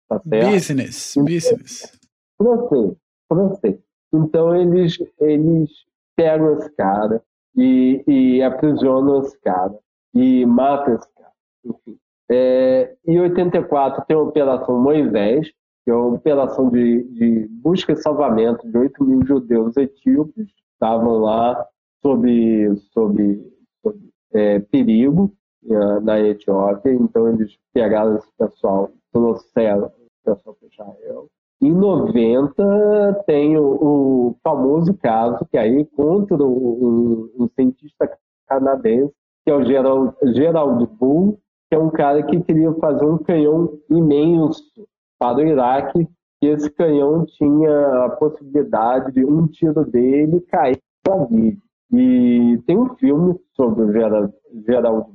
Tá 0.10 0.20
business, 0.26 1.16
então, 1.16 1.26
business. 1.26 2.00
Francês, 2.36 2.96
francês. 3.32 3.80
Então 4.12 4.56
eles, 4.56 4.98
eles 5.20 5.70
pegam 6.16 6.58
esse 6.58 6.72
cara 6.76 7.24
e, 7.56 8.04
e 8.08 8.42
aprisionam 8.42 9.22
esse 9.22 9.40
cara 9.42 9.78
e 10.16 10.46
matam 10.48 10.96
esse 10.96 11.08
cara. 11.16 11.32
Enfim. 11.64 11.98
É, 12.32 12.96
em 13.06 13.20
84 13.20 14.06
tem 14.08 14.18
a 14.18 14.22
Operação 14.22 14.82
Moisés, 14.82 15.52
que 15.84 15.92
é 15.92 15.94
uma 15.94 16.16
operação 16.16 16.70
de, 16.70 17.04
de 17.04 17.48
busca 17.62 17.92
e 17.92 17.98
salvamento 17.98 18.68
de 18.70 18.78
8 18.78 19.04
mil 19.04 19.26
judeus 19.26 19.76
etíopes 19.76 20.48
que 20.48 20.64
estavam 20.74 21.20
lá 21.20 21.66
sob, 22.02 22.76
sob, 22.94 23.52
sob 23.82 24.00
é, 24.34 24.60
perigo 24.60 25.34
é, 25.70 26.00
na 26.00 26.20
Etiópia. 26.22 26.94
Então 26.94 27.30
eles 27.30 27.58
pegaram 27.74 28.18
esse 28.18 28.28
pessoal, 28.38 28.92
trouxeram 29.12 29.92
esse 30.00 30.24
pessoal 30.24 30.56
para 30.56 30.70
Israel. 30.70 31.28
Em 31.62 31.72
90 31.72 33.24
tem 33.26 33.58
o, 33.58 33.64
o, 33.64 34.38
famoso 34.44 34.94
caso 34.96 35.46
que 35.50 35.58
aí 35.58 35.86
contra 35.86 36.38
um, 36.44 37.30
um 37.38 37.48
cientista 37.56 38.10
canadense, 38.48 39.14
que 39.46 39.52
é 39.52 39.56
o 39.56 39.64
Gerald, 39.64 40.14
Gerald 40.34 40.86
Bull, 40.98 41.40
que 41.70 41.76
é 41.76 41.80
um 41.80 41.90
cara 41.90 42.22
que 42.24 42.42
queria 42.42 42.74
fazer 42.74 43.06
um 43.06 43.18
canhão 43.18 43.80
imenso 43.90 44.86
para 45.24 45.38
o 45.38 45.48
Iraque, 45.48 46.06
e 46.42 46.48
esse 46.48 46.70
canhão 46.70 47.26
tinha 47.26 48.04
a 48.04 48.10
possibilidade 48.10 49.14
de 49.14 49.24
um 49.24 49.48
tiro 49.48 49.86
dele 49.86 50.42
cair 50.42 50.78
para. 51.02 51.58
E 51.94 52.62
tem 52.68 52.78
um 52.78 52.94
filme 52.96 53.40
sobre 53.56 53.84
o 53.84 53.94
Gerald, 53.94 54.34
Gerald 54.68 55.08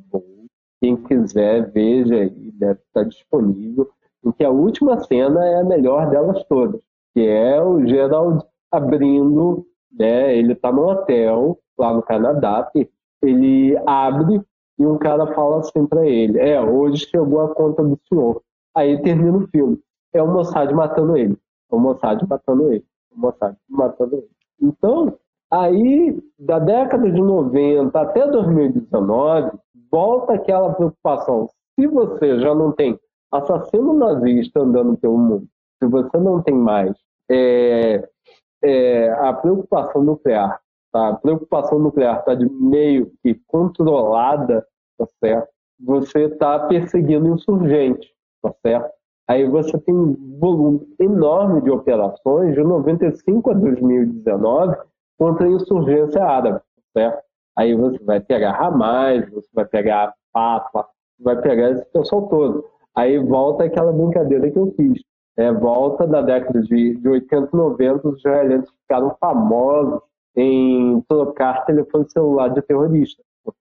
quem 0.81 0.97
quiser 0.97 1.71
veja 1.73 2.15
aí, 2.15 2.53
deve 2.55 2.81
estar 2.87 3.05
disponível 3.05 3.91
em 4.25 4.33
que 4.33 4.45
a 4.45 4.51
última 4.51 4.99
cena 5.01 5.45
é 5.45 5.61
a 5.61 5.65
melhor 5.65 6.09
delas 6.09 6.43
todas, 6.45 6.81
que 7.13 7.27
é 7.27 7.63
o 7.63 7.85
Gerald 7.87 8.43
abrindo, 8.73 9.67
né, 9.93 10.35
ele 10.35 10.55
está 10.55 10.73
no 10.73 10.89
hotel 10.89 11.59
lá 11.79 11.93
no 11.93 12.03
Canadá, 12.03 12.71
ele 13.23 13.77
abre 13.87 14.41
e 14.79 14.87
um 14.87 14.97
cara 14.97 15.35
fala 15.35 15.59
assim 15.59 15.85
para 15.85 16.07
ele, 16.07 16.39
é, 16.39 16.59
hoje 16.59 17.07
chegou 17.11 17.43
a 17.43 17.55
conta 17.55 17.83
do 17.83 18.01
senhor. 18.09 18.41
Aí 18.75 19.03
termina 19.03 19.37
o 19.37 19.49
filme, 19.49 19.79
é 20.13 20.23
o 20.23 20.29
Mossad 20.29 20.73
matando 20.73 21.17
ele, 21.17 21.37
é 21.71 21.75
o 21.75 21.79
Mossad 21.79 22.27
matando 22.29 22.73
ele, 22.73 22.85
o 23.13 23.21
Mossad 23.21 23.57
matando 23.69 24.17
ele. 24.17 24.29
Então, 24.61 25.15
aí, 25.51 26.19
da 26.39 26.59
década 26.59 27.11
de 27.11 27.21
90 27.21 28.01
até 28.01 28.27
2019, 28.27 29.53
volta 29.91 30.35
aquela 30.35 30.73
preocupação. 30.75 31.49
Se 31.79 31.87
você 31.87 32.41
já 32.41 32.55
não 32.55 32.73
tem 32.73 32.99
assassino 33.31 33.93
nazista 33.93 34.61
andando 34.61 34.97
pelo 34.97 35.19
mundo, 35.19 35.49
se 35.79 35.89
você 35.89 36.17
não 36.19 36.43
tem 36.43 36.55
mais 36.55 36.93
é, 37.31 38.09
é, 38.63 39.11
a 39.13 39.33
preocupação 39.33 40.03
nuclear, 40.03 40.61
tá? 40.93 41.09
a 41.09 41.15
preocupação 41.15 41.79
nuclear 41.79 42.19
está 42.19 42.35
de 42.35 42.49
meio 42.51 43.13
que 43.23 43.35
controlada, 43.47 44.67
tá 44.97 45.07
certo? 45.23 45.49
Você 45.81 46.25
está 46.25 46.59
perseguindo 46.67 47.29
insurgente, 47.29 48.13
tá 48.43 48.53
certo? 48.63 48.91
Aí 49.29 49.47
você 49.47 49.77
tem 49.79 49.95
um 49.95 50.39
volume 50.41 50.89
enorme 50.99 51.61
de 51.61 51.71
operações 51.71 52.55
de 52.55 52.63
95 52.63 53.51
a 53.51 53.55
2019 53.55 54.77
contra 55.19 55.47
a 55.47 55.51
insurgência 55.51 56.25
árabe, 56.25 56.61
certo? 56.97 57.23
Aí 57.57 57.75
você 57.75 58.03
vai 58.05 58.21
pegar 58.21 58.53
Hamas, 58.53 59.29
você 59.31 59.49
vai 59.53 59.67
pegar 59.67 60.15
Papa, 60.33 60.89
vai 61.21 61.37
pegar 61.43 61.71
esse 61.71 61.85
pessoal 61.93 62.29
todo. 62.29 62.65
Aí 62.95 63.19
volta 63.19 63.65
aquela 63.65 63.93
brincadeira 63.93 64.51
que 64.51 64.59
eu 64.59 64.73
fiz. 64.77 65.03
É, 65.37 65.53
volta 65.53 66.07
da 66.07 66.21
década 66.21 66.63
de, 66.63 66.97
de 66.97 67.09
80 67.09 67.51
e 67.53 67.57
90, 67.57 68.09
os 68.09 68.19
israelenses 68.19 68.71
ficaram 68.83 69.15
famosos 69.21 70.01
em 70.35 71.01
trocar 71.09 71.65
telefone 71.65 72.11
celular 72.11 72.49
de 72.49 72.63
terrorista. 72.63 73.23
O 73.45 73.53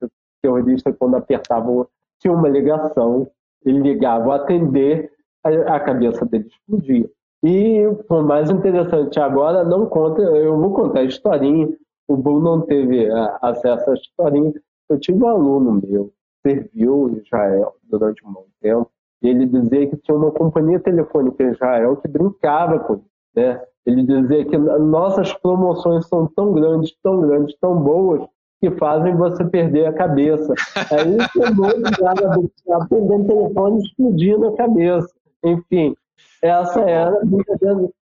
terrorista, 0.41 0.93
quando 0.93 1.17
apertava, 1.17 1.87
tinha 2.19 2.33
uma 2.33 2.47
ligação, 2.47 3.27
ele 3.63 3.79
ligava 3.79 4.35
atender, 4.35 5.11
a, 5.55 5.79
cabeça 5.79 6.25
dele 6.25 6.47
explodia. 6.47 7.09
E 7.43 7.85
o 7.87 8.23
mais 8.23 8.49
interessante 8.49 9.19
agora, 9.19 9.63
não 9.63 9.85
conta, 9.85 10.21
eu 10.21 10.57
vou 10.57 10.73
contar 10.73 11.01
a 11.01 11.03
historinha. 11.03 11.69
O 12.07 12.17
Bull 12.17 12.41
não 12.41 12.61
teve 12.61 13.09
acesso 13.41 13.91
à 13.91 13.93
historinha. 13.93 14.53
Eu 14.89 14.99
tive 14.99 15.23
um 15.23 15.27
aluno 15.27 15.81
meu, 15.85 16.11
serviu 16.45 17.09
em 17.09 17.17
Israel 17.17 17.75
durante 17.83 18.25
um 18.25 18.31
bom 18.31 18.45
tempo. 18.61 18.89
E 19.21 19.29
ele 19.29 19.45
dizia 19.45 19.87
que 19.87 19.97
tinha 19.97 20.15
uma 20.15 20.31
companhia 20.31 20.79
telefônica 20.79 21.43
em 21.43 21.51
Israel 21.51 21.97
que 21.97 22.07
brincava 22.07 22.79
com 22.79 22.95
isso. 22.95 23.05
Né? 23.35 23.61
Ele 23.85 24.03
dizia 24.03 24.45
que 24.45 24.57
nossas 24.57 25.33
promoções 25.33 26.07
são 26.07 26.27
tão 26.27 26.53
grandes, 26.53 26.95
tão 27.03 27.21
grandes, 27.21 27.55
tão 27.59 27.79
boas, 27.79 28.27
que 28.59 28.71
fazem 28.71 29.15
você 29.15 29.45
perder 29.45 29.85
a 29.85 29.93
cabeça. 29.93 30.53
Aí 30.75 31.17
chamou 31.31 31.69
de 31.69 32.05
árabe 32.05 32.51
atendendo 32.71 33.27
telefone 33.27 33.83
explodindo 33.83 34.47
a 34.47 34.55
cabeça. 34.55 35.16
Enfim, 35.43 35.95
essa 36.41 36.81
era 36.81 37.19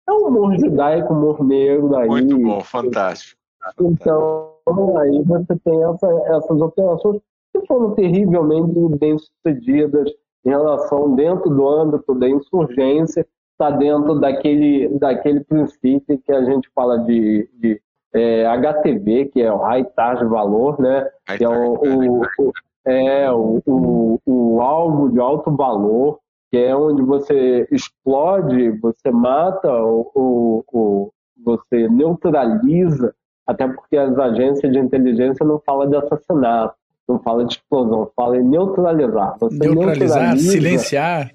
é 0.07 0.11
um 0.11 0.27
humor 0.27 0.57
judaico, 0.57 1.13
humor 1.13 1.43
negro. 1.43 1.95
Aí, 1.95 2.07
Muito 2.07 2.38
bom, 2.38 2.61
fantástico. 2.61 3.39
Então, 3.79 4.53
aí 4.99 5.23
você 5.23 5.55
tem 5.63 5.83
essa, 5.83 6.07
essas 6.27 6.61
operações 6.61 7.21
que 7.53 7.65
foram 7.65 7.95
terrivelmente 7.95 8.97
bem 8.97 9.17
sucedidas 9.17 10.11
em 10.45 10.49
relação 10.49 11.15
dentro 11.15 11.49
do 11.49 11.67
âmbito 11.67 12.13
da 12.13 12.29
insurgência, 12.29 13.25
está 13.53 13.71
dentro 13.71 14.19
daquele, 14.19 14.89
daquele 14.99 15.43
princípio 15.43 16.19
que 16.19 16.31
a 16.31 16.43
gente 16.43 16.69
fala 16.75 16.99
de, 16.99 17.49
de 17.53 17.81
é, 18.13 18.45
HTV, 18.45 19.25
que 19.25 19.41
é 19.41 19.51
o 19.51 19.57
High 19.57 19.86
Target 19.95 20.27
Valor, 20.29 20.79
né? 20.79 21.09
que 21.38 21.43
é 21.43 21.49
o, 21.49 21.73
o, 21.73 22.21
o, 22.21 22.53
é 22.86 23.31
o, 23.31 23.61
o, 23.65 24.19
o 24.25 24.61
alvo 24.61 25.09
de 25.09 25.19
alto 25.19 25.55
valor, 25.55 26.19
que 26.55 26.63
é 26.63 26.73
onde 26.73 27.01
você 27.01 27.67
explode, 27.69 28.71
você 28.79 29.11
mata, 29.11 29.69
o, 29.83 30.63
o, 30.71 31.11
você 31.43 31.89
neutraliza, 31.89 33.13
até 33.45 33.67
porque 33.67 33.97
as 33.97 34.17
agências 34.17 34.71
de 34.71 34.79
inteligência 34.79 35.45
não 35.45 35.59
falam 35.59 35.89
de 35.89 35.97
assassinato, 35.97 36.73
não 37.09 37.19
falam 37.19 37.45
de 37.45 37.55
explosão, 37.55 38.09
falam 38.15 38.35
em 38.35 38.43
neutralizar. 38.47 39.37
Você 39.37 39.67
neutralizar, 39.67 40.37
silenciar. 40.37 41.29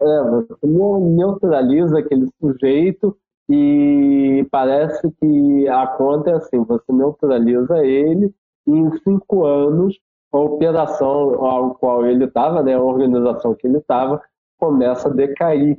É, 0.00 0.22
você 0.24 0.54
neutraliza 0.66 2.00
aquele 2.00 2.28
sujeito 2.40 3.16
e 3.48 4.44
parece 4.50 5.08
que 5.20 5.68
a 5.68 5.86
conta 5.86 6.30
é 6.30 6.34
assim, 6.34 6.64
você 6.64 6.92
neutraliza 6.92 7.78
ele 7.86 8.34
e 8.66 8.72
em 8.72 8.90
cinco 9.04 9.46
anos 9.46 9.96
a 10.32 10.38
operação 10.38 11.44
ao 11.44 11.76
qual 11.76 12.04
ele 12.04 12.24
estava, 12.24 12.60
né, 12.60 12.74
a 12.74 12.82
organização 12.82 13.54
que 13.54 13.68
ele 13.68 13.78
estava, 13.78 14.20
começa 14.58 15.08
a 15.08 15.12
decair, 15.12 15.78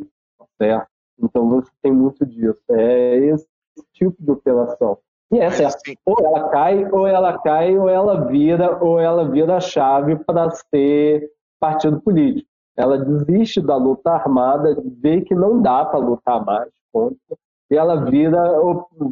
certo? 0.57 0.87
Então 1.21 1.49
você 1.49 1.71
tem 1.81 1.91
muito 1.91 2.25
disso. 2.25 2.61
É 2.69 3.17
esse 3.17 3.47
tipo 3.93 4.15
de 4.19 4.31
operação. 4.31 4.97
E 5.31 5.39
é 5.39 5.49
certo. 5.49 5.79
Ou 6.05 6.15
ela 6.19 6.49
cai, 6.49 6.91
ou 6.91 7.07
ela 7.07 7.39
cai, 7.39 7.77
ou 7.77 7.89
ela 7.89 8.25
vira, 8.27 8.83
ou 8.83 8.99
ela 8.99 9.29
vira 9.29 9.57
a 9.57 9.61
chave 9.61 10.15
para 10.17 10.49
ser 10.51 11.29
partido 11.59 11.99
político. 12.01 12.47
Ela 12.77 12.97
desiste 12.97 13.61
da 13.61 13.75
luta 13.75 14.11
armada, 14.11 14.77
vê 15.01 15.21
que 15.21 15.33
não 15.33 15.61
dá 15.61 15.85
para 15.85 15.99
lutar 15.99 16.43
mais 16.43 16.69
contra, 16.91 17.37
e 17.71 17.75
ela 17.75 18.03
vira, 18.03 18.37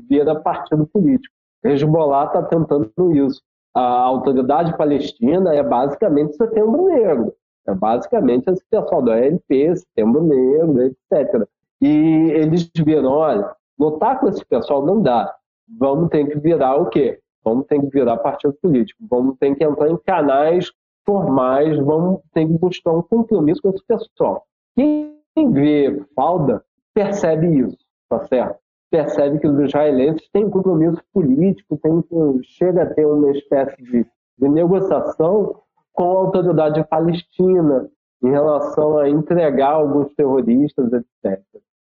vira 0.08 0.40
partido 0.40 0.86
político. 0.86 1.34
Hezbollah 1.64 2.26
está 2.26 2.44
tentando 2.44 2.92
isso. 3.14 3.42
A 3.74 4.02
autoridade 4.02 4.78
palestina 4.78 5.56
é 5.56 5.64
basicamente 5.64 6.36
setembro 6.36 6.86
negro. 6.86 7.34
É 7.68 7.74
basicamente 7.74 8.50
esse 8.50 8.64
pessoal 8.70 9.02
do 9.02 9.12
ALP, 9.12 9.76
setembro 9.76 10.24
negro, 10.24 10.82
etc. 10.84 11.48
E 11.82 12.32
eles 12.32 12.70
viram, 12.76 13.12
olha, 13.12 13.56
lutar 13.80 14.20
com 14.20 14.28
esse 14.28 14.44
pessoal 14.46 14.86
não 14.86 15.02
dá. 15.02 15.34
Vamos 15.80 16.10
ter 16.10 16.28
que 16.28 16.38
virar 16.40 16.76
o 16.76 16.88
quê? 16.88 17.20
Vamos 17.44 17.66
ter 17.68 17.80
que 17.80 17.88
virar 17.88 18.18
partido 18.18 18.54
político. 18.62 19.04
Vamos 19.10 19.38
ter 19.38 19.56
que 19.56 19.64
entrar 19.64 19.90
em 19.90 19.98
canais 19.98 20.72
formais, 21.06 21.78
vamos 21.78 22.22
ter 22.34 22.48
que 22.48 22.54
buscar 22.54 22.92
um 22.92 23.02
compromisso 23.02 23.62
com 23.62 23.70
esse 23.70 23.84
pessoal. 23.86 24.46
Quem 24.76 25.14
vê 25.52 26.02
falda 26.16 26.64
percebe 26.94 27.60
isso 27.60 27.84
tá 28.14 28.28
certo? 28.28 28.60
Percebe 28.92 29.40
que 29.40 29.48
os 29.48 29.60
israelenses 29.60 30.30
têm 30.32 30.50
compromisso 30.50 31.02
político, 31.12 31.78
tem, 31.78 32.04
chega 32.44 32.84
a 32.84 32.94
ter 32.94 33.06
uma 33.06 33.32
espécie 33.32 33.82
de, 33.82 34.06
de 34.38 34.50
negociação 34.50 35.62
com 35.94 36.04
a 36.04 36.20
autoridade 36.20 36.84
palestina 36.90 37.90
em 38.24 38.30
relação 38.30 38.98
a 38.98 39.10
entregar 39.10 39.74
alguns 39.74 40.14
terroristas, 40.16 40.92
etc. 40.92 41.42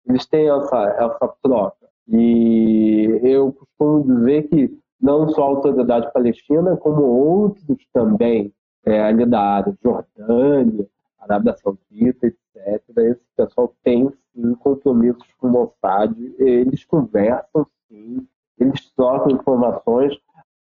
Eles 0.08 0.26
têm 0.26 0.48
essa, 0.48 0.84
essa 0.98 1.34
troca. 1.42 1.86
E 2.08 3.20
eu 3.22 3.52
costumo 3.52 4.16
dizer 4.16 4.48
que 4.48 4.78
não 5.00 5.28
só 5.28 5.42
a 5.42 5.48
autoridade 5.48 6.12
palestina, 6.12 6.76
como 6.76 7.02
outros 7.02 7.78
também, 7.92 8.52
é, 8.84 9.02
ali 9.02 9.26
da 9.26 9.40
área, 9.40 9.76
Jordânia, 9.82 10.86
Arábia 11.18 11.56
Saudita, 11.56 12.26
etc., 12.26 12.82
esse 12.98 13.22
pessoal 13.36 13.74
tem 13.82 14.10
sim 14.32 14.54
compromissos 14.54 15.26
com 15.38 15.48
Mossad, 15.48 16.14
eles 16.38 16.84
conversam 16.84 17.66
sim, 17.88 18.26
eles 18.58 18.90
trocam 18.94 19.32
informações, 19.32 20.16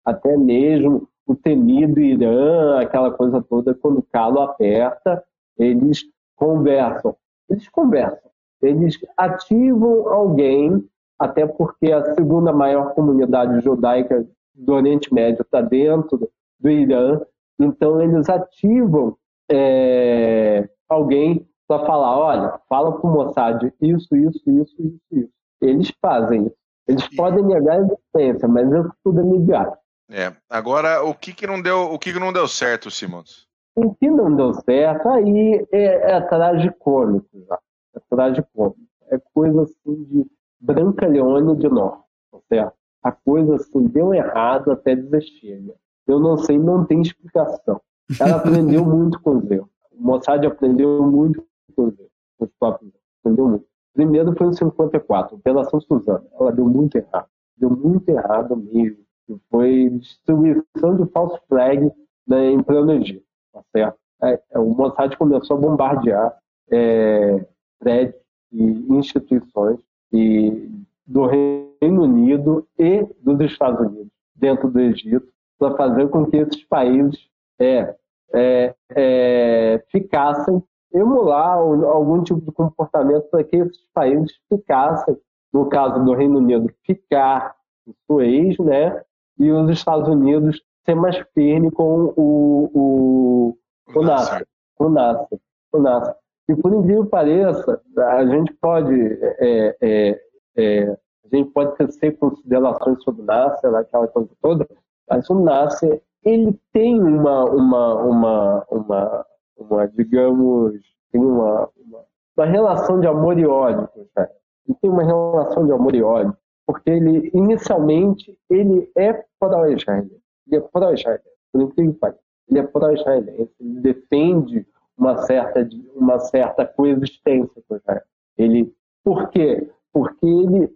até 0.06 0.36
mesmo 0.38 1.08
o 1.30 1.36
temido 1.36 2.00
Irã, 2.00 2.80
aquela 2.80 3.12
coisa 3.12 3.40
toda, 3.40 3.76
quando 3.76 4.00
o 4.00 4.06
calo 4.12 4.42
aperta, 4.42 5.24
eles 5.60 6.04
conversam. 6.36 7.16
Eles 7.48 7.70
conversam. 7.70 8.32
Eles 8.60 8.98
ativam 9.16 10.10
alguém, 10.10 10.84
até 11.20 11.46
porque 11.46 11.92
a 11.92 12.16
segunda 12.16 12.52
maior 12.52 12.96
comunidade 12.96 13.62
judaica 13.62 14.28
do 14.56 14.74
Oriente 14.74 15.14
Médio 15.14 15.44
está 15.44 15.62
dentro 15.62 16.30
do 16.60 16.70
Irã, 16.70 17.22
então 17.60 18.02
eles 18.02 18.28
ativam 18.28 19.16
é, 19.52 20.68
alguém 20.90 21.48
para 21.68 21.86
falar, 21.86 22.18
olha, 22.18 22.60
fala 22.68 23.00
para 23.00 23.08
o 23.08 23.14
Mossad 23.14 23.72
isso, 23.80 24.16
isso, 24.16 24.50
isso, 24.50 24.76
isso, 24.82 25.00
isso. 25.12 25.30
Eles 25.62 25.94
fazem 26.02 26.48
isso. 26.48 26.56
Eles 26.88 27.16
podem 27.16 27.46
negar 27.46 27.78
a 27.78 27.82
existência, 27.82 28.48
mas 28.48 28.68
isso 28.72 28.92
tudo 29.04 29.20
é. 29.54 29.78
É. 30.10 30.34
Agora, 30.50 31.04
o 31.04 31.14
que, 31.14 31.34
que 31.34 31.46
não 31.46 31.62
deu, 31.62 31.92
o 31.92 32.00
que, 32.00 32.12
que 32.12 32.20
não 32.20 32.34
deu 32.34 32.48
certo, 32.48 32.90
Simons? 32.90 33.48
O 33.76 33.94
que 33.94 34.10
não 34.10 34.36
deu 34.36 34.54
certo 34.54 35.08
aí 35.10 35.66
é, 35.72 36.14
é 36.14 36.22
tragicômico 36.22 37.30
já. 37.48 37.60
É 37.96 38.00
tragicômico. 38.10 38.80
É 39.12 39.20
coisa 39.34 39.64
assim 39.64 40.04
de 40.04 40.26
Branca 40.60 41.08
Leone 41.08 41.56
de 41.58 41.70
Norte, 41.70 42.04
tá 42.32 42.40
certo? 42.50 42.74
A 43.04 43.12
coisa 43.12 43.56
assim 43.56 43.88
deu 43.88 44.14
errado 44.14 44.72
até 44.72 44.96
dizer 44.96 45.22
chega. 45.22 45.74
Eu 46.06 46.20
não 46.20 46.38
sei, 46.38 46.58
não 46.58 46.84
tem 46.86 47.02
explicação. 47.02 47.80
Ela 48.20 48.38
aprendeu 48.38 48.84
muito 48.86 49.22
com 49.22 49.38
os 49.38 49.50
erros. 49.50 49.70
O 49.92 50.04
Mossad 50.04 50.46
aprendeu 50.46 51.04
muito 51.04 51.46
com 51.76 51.86
os 51.86 52.00
erros. 52.00 52.12
Os 52.40 52.50
próprios 52.60 52.92
Aprendeu 53.22 53.48
muito. 53.48 53.66
Primeiro 53.94 54.36
foi 54.36 54.48
em 54.48 54.54
54, 54.54 55.36
Operação 55.36 55.80
Suzana. 55.82 56.26
Ela 56.40 56.52
deu 56.52 56.66
muito 56.66 56.96
errado. 56.96 57.28
Deu 57.58 57.70
muito 57.70 58.08
errado 58.10 58.56
mesmo. 58.56 59.04
Foi 59.50 59.90
distribuição 59.90 60.96
de 60.96 61.12
false 61.12 61.40
flag 61.48 61.92
em 62.30 62.64
pleno 62.64 62.94
Egito. 62.94 63.26
Tá 63.54 63.62
certo? 63.72 63.98
É, 64.22 64.40
é, 64.52 64.60
o 64.60 64.70
Mossad 64.70 65.16
começou 65.18 65.58
a 65.58 65.60
bombardear 65.60 66.38
é, 66.72 67.46
prédios 67.80 68.22
e 68.52 68.64
instituições 68.94 69.80
e 70.12 70.70
do 71.06 71.26
Reino 71.26 72.04
Unido 72.04 72.68
e 72.78 73.04
dos 73.22 73.40
Estados 73.42 73.80
Unidos 73.88 74.12
dentro 74.36 74.70
do 74.70 74.80
Egito 74.80 75.28
para 75.58 75.76
fazer 75.76 76.08
com 76.10 76.26
que 76.26 76.38
esses 76.38 76.64
países 76.66 77.28
é, 77.60 77.96
é, 78.34 78.76
é, 78.92 79.84
ficassem, 79.92 80.64
emular 80.94 81.58
algum 81.58 82.24
tipo 82.24 82.42
de 82.42 82.52
comportamento 82.52 83.30
para 83.30 83.44
que 83.44 83.58
esses 83.58 83.86
países 83.94 84.32
ficassem, 84.48 85.18
no 85.54 85.68
caso 85.68 86.04
do 86.04 86.14
Reino 86.14 86.38
Unido, 86.38 86.72
ficar 86.86 87.56
em 87.88 87.94
Suez, 88.08 88.58
né? 88.60 89.04
E 89.40 89.52
os 89.52 89.70
Estados 89.70 90.08
Unidos 90.08 90.62
ser 90.86 90.96
mais 90.96 91.18
firme 91.34 91.72
com 91.72 92.14
o, 92.16 92.72
o, 92.74 93.58
o 93.96 94.02
NASA. 94.02 94.46
O 94.78 94.90
NASA. 94.90 95.28
O 95.72 95.80
NASA. 95.80 96.16
E 96.50 96.56
por 96.56 96.74
incrível 96.74 97.04
que 97.06 97.12
pareça, 97.12 97.82
a 97.98 98.26
gente 98.26 98.54
pode 98.54 98.96
é, 99.40 99.78
é, 99.82 100.22
é, 100.58 100.98
a 101.32 101.36
gente 101.36 101.52
pode 101.52 101.76
ter 102.00 102.12
considerações 102.18 103.04
sobre 103.04 103.22
o 103.22 103.26
NASA, 103.26 103.80
aquela 103.80 104.08
coisa 104.08 104.30
toda, 104.42 104.68
mas 105.08 105.30
o 105.30 105.36
NASA 105.36 106.02
ele 106.24 106.60
tem 106.74 107.00
uma, 107.00 107.46
uma, 107.46 107.96
uma, 107.96 108.66
uma, 108.70 109.26
uma 109.58 109.88
digamos, 109.88 110.74
tem 111.12 111.22
uma, 111.22 111.70
uma, 111.78 112.00
uma, 112.36 112.46
relação 112.46 113.00
de 113.00 113.08
amor 113.08 113.38
e 113.38 113.46
ódio. 113.46 113.88
Sabe? 114.14 114.32
Ele 114.68 114.78
tem 114.82 114.90
uma 114.90 115.04
relação 115.04 115.66
de 115.66 115.72
amor 115.72 115.96
e 115.96 116.02
ódio, 116.02 116.36
porque 116.70 116.88
ele, 116.92 117.32
inicialmente, 117.34 118.38
ele 118.48 118.92
é 118.96 119.26
pró-israelense. 119.40 120.22
Ele 120.46 120.58
é 120.58 121.68
que 121.68 121.94
pareça. 121.94 122.20
Ele 122.48 122.60
é 122.60 122.64
pró-israelense, 122.64 123.52
ele 123.60 123.80
defende 123.80 124.68
uma 124.96 125.18
certa, 125.18 125.68
uma 125.96 126.20
certa 126.20 126.68
coexistência 126.68 127.60
com 127.68 127.76
Israel. 127.76 128.04
Ele, 128.38 128.72
por 129.04 129.30
quê? 129.30 129.68
Porque 129.92 130.28
ele 130.28 130.72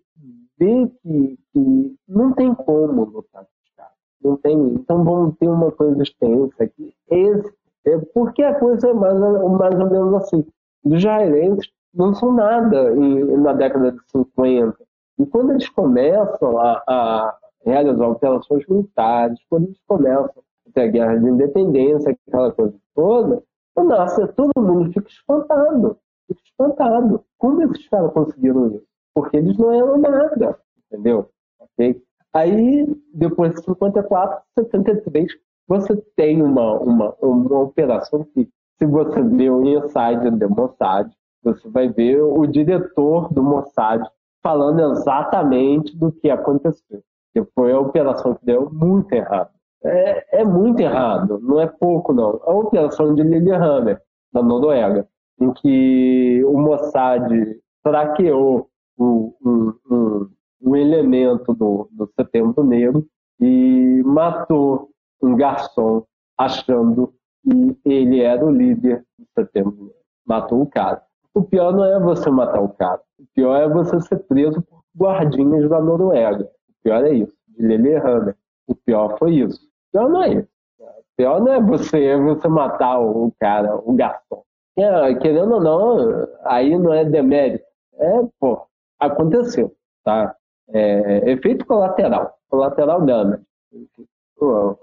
vê 0.57 0.87
que, 1.03 1.39
que 1.53 1.95
não 2.07 2.33
tem 2.33 2.55
como 2.55 3.03
lutar 3.03 3.45
não 4.23 4.35
tem. 4.37 4.57
Então 4.73 5.03
vamos 5.03 5.37
ter 5.37 5.47
uma 5.47 5.71
coexistência 5.71 6.65
aqui. 6.65 6.91
Esse, 7.11 7.53
é, 7.85 7.99
Porque 8.15 8.41
a 8.41 8.57
coisa 8.57 8.87
é 8.89 8.93
mais, 8.93 9.19
mais 9.19 9.79
ou 9.79 9.91
menos 9.91 10.13
assim. 10.15 10.43
Os 10.85 10.93
israelenses 10.93 11.69
não 11.93 12.15
são 12.15 12.31
nada 12.33 12.95
em, 12.95 13.37
na 13.37 13.53
década 13.53 13.91
de 13.91 13.99
50. 14.09 14.75
E 15.19 15.25
quando 15.25 15.51
eles 15.51 15.69
começam 15.69 16.57
a, 16.57 16.83
a 16.87 17.37
realizar 17.65 18.07
operações 18.07 18.65
militares, 18.67 19.39
quando 19.49 19.65
eles 19.65 19.79
começam 19.87 20.43
a 20.67 20.71
ter 20.73 20.81
a 20.81 20.87
guerra 20.87 21.15
de 21.17 21.29
independência, 21.29 22.17
aquela 22.27 22.51
coisa 22.51 22.75
toda, 22.95 23.43
nossa, 23.81 24.27
todo 24.27 24.51
mundo 24.57 24.91
fica 24.91 25.07
espantado. 25.07 25.97
Fica 26.27 26.41
espantado. 26.43 27.23
Como 27.37 27.61
esses 27.63 27.87
caras 27.89 28.13
conseguiram 28.13 28.67
isso? 28.67 28.85
Porque 29.13 29.37
eles 29.37 29.57
não 29.57 29.71
eram 29.71 29.97
nada, 29.97 30.59
entendeu? 30.87 31.29
Okay? 31.59 32.01
Aí, 32.33 32.87
depois 33.13 33.53
de 33.53 33.63
54, 33.63 34.41
73, 34.57 35.31
você 35.67 35.95
tem 36.15 36.41
uma, 36.41 36.79
uma, 36.79 37.15
uma 37.21 37.59
operação 37.59 38.23
que, 38.33 38.49
se 38.77 38.85
você 38.85 39.21
vê 39.21 39.49
o 39.49 39.63
inside 39.63 40.31
do 40.31 40.49
Mossad, 40.49 41.11
você 41.43 41.69
vai 41.69 41.89
ver 41.89 42.21
o 42.21 42.45
diretor 42.47 43.31
do 43.33 43.43
Mossad 43.43 44.03
falando 44.43 44.81
exatamente 44.91 45.97
do 45.97 46.11
que 46.11 46.29
aconteceu. 46.29 47.01
Foi 47.55 47.71
a 47.71 47.79
operação 47.79 48.35
que 48.35 48.45
deu 48.45 48.69
muito 48.71 49.11
errado. 49.13 49.49
É, 49.83 50.41
é 50.41 50.45
muito 50.45 50.79
errado, 50.79 51.39
não 51.41 51.59
é 51.59 51.67
pouco 51.67 52.13
não. 52.13 52.39
A 52.45 52.53
operação 52.53 53.15
de 53.15 53.23
Lillehammer, 53.23 54.01
da 54.31 54.43
Noruega, 54.43 55.07
em 55.39 55.51
que 55.53 56.43
o 56.45 56.57
Mossad 56.57 57.31
traqueou 57.83 58.69
um, 58.97 59.33
um, 59.43 59.73
um, 59.89 60.29
um 60.61 60.75
elemento 60.75 61.53
do, 61.53 61.89
do 61.91 62.09
Setembro 62.15 62.63
Negro 62.63 63.05
e 63.41 64.01
matou 64.05 64.89
um 65.21 65.35
garçom 65.35 66.05
achando 66.37 67.13
que 67.43 67.77
ele 67.85 68.21
era 68.21 68.45
o 68.45 68.51
líder 68.51 69.03
do 69.17 69.25
Setembro 69.37 69.75
Negro. 69.75 69.95
Matou 70.25 70.61
o 70.61 70.67
cara. 70.67 71.01
O 71.33 71.43
pior 71.43 71.73
não 71.73 71.83
é 71.83 71.99
você 71.99 72.29
matar 72.29 72.61
o 72.61 72.69
cara. 72.69 73.01
O 73.23 73.27
pior 73.33 73.55
é 73.55 73.69
você 73.69 74.01
ser 74.01 74.19
preso 74.27 74.61
por 74.61 74.83
guardinhas 74.95 75.69
da 75.69 75.81
Noruega. 75.81 76.43
O 76.43 76.83
pior 76.83 77.05
é 77.05 77.13
isso, 77.13 77.33
de 77.47 77.65
Lillehammer. 77.65 78.35
O 78.67 78.75
pior 78.75 79.17
foi 79.17 79.35
isso. 79.35 79.61
O 79.63 79.91
pior 79.93 80.09
não 80.09 80.23
é 80.23 80.29
isso. 80.33 80.49
O 80.79 81.15
pior 81.15 81.41
não 81.41 81.53
é 81.53 81.61
você, 81.61 82.03
é 82.03 82.17
você 82.17 82.47
matar 82.49 82.99
o 82.99 83.31
cara, 83.39 83.75
o 83.77 83.93
garçom. 83.93 84.43
É, 84.77 85.13
querendo 85.15 85.53
ou 85.53 85.61
não, 85.61 86.27
aí 86.43 86.77
não 86.77 86.93
é 86.93 87.05
demérito. 87.05 87.63
É, 87.95 88.09
pô, 88.39 88.65
aconteceu, 88.99 89.73
tá? 90.03 90.35
É, 90.69 91.31
efeito 91.31 91.65
colateral, 91.65 92.37
colateral 92.49 93.05
damage. 93.05 93.43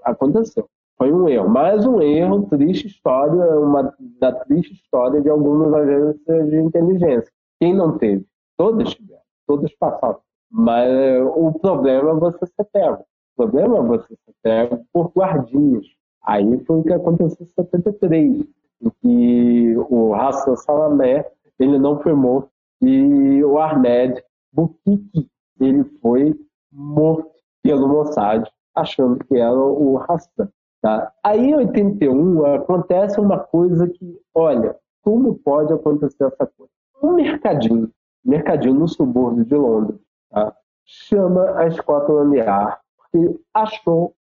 Aconteceu. 0.03 0.67
Foi 0.97 1.11
um 1.11 1.29
erro. 1.29 1.47
Mais 1.47 1.85
um 1.85 2.01
erro, 2.01 2.47
triste 2.47 2.87
história, 2.87 3.59
uma 3.59 3.93
da 4.19 4.31
triste 4.31 4.73
história 4.73 5.21
de 5.21 5.29
algumas 5.29 5.71
agências 5.73 6.49
de 6.49 6.57
inteligência. 6.57 7.31
Quem 7.59 7.75
não 7.75 7.97
teve? 7.97 8.25
Todas 8.61 8.93
tiveram, 8.93 9.21
todas 9.47 9.73
passaram. 9.73 10.19
Mas 10.51 10.91
o 11.35 11.51
problema 11.53 12.11
é 12.11 12.13
você 12.13 12.45
ser 12.45 12.63
pego. 12.71 13.03
O 13.35 13.43
problema 13.43 13.77
é 13.79 13.81
você 13.81 14.09
ser 14.09 14.33
pego 14.43 14.85
por 14.93 15.11
guardinhas. 15.15 15.87
Aí 16.23 16.63
foi 16.65 16.77
o 16.77 16.83
que 16.83 16.93
aconteceu 16.93 17.43
em 17.43 17.45
73, 17.47 18.45
em 18.83 18.89
que 19.01 19.75
o 19.89 20.13
Hassan 20.13 20.55
Salamé 20.57 21.27
ele 21.57 21.79
não 21.79 21.99
foi 22.01 22.13
morto 22.13 22.51
e 22.83 23.43
o 23.43 23.57
Ahmed 23.57 24.23
Bukiki 24.53 25.27
ele 25.59 25.83
foi 25.99 26.39
morto 26.71 27.31
pelo 27.63 27.87
Mossad, 27.87 28.47
achando 28.75 29.25
que 29.25 29.37
era 29.37 29.59
o 29.59 29.97
Hassan. 30.07 30.47
Tá? 30.83 31.11
Aí 31.23 31.49
em 31.49 31.55
81 31.55 32.45
acontece 32.45 33.19
uma 33.19 33.39
coisa 33.39 33.87
que, 33.87 34.19
olha, 34.35 34.75
como 35.01 35.33
pode 35.39 35.73
acontecer 35.73 36.25
essa 36.25 36.45
coisa? 36.45 36.71
Um 37.01 37.13
mercadinho, 37.13 37.89
mercadinho 38.23 38.75
no 38.75 38.87
subúrbio 38.87 39.45
de 39.45 39.55
Londres, 39.55 39.99
tá? 40.29 40.55
chama 40.85 41.51
a 41.59 41.71
Scotland 41.71 42.37
Yard 42.37 42.77
porque 42.97 43.39
achou 43.53 44.15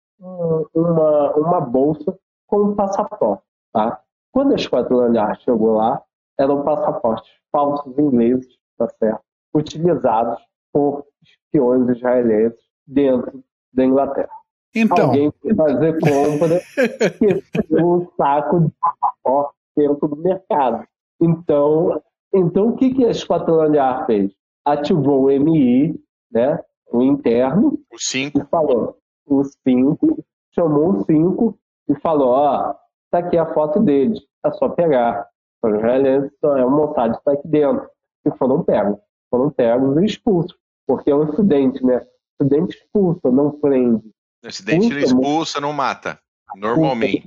uma, 0.73 1.35
uma 1.35 1.61
bolsa 1.61 2.17
com 2.47 2.63
um 2.63 2.75
passaporte. 2.75 3.43
Tá? 3.73 4.01
Quando 4.31 4.53
a 4.53 4.57
Scotland 4.57 5.15
Yard 5.15 5.41
chegou 5.43 5.75
lá, 5.75 6.01
eram 6.37 6.63
passaportes 6.63 7.29
falsos 7.51 7.97
ingleses, 7.97 8.57
tá 8.77 8.87
certo? 8.99 9.21
utilizados 9.53 10.39
por 10.71 11.05
espiões 11.21 11.89
israelenses 11.89 12.59
dentro 12.85 13.43
da 13.73 13.85
Inglaterra. 13.85 14.29
Então. 14.75 15.07
Alguém 15.07 15.31
que 15.41 15.53
fazer 15.53 15.99
compra 15.99 16.61
e 17.71 17.83
um 17.83 18.07
saco 18.15 18.59
de 18.61 18.71
passaporte 18.79 19.55
dentro 19.75 20.07
do 20.07 20.15
mercado. 20.17 20.87
Então, 21.19 22.01
então 22.33 22.69
o 22.69 22.75
que, 22.75 22.93
que 22.93 23.05
a 23.05 23.13
Scotland 23.13 23.75
Yard 23.75 24.05
fez? 24.05 24.31
Ativou 24.65 25.25
o 25.25 25.39
MI, 25.39 25.99
né, 26.31 26.59
o 26.91 27.01
interno, 27.01 27.79
o 27.91 27.97
5, 27.97 28.39
e 28.39 28.45
falou, 28.45 28.97
o 29.25 29.43
5, 29.43 30.25
chamou 30.53 30.89
o 30.91 31.05
5 31.05 31.59
e 31.89 31.95
falou, 31.99 32.29
ó, 32.29 32.75
tá 33.11 33.19
aqui 33.19 33.37
a 33.37 33.53
foto 33.53 33.79
deles, 33.79 34.19
é 34.45 34.51
só 34.51 34.69
pegar. 34.69 35.27
Os 35.61 35.73
israelenses, 35.73 36.31
é 36.41 36.65
o 36.65 36.71
Mossad 36.71 37.15
está 37.17 37.33
aqui 37.33 37.47
dentro. 37.47 37.89
E 38.25 38.31
foram 38.37 38.63
pegos. 38.63 38.97
Foram 39.29 39.49
pegos 39.49 39.97
e 39.97 40.05
expulsos. 40.05 40.57
Porque 40.87 41.11
é 41.11 41.15
um 41.15 41.23
acidente, 41.23 41.83
né? 41.85 42.05
Acidente 42.39 42.77
expulsa, 42.77 43.29
não 43.29 43.51
prende. 43.51 44.09
Acidente 44.43 44.87
ele 44.87 45.03
expulsa, 45.03 45.59
não 45.59 45.73
mata. 45.73 46.17
Normalmente. 46.55 47.25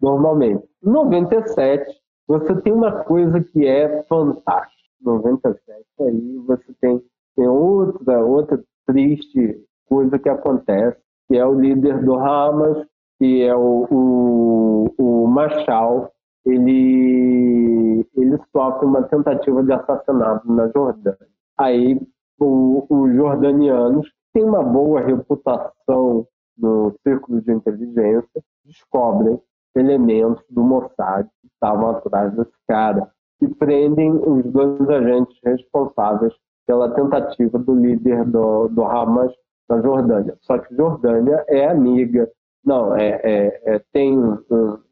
Normalmente. 0.00 0.64
Em 0.82 0.90
97, 0.90 1.94
você 2.28 2.54
tem 2.60 2.72
uma 2.72 3.04
coisa 3.04 3.40
que 3.40 3.66
é 3.66 4.02
fantástica. 4.04 4.78
97, 5.00 5.84
aí 6.00 6.38
você 6.46 6.74
tem, 6.80 7.02
tem 7.36 7.48
outra, 7.48 8.24
outra 8.24 8.62
triste 8.84 9.64
coisa 9.88 10.18
que 10.18 10.28
acontece, 10.28 10.98
que 11.28 11.36
é 11.36 11.46
o 11.46 11.58
líder 11.58 12.04
do 12.04 12.14
Hamas, 12.14 12.86
que 13.18 13.42
é 13.42 13.54
o, 13.54 13.86
o, 13.90 14.94
o 14.98 15.26
Machal, 15.28 16.12
ele, 16.44 18.06
ele 18.14 18.38
sofre 18.52 18.86
uma 18.86 19.02
tentativa 19.04 19.62
de 19.62 19.72
assassinato 19.72 20.52
na 20.52 20.68
Jordânia. 20.68 21.28
Aí 21.56 22.00
os 22.40 23.14
jordanianos 23.14 24.08
têm 24.32 24.44
uma 24.44 24.62
boa 24.62 25.00
reputação 25.00 26.26
no 26.56 26.94
círculo 27.02 27.40
de 27.40 27.52
inteligência, 27.52 28.42
descobrem 28.64 29.40
elementos 29.76 30.44
do 30.50 30.62
Mossad 30.62 31.26
que 31.40 31.48
estavam 31.48 31.90
atrás 31.90 32.34
desse 32.34 32.52
cara 32.66 33.10
e 33.40 33.48
prendem 33.48 34.10
os 34.12 34.44
dois 34.46 34.88
agentes 34.88 35.38
responsáveis 35.44 36.32
pela 36.66 36.92
tentativa 36.94 37.58
do 37.58 37.74
líder 37.74 38.24
do, 38.26 38.68
do 38.68 38.82
Hamas 38.84 39.32
na 39.68 39.80
Jordânia. 39.80 40.36
Só 40.42 40.58
que 40.58 40.74
Jordânia 40.74 41.44
é 41.48 41.66
amiga, 41.66 42.30
não, 42.64 42.94
é, 42.94 43.20
é, 43.22 43.74
é 43.74 43.82
tem 43.92 44.18
um, 44.18 44.38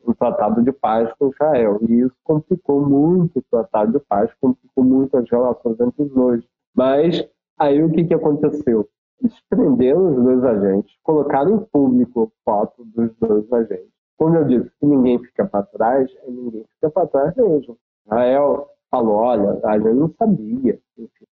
um, 0.06 0.14
tratado 0.18 0.62
de 0.62 0.72
paz 0.72 1.12
com 1.18 1.28
Israel 1.28 1.78
e 1.88 2.00
isso 2.00 2.16
complicou 2.24 2.80
muito 2.80 3.38
o 3.38 3.44
tratado 3.50 3.92
de 3.92 4.04
paz, 4.06 4.30
complicou 4.40 4.84
muito 4.84 5.16
as 5.16 5.28
relações 5.30 5.78
entre 5.80 6.02
os 6.04 6.10
dois. 6.12 6.44
Mas 6.74 7.28
aí 7.58 7.82
o 7.82 7.90
que, 7.90 8.04
que 8.04 8.14
aconteceu? 8.14 8.88
Eles 9.20 9.34
prenderam 9.48 10.10
os 10.10 10.22
dois 10.22 10.44
agentes, 10.44 10.94
colocaram 11.02 11.56
em 11.56 11.64
público 11.72 12.32
foto 12.44 12.84
dos 12.84 13.10
dois 13.18 13.52
agentes. 13.52 13.95
Como 14.18 14.36
eu 14.36 14.44
disse, 14.44 14.70
se 14.78 14.86
ninguém 14.86 15.18
fica 15.18 15.44
para 15.44 15.64
trás, 15.64 16.10
ninguém 16.26 16.64
fica 16.74 16.90
para 16.90 17.06
trás 17.06 17.34
mesmo. 17.36 17.76
Israel 18.06 18.68
falou, 18.90 19.16
olha, 19.16 19.60
a 19.64 19.78
gente 19.78 19.94
não 19.94 20.10
sabia, 20.18 20.78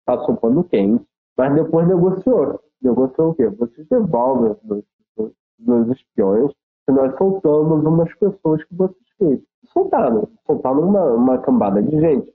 passou 0.05 0.37
pano 0.37 0.63
quente, 0.63 1.05
mas 1.37 1.53
depois 1.53 1.87
negociou. 1.87 2.59
Negociou 2.81 3.29
o 3.29 3.35
quê? 3.35 3.47
Vocês 3.49 3.87
devolvem 3.87 4.51
os 4.51 4.57
dois, 4.63 4.83
dois 5.59 5.87
espiões 5.89 6.51
e 6.89 6.91
nós 6.91 7.15
soltamos 7.17 7.85
umas 7.85 8.11
pessoas 8.15 8.63
que 8.63 8.75
vocês 8.75 9.07
fez. 9.17 9.39
Soltaram, 9.65 10.27
soltaram 10.47 10.81
uma, 10.81 11.13
uma 11.13 11.37
cambada 11.37 11.81
de 11.83 11.99
gente. 11.99 12.33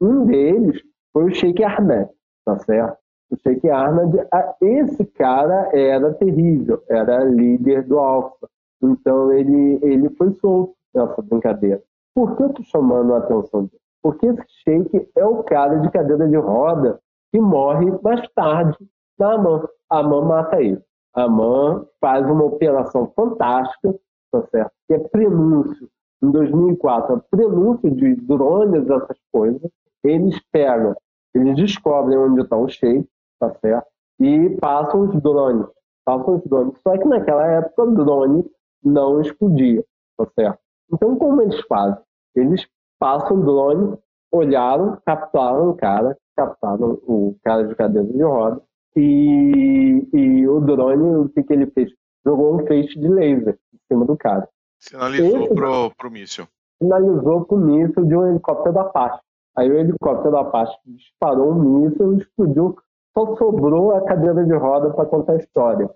Um 0.00 0.26
deles 0.26 0.80
foi 1.12 1.24
o 1.24 1.34
Sheikh 1.34 1.64
Ahmed, 1.64 2.08
tá 2.44 2.58
certo? 2.60 2.98
o 3.30 3.36
Sheikh 3.36 3.68
Ahmed, 3.68 4.26
esse 4.60 5.04
cara 5.04 5.70
era 5.72 6.14
terrível, 6.14 6.82
era 6.88 7.24
líder 7.24 7.86
do 7.86 7.98
Alfa. 7.98 8.48
Então 8.82 9.32
ele, 9.32 9.78
ele 9.82 10.08
foi 10.10 10.32
solto 10.34 10.74
nessa 10.94 11.20
brincadeira. 11.22 11.82
Por 12.14 12.36
que 12.36 12.42
eu 12.42 12.48
estou 12.48 12.64
chamando 12.64 13.14
a 13.14 13.18
atenção 13.18 13.64
dele? 13.64 13.80
Porque 14.02 14.26
esse 14.26 14.42
Sheikh 14.64 15.10
é 15.16 15.24
o 15.24 15.42
cara 15.42 15.76
de 15.76 15.90
cadeira 15.90 16.28
de 16.28 16.36
roda 16.36 17.00
que 17.30 17.40
morre 17.40 17.90
mais 18.02 18.26
tarde 18.34 18.76
da 19.18 19.34
Amã. 19.34 19.66
A 19.90 19.98
Amã 19.98 20.22
mata 20.22 20.60
ele. 20.62 20.82
A 21.14 21.24
Amã 21.24 21.84
faz 22.00 22.24
uma 22.30 22.44
operação 22.44 23.12
fantástica, 23.14 23.94
tá 24.30 24.42
certo? 24.50 24.72
que 24.86 24.94
é 24.94 24.98
prenúncio. 24.98 25.88
Em 26.22 26.30
2004, 26.30 27.16
é 27.16 27.36
prenúncio 27.36 27.90
de 27.90 28.14
drones, 28.16 28.88
essas 28.88 29.18
coisas. 29.30 29.70
Eles 30.02 30.40
pegam, 30.50 30.96
eles 31.34 31.54
descobrem 31.56 32.18
onde 32.18 32.42
está 32.42 32.56
o 32.56 32.68
Sheikh, 32.68 33.06
tá 33.38 33.54
certo? 33.60 33.86
E 34.18 34.56
passam 34.60 35.02
os 35.02 35.22
drones, 35.22 35.66
passam 36.04 36.36
os 36.36 36.44
drones. 36.44 36.76
Só 36.82 36.96
que 36.96 37.06
naquela 37.06 37.46
época 37.46 37.86
drone 37.86 38.44
não 38.82 39.20
explodia, 39.20 39.84
tá 40.16 40.26
certo? 40.34 40.58
Então 40.92 41.16
como 41.16 41.42
eles 41.42 41.60
fazem? 41.66 41.98
Eles 42.34 42.66
passam 42.98 43.38
o 43.38 43.44
drone, 43.44 43.98
olharam, 44.32 44.98
captaram 45.04 45.70
o 45.70 45.76
cara, 45.76 46.16
captaram 46.36 46.98
o 47.06 47.36
cara 47.44 47.66
de 47.66 47.74
cadeira 47.74 48.06
de 48.06 48.22
roda, 48.22 48.62
e, 48.96 50.08
e 50.12 50.48
o 50.48 50.60
drone, 50.60 51.26
o 51.26 51.28
que, 51.28 51.42
que 51.42 51.52
ele 51.52 51.66
fez? 51.70 51.90
Jogou 52.24 52.56
um 52.56 52.66
feixe 52.66 52.98
de 52.98 53.08
laser 53.08 53.58
em 53.72 53.78
cima 53.86 54.04
do 54.04 54.16
cara. 54.16 54.48
Sinalizou 54.78 55.44
Esse, 55.44 55.54
pro, 55.54 55.90
pro 55.96 56.10
míssil. 56.10 56.46
Sinalizou 56.80 57.44
pro 57.44 57.58
míssil 57.58 58.04
de 58.04 58.16
um 58.16 58.26
helicóptero 58.28 58.74
da 58.74 58.82
Apache. 58.82 59.20
Aí 59.56 59.70
o 59.70 59.78
helicóptero 59.78 60.32
da 60.32 60.40
Apache 60.40 60.76
disparou 60.86 61.52
um 61.52 61.80
míssil, 61.80 62.16
explodiu, 62.16 62.76
só 63.16 63.36
sobrou 63.36 63.92
a 63.92 64.04
cadeira 64.04 64.44
de 64.44 64.54
roda 64.54 64.90
para 64.90 65.06
contar 65.06 65.32
a 65.32 65.36
história. 65.36 65.90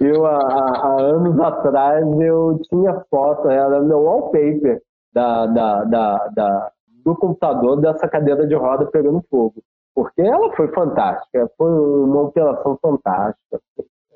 Eu, 0.00 0.26
há, 0.26 0.36
há, 0.36 1.00
anos 1.00 1.38
atrás, 1.38 2.04
eu 2.20 2.60
tinha 2.68 3.04
foto, 3.08 3.48
era 3.48 3.80
meu 3.80 4.02
wallpaper 4.02 4.82
da, 5.12 5.46
da, 5.46 5.84
da, 5.84 6.28
da, 6.28 6.72
do 7.04 7.14
computador 7.14 7.80
dessa 7.80 8.08
cadeira 8.08 8.46
de 8.46 8.54
roda 8.54 8.86
pegando 8.86 9.24
fogo. 9.30 9.62
Porque 9.94 10.20
ela 10.20 10.54
foi 10.56 10.68
fantástica, 10.68 11.50
foi 11.56 11.70
uma 11.70 12.22
operação 12.22 12.76
fantástica. 12.82 13.60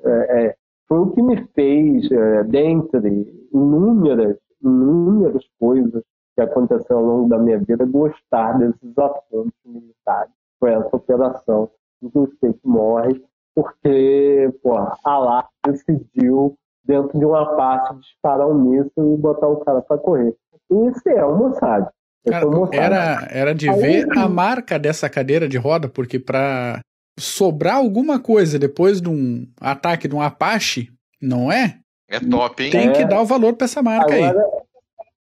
É, 0.03 0.45
é, 0.45 0.55
foi 0.87 0.99
o 0.99 1.11
que 1.11 1.21
me 1.21 1.47
fez, 1.55 2.11
é, 2.11 2.43
dentre 2.43 3.47
inúmeras, 3.53 4.37
inúmeras 4.61 5.43
coisas 5.59 6.03
que 6.35 6.41
aconteceram 6.41 6.99
ao 6.99 7.05
longo 7.05 7.29
da 7.29 7.37
minha 7.37 7.59
vida, 7.59 7.85
gostar 7.85 8.57
desses 8.59 8.97
assuntos 8.97 9.53
militares. 9.65 10.33
Foi 10.59 10.71
essa 10.71 10.95
operação 10.95 11.69
em 12.03 12.09
que 12.09 12.17
o 12.17 12.25
State 12.25 12.59
morre 12.63 13.23
porque 13.55 14.49
pô, 14.63 14.77
a 14.77 15.17
lá 15.17 15.47
decidiu, 15.65 16.55
dentro 16.83 17.17
de 17.17 17.25
uma 17.25 17.55
parte, 17.55 17.95
disparar 17.99 18.47
um 18.47 18.55
míssil 18.55 19.13
e 19.13 19.17
botar 19.17 19.47
o 19.47 19.57
cara 19.57 19.81
para 19.81 19.97
correr. 19.97 20.35
Isso 20.69 21.09
é 21.09 21.25
o 21.25 21.37
Mossad. 21.37 21.87
Cara, 22.27 22.47
era, 22.71 23.27
era 23.31 23.55
de 23.55 23.69
Aí, 23.69 23.79
ver 23.79 24.17
a 24.17 24.29
marca 24.29 24.77
dessa 24.77 25.09
cadeira 25.09 25.47
de 25.47 25.57
roda, 25.57 25.89
porque 25.89 26.19
para 26.19 26.79
sobrar 27.19 27.77
alguma 27.77 28.19
coisa 28.19 28.59
depois 28.59 29.01
de 29.01 29.09
um 29.09 29.47
ataque 29.59 30.07
de 30.07 30.15
um 30.15 30.21
Apache, 30.21 30.89
não 31.21 31.51
é? 31.51 31.79
É 32.07 32.19
top, 32.19 32.63
hein? 32.63 32.71
Tem 32.71 32.89
é. 32.89 32.93
que 32.93 33.05
dar 33.05 33.21
o 33.21 33.25
valor 33.25 33.53
para 33.55 33.65
essa 33.65 33.81
marca 33.81 34.13
agora, 34.13 34.39
aí. 34.39 34.61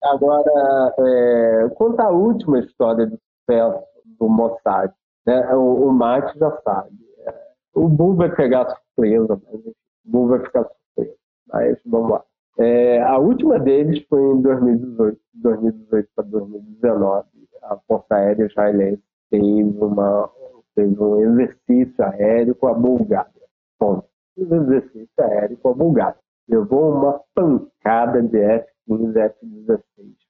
Agora, 0.03 0.95
é, 0.99 1.69
quanto 1.75 2.01
à 2.01 2.11
última 2.11 2.59
história 2.59 3.07
do 3.07 3.19
sucesso 3.19 3.85
do 4.19 4.29
Mossad, 4.29 4.93
né, 5.27 5.55
o, 5.55 5.89
o 5.89 5.93
Mate 5.93 6.39
já 6.39 6.51
sabe. 6.63 7.04
O 7.75 7.89
Bull 7.89 8.15
vai 8.15 8.35
pegar 8.35 8.69
surpresa, 8.69 9.41
mas 9.45 9.67
o 9.67 9.75
Bull 10.05 10.29
vai 10.29 10.41
ficar 10.41 10.65
surpresa. 10.65 11.17
Mas 11.49 11.79
vamos 11.85 12.11
lá. 12.11 12.25
É, 12.59 13.03
a 13.03 13.19
última 13.19 13.59
deles 13.59 14.05
foi 14.09 14.21
em 14.21 14.43
2018, 14.43 15.21
2018 15.35 16.09
para 16.15 16.25
2019. 16.25 17.29
A 17.63 17.77
Força 17.89 18.15
Aérea 18.15 18.47
Israelense 18.47 19.03
fez, 19.29 19.77
uma, 19.81 20.31
fez 20.75 20.99
um 20.99 21.21
exercício 21.21 22.05
aéreo 22.05 22.55
com 22.55 22.69
a 22.69 22.75
Bulgária. 22.75 23.33
Bom, 23.81 24.05
um 24.39 24.55
exercício 24.63 25.09
aéreo 25.19 25.57
com 25.57 25.71
a 25.71 25.75
Bulgária. 25.75 26.19
Levou 26.49 26.93
uma 26.93 27.21
pancada 27.35 28.23
de 28.23 28.39
F-15, 28.39 29.17
F-16 29.17 29.81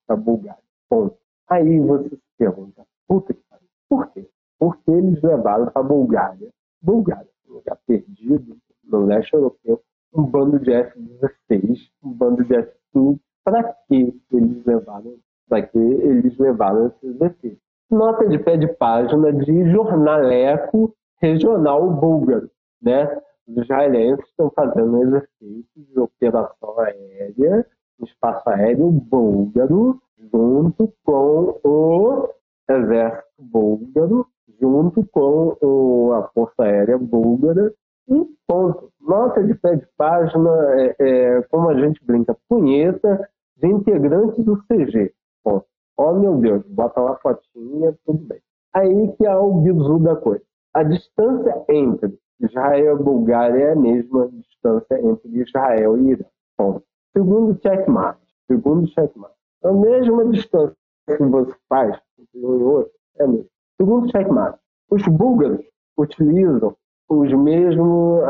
para 0.07 0.16
a 0.16 0.18
Bulgária. 0.18 0.62
Bom, 0.88 1.11
aí 1.49 1.78
você 1.80 2.09
se 2.09 2.22
pergunta, 2.38 2.86
puta 3.07 3.34
que 3.34 3.40
pariu, 3.51 3.68
por 3.88 4.07
quê? 4.12 4.26
Porque 4.59 4.90
eles 4.90 5.20
levaram 5.22 5.66
para 5.66 5.82
a 5.82 5.84
Bulgária. 5.84 6.49
Bulgária, 6.80 7.28
lugar 7.55 7.78
perdido 7.86 8.57
no 8.84 9.07
leste 9.07 9.34
europeu, 9.34 9.80
um 10.12 10.22
bando 10.22 10.59
de 10.61 10.72
F-16, 10.72 11.90
um 12.02 12.12
bando 12.12 12.44
de 12.44 12.55
F-15. 12.55 13.18
Para 13.44 13.62
que 13.86 14.14
eles 14.32 14.64
levaram? 14.64 15.16
Para 15.48 15.62
que 15.62 15.78
eles 15.78 16.38
levaram 16.38 16.86
esses 16.86 17.02
exercícios? 17.02 17.61
Nota 17.90 18.26
de 18.26 18.38
pé 18.38 18.57
de 18.57 18.66
página 18.66 19.32
de 19.32 19.70
jornaleco 19.70 20.94
regional 21.20 21.90
búlgaro, 21.90 22.50
né? 22.82 23.20
Os 23.46 23.59
israelenses 23.59 24.26
estão 24.26 24.50
fazendo 24.50 24.96
um 24.96 25.02
exercício 25.02 25.66
de 25.76 26.00
operação 26.00 26.78
aérea, 26.80 27.66
espaço 28.02 28.48
aéreo 28.48 28.90
búlgaro, 28.90 30.00
junto 30.32 30.92
com 31.05 31.61
o 31.62 32.28
exército 32.68 33.24
búlgaro, 33.38 34.26
junto 34.64 35.06
com 35.12 36.12
a 36.14 36.22
Força 36.28 36.62
Aérea 36.62 36.96
Búlgara 36.96 37.70
e 38.08 38.26
ponto. 38.46 38.90
Nota 38.98 39.44
de 39.44 39.54
pé 39.54 39.76
de 39.76 39.86
página, 39.98 40.50
é, 40.80 40.96
é, 40.98 41.42
como 41.50 41.68
a 41.68 41.78
gente 41.78 42.02
brinca, 42.02 42.34
punheta 42.48 43.28
de 43.58 43.68
integrantes 43.68 44.42
do 44.42 44.56
CG. 44.64 45.12
Ponto. 45.42 45.66
Oh, 45.98 46.14
meu 46.14 46.38
Deus, 46.38 46.64
bota 46.66 46.98
lá 47.00 47.16
fotinha, 47.16 47.94
tudo 48.06 48.26
bem. 48.26 48.40
Aí 48.72 49.12
que 49.12 49.26
é 49.26 49.36
o 49.36 49.52
bizu 49.60 49.98
da 49.98 50.16
coisa. 50.16 50.42
A 50.72 50.82
distância 50.82 51.64
entre 51.68 52.18
Israel 52.40 52.98
e 52.98 53.02
Bulgária 53.02 53.64
é 53.64 53.72
a 53.72 53.76
mesma 53.76 54.28
distância 54.28 54.98
entre 54.98 55.28
Israel 55.40 55.98
e 55.98 56.12
Irã. 56.12 56.24
Ponto. 56.56 56.82
Segundo 57.12 57.60
checkmate. 57.62 58.18
Segundo 58.50 58.88
checkmate. 58.88 59.34
A 59.62 59.72
mesma 59.72 60.24
distância 60.30 60.76
que 61.06 61.22
você 61.22 61.54
faz 61.68 62.00
entre 62.18 62.46
um 62.46 62.58
e 62.58 62.62
outro 62.62 62.92
é 63.18 63.24
a 63.24 63.28
mesma. 63.28 63.53
Segundo 63.80 64.10
checkmate. 64.10 64.58
Os 64.90 65.02
búlgaros 65.06 65.64
utilizam 65.98 66.76
os 67.08 67.32
mesmos, 67.32 68.22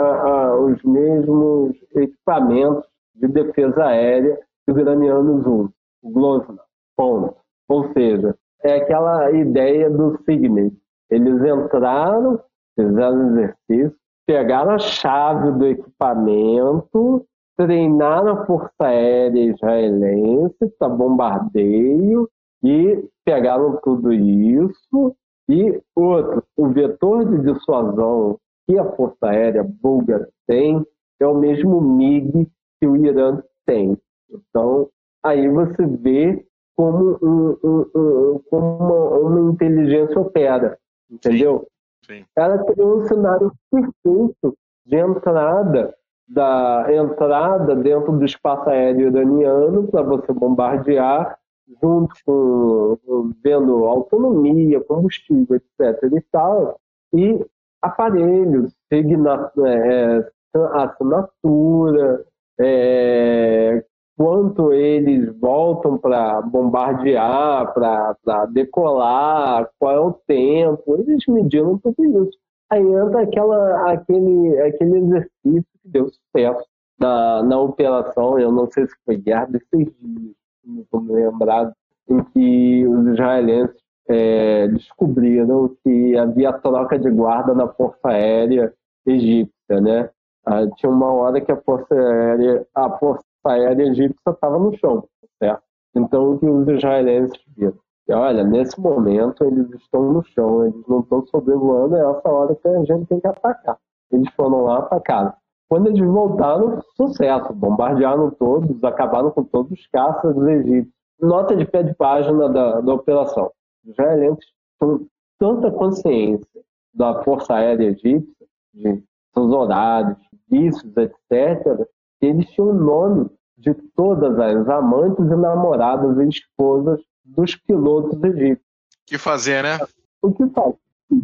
os 0.61 0.83
mesmos 0.83 1.77
equipamentos 1.95 2.85
de 3.15 3.29
defesa 3.29 3.85
aérea 3.85 4.39
que 4.65 4.73
os 4.73 4.79
iranianos 4.79 5.47
usam, 5.47 5.73
o 6.03 6.11
Grozny, 6.11 6.59
ponto. 6.97 7.37
Ou 7.69 7.93
seja, 7.93 8.35
é 8.63 8.77
aquela 8.77 9.31
ideia 9.33 9.91
do 9.91 10.19
Signet. 10.25 10.75
Eles 11.11 11.43
entraram, 11.45 12.41
fizeram 12.75 13.29
exercício, 13.31 13.97
pegaram 14.27 14.73
a 14.73 14.79
chave 14.79 15.53
do 15.53 15.67
equipamento, 15.67 17.27
treinaram 17.57 18.33
a 18.33 18.47
Força 18.47 18.73
Aérea 18.81 19.53
Israelense 19.53 20.67
para 20.79 20.89
bombardeio 20.89 22.29
e 22.63 23.07
pegaram 23.25 23.79
tudo 23.83 24.13
isso. 24.13 25.15
E 25.49 25.81
outro, 25.95 26.43
o 26.57 26.69
vetor 26.69 27.25
de 27.25 27.53
dissuasão 27.53 28.39
que 28.67 28.79
a 28.79 28.93
Força 28.93 29.27
Aérea 29.27 29.63
búlgara 29.63 30.29
tem 30.47 30.85
é 31.21 31.27
o 31.27 31.35
mesmo 31.35 31.81
MiG 31.81 32.49
que 32.81 32.87
o 32.87 32.97
Irã 32.97 33.43
tem. 33.67 33.97
Então, 34.31 34.89
aí 35.23 35.49
você 35.49 35.87
vê 35.87 36.45
como, 36.77 37.19
um, 37.23 37.59
um, 37.63 37.81
um, 37.95 38.41
como 38.51 38.77
uma, 38.79 39.19
uma, 39.19 39.53
inteligência 39.53 40.19
opera, 40.19 40.79
entendeu? 41.11 41.67
Sim. 42.07 42.19
Sim. 42.19 42.25
Ela 42.37 42.63
criou 42.65 42.99
um 42.99 43.07
cenário 43.07 43.53
perfeito 43.71 44.57
de 44.85 44.97
entrada 44.97 45.95
da 46.27 46.87
entrada 46.89 47.77
dentro 47.77 48.13
do 48.13 48.25
espaço 48.25 48.69
aéreo 48.69 49.09
iraniano 49.09 49.87
para 49.89 50.03
você 50.03 50.33
bombardear 50.33 51.39
junto 51.81 52.15
com 52.25 53.33
vendo 53.43 53.85
autonomia, 53.87 54.83
combustível, 54.85 55.57
etc. 55.57 56.03
e 56.13 56.21
tal, 56.31 56.79
e 57.13 57.45
aparelhos, 57.83 58.75
é, 58.91 60.31
assinatura, 60.75 62.25
é, 62.61 63.85
quanto 64.17 64.73
eles 64.73 65.29
voltam 65.39 65.99
para 65.99 66.41
bombardear, 66.43 67.73
para 67.75 68.47
decolar, 68.47 69.69
qual 69.79 69.93
é 69.93 70.01
o 70.01 70.13
tempo, 70.27 70.97
eles 70.97 71.25
mediram 71.29 71.79
tudo 71.79 72.05
isso. 72.05 72.39
Aí 72.71 72.83
entra 72.83 73.23
aquela, 73.23 73.93
aquele, 73.93 74.61
aquele 74.61 74.99
exercício 74.99 75.67
que 75.83 75.89
deu 75.89 76.09
sucesso 76.09 76.65
na, 76.99 77.43
na 77.43 77.61
operação, 77.61 78.39
eu 78.39 78.51
não 78.51 78.71
sei 78.71 78.87
se 78.87 78.95
foi 79.05 79.17
guerra 79.17 79.47
de 79.47 79.61
seis 79.69 79.89
dias, 80.01 80.35
me 80.67 81.13
lembrado, 81.13 81.73
em 82.09 82.23
que 82.25 82.87
os 82.87 83.07
israelenses 83.09 83.77
é, 84.09 84.69
descobriram 84.69 85.75
que 85.83 86.17
havia 86.17 86.53
troca 86.53 86.99
de 86.99 87.11
guarda 87.11 87.55
na 87.55 87.69
Força 87.69 88.09
Aérea 88.09 88.73
Egípcia, 89.07 89.81
né? 89.81 90.11
Ah, 90.47 90.67
tinha 90.77 90.91
uma 90.91 91.11
hora 91.13 91.41
que 91.41 91.51
a 91.51 91.57
Força 91.57 91.95
Aérea, 91.95 92.67
a 92.75 92.91
Força 92.99 93.25
Aérea 93.47 93.85
Egípcia 93.85 94.31
estava 94.31 94.59
no 94.59 94.77
chão, 94.77 95.09
certo? 95.39 95.63
Então, 95.95 96.33
o 96.33 96.39
que 96.39 96.47
os 96.47 96.69
israelenses 96.69 97.39
viram? 97.57 97.79
E, 98.07 98.13
olha, 98.13 98.45
nesse 98.45 98.79
momento 98.79 99.45
eles 99.45 99.71
estão 99.71 100.13
no 100.13 100.23
chão, 100.23 100.67
eles 100.67 100.87
não 100.87 101.01
estão 101.01 101.25
sobrevoando, 101.27 101.97
é 101.97 102.01
essa 102.01 102.29
hora 102.29 102.55
que 102.55 102.69
a 102.69 102.85
gente 102.85 103.07
tem 103.07 103.21
que 103.21 103.27
atacar. 103.27 103.79
Eles 104.13 104.29
foram 104.35 104.65
lá 104.65 104.81
atacaram. 104.81 105.33
Quando 105.69 105.89
eles 105.89 106.01
voltaram, 106.01 106.81
sucesso, 106.97 107.53
bombardearam 107.53 108.31
todos, 108.31 108.83
acabaram 108.85 109.31
com 109.31 109.45
todos 109.45 109.73
os 109.73 109.87
caças 109.89 110.37
egípcios. 110.37 110.95
Nota 111.21 111.57
de 111.57 111.65
pé 111.65 111.83
de 111.83 111.95
página 111.95 112.49
da, 112.49 112.81
da 112.81 112.95
operação 112.95 113.51
israelenses 113.85 114.45
com 114.79 115.07
tanta 115.39 115.71
consciência 115.71 116.61
da 116.93 117.23
Força 117.23 117.55
Aérea 117.55 117.89
Egípcia, 117.89 118.47
de 118.73 119.03
seus 119.33 119.53
horários, 119.53 120.19
vícios, 120.49 120.97
etc., 120.97 121.87
que 122.21 122.27
eles 122.27 122.49
tinham 122.51 122.71
o 122.71 122.75
nome 122.75 123.31
de 123.57 123.75
todas 123.97 124.39
as 124.39 124.69
amantes 124.69 125.25
e 125.25 125.37
namoradas 125.37 126.19
e 126.19 126.29
esposas 126.29 127.01
dos 127.25 127.57
pilotos 127.57 128.23
egípcios. 128.23 128.67
que 129.07 129.19
fazer, 129.19 129.63
né? 129.63 129.79
O 130.23 130.33
que 130.33 130.47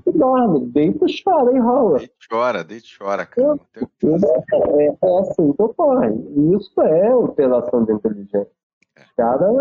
faz? 0.05 0.17
dorme, 0.17 0.67
deita 0.67 1.07
e 1.07 1.23
chora 1.23 1.53
e 1.53 1.59
rola. 1.59 1.99
Deita 1.99 2.15
chora, 2.31 2.65
deita 2.65 2.87
chora, 2.99 3.27
cara. 3.27 3.59
É, 3.77 4.07
é, 4.07 4.87
é, 4.87 5.21
assim 5.21 5.53
que 5.53 5.63
ocorre. 5.63 6.15
Isso 6.57 6.81
é 6.83 7.15
operação 7.15 7.85
de 7.85 7.93
inteligência. 7.93 8.49
Os 8.97 9.13
caras 9.17 9.57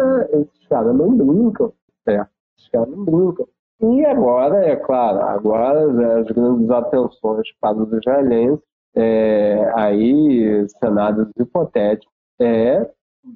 cara 0.69 0.93
não 0.93 1.15
brincam, 1.15 1.73
certo? 2.05 2.29
Os 2.57 2.69
caras 2.69 2.89
não 2.89 3.03
brincam. 3.03 3.47
E 3.81 4.05
agora, 4.05 4.65
é 4.65 4.75
claro, 4.75 5.21
agora 5.21 6.19
as 6.19 6.27
grandes 6.27 6.69
atenções 6.69 7.47
para 7.59 7.77
os 7.77 7.91
israelenses, 7.93 8.59
é, 8.95 9.71
aí, 9.75 10.67
cenários 10.79 11.29
hipotéticos, 11.37 12.13
é 12.39 12.89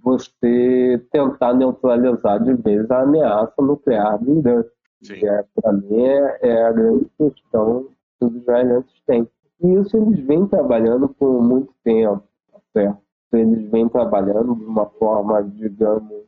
você 0.03 1.05
tentar 1.11 1.53
neutralizar 1.53 2.41
de 2.43 2.53
vez 2.55 2.89
a 2.91 3.01
ameaça 3.01 3.53
nuclear 3.61 4.17
do 4.21 4.39
Irã. 4.39 4.63
Que 5.03 5.27
é, 5.27 5.43
para 5.55 5.73
mim 5.73 6.03
é, 6.41 6.63
a 6.63 6.71
grande 6.71 7.05
questão 7.17 7.89
que 8.19 8.25
os 8.25 8.35
israelenses 8.35 9.01
têm. 9.05 9.27
E 9.61 9.73
isso 9.73 9.97
eles 9.97 10.19
vêm 10.25 10.47
trabalhando 10.47 11.09
por 11.09 11.41
muito 11.41 11.73
tempo, 11.83 12.23
tá 12.51 12.59
certo? 12.71 13.01
Eles 13.33 13.69
vêm 13.69 13.89
trabalhando 13.89 14.55
de 14.55 14.63
uma 14.63 14.85
forma, 14.85 15.43
digamos, 15.43 16.23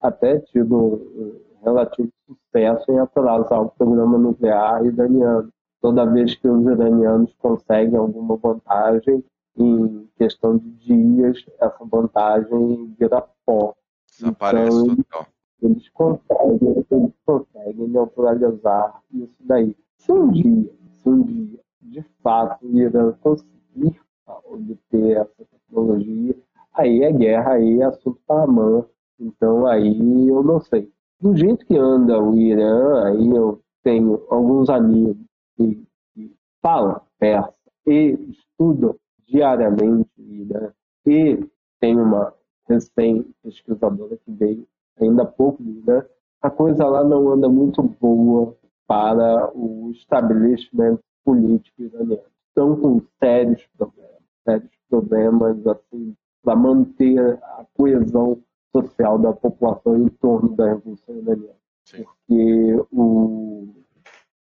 até 0.00 0.38
tido 0.38 0.76
um 0.76 1.40
relativo 1.64 2.10
sucesso 2.26 2.90
em 2.90 2.98
atrasar 2.98 3.62
o 3.62 3.70
programa 3.70 4.18
nuclear 4.18 4.84
iraniano. 4.84 5.50
Toda 5.80 6.04
vez 6.04 6.34
que 6.34 6.46
os 6.46 6.62
iranianos 6.66 7.34
conseguem 7.38 7.96
alguma 7.96 8.36
vantagem, 8.36 9.24
em 9.56 10.08
questão 10.16 10.58
de 10.58 10.70
dias, 10.72 11.44
essa 11.58 11.84
vantagem 11.84 12.94
vira 12.98 13.24
pó. 13.44 13.74
Desaparece 14.18 14.76
então, 14.76 14.96
total 14.96 15.26
eles 15.62 15.88
conseguem, 15.90 16.86
eles 16.90 17.14
conseguem 17.24 17.88
neutralizar 17.88 19.02
isso 19.12 19.36
daí. 19.40 19.76
Se 19.96 20.12
um 20.12 20.30
dia, 20.30 20.70
se 20.90 21.08
um 21.08 21.22
dia, 21.22 21.60
de 21.82 22.02
fato, 22.22 22.66
o 22.66 22.78
Irã 22.78 23.12
conseguir 23.20 24.00
obter 24.44 25.16
essa 25.16 25.44
tecnologia, 25.50 26.36
aí 26.74 27.02
é 27.02 27.12
guerra, 27.12 27.52
aí 27.54 27.80
é 27.80 27.84
assunto 27.84 28.20
para 28.26 28.44
a 28.44 28.84
Então 29.18 29.66
aí 29.66 30.28
eu 30.28 30.42
não 30.42 30.60
sei. 30.60 30.90
Do 31.20 31.36
jeito 31.36 31.66
que 31.66 31.76
anda 31.76 32.18
o 32.18 32.36
Irã, 32.36 33.04
aí 33.04 33.28
eu 33.28 33.60
tenho 33.82 34.24
alguns 34.30 34.70
amigos 34.70 35.16
que, 35.56 35.86
que 36.14 36.34
falam 36.62 37.00
persa 37.18 37.52
e 37.86 38.16
estudam 38.30 38.96
diariamente 39.26 40.08
o 40.18 40.22
Irã 40.22 40.72
e 41.06 41.38
tem 41.78 41.98
uma 41.98 42.32
recém-pesquisadora 42.68 44.16
que 44.24 44.32
veio 44.32 44.66
ainda 45.04 45.22
há 45.22 45.26
pouco, 45.26 45.62
né? 45.62 46.04
a 46.42 46.50
coisa 46.50 46.86
lá 46.86 47.04
não 47.04 47.30
anda 47.30 47.48
muito 47.48 47.82
boa 47.82 48.56
para 48.86 49.50
o 49.54 49.90
estabelecimento 49.92 51.02
político 51.24 51.82
iraniano. 51.82 52.22
Estão 52.48 52.76
com 52.76 53.00
sérios 53.22 53.66
problemas, 53.76 54.22
sérios 54.44 54.70
problemas 54.88 55.66
assim, 55.66 56.16
para 56.42 56.56
manter 56.56 57.38
a 57.42 57.66
coesão 57.74 58.42
social 58.74 59.18
da 59.18 59.32
população 59.32 59.98
em 59.98 60.08
torno 60.08 60.56
da 60.56 60.68
Revolução 60.68 61.14
Iraniana. 61.16 61.54
Sim. 61.84 62.04
Porque 62.04 62.86
o, 62.92 63.68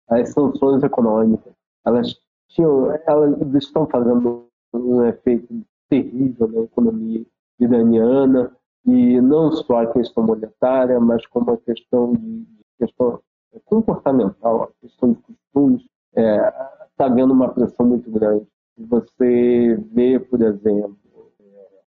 as 0.08 0.30
sanções 0.30 0.82
econômicas, 0.82 1.52
elas, 1.86 2.14
tinham, 2.48 2.90
elas 3.06 3.54
estão 3.54 3.86
fazendo 3.86 4.48
um 4.72 5.04
efeito 5.04 5.64
terrível 5.88 6.48
na 6.48 6.60
economia 6.62 7.24
iraniana, 7.60 8.54
e 8.86 9.20
não 9.20 9.52
só 9.52 9.82
a 9.82 9.92
questão 9.92 10.24
monetária, 10.24 11.00
mas 11.00 11.26
como 11.26 11.52
a 11.52 11.56
questão 11.56 12.12
de, 12.12 12.46
questão 12.78 13.20
comportamental, 13.64 14.64
a 14.64 14.80
questão 14.80 15.12
de 15.12 15.18
costumes, 15.20 15.82
está 16.10 16.20
é, 16.20 16.50
tá 16.96 17.06
havendo 17.06 17.32
uma 17.32 17.48
pressão 17.48 17.86
muito 17.86 18.10
grande. 18.10 18.46
Você 18.76 19.76
vê, 19.92 20.18
por 20.18 20.42
exemplo, 20.42 20.98
é, 21.40 21.44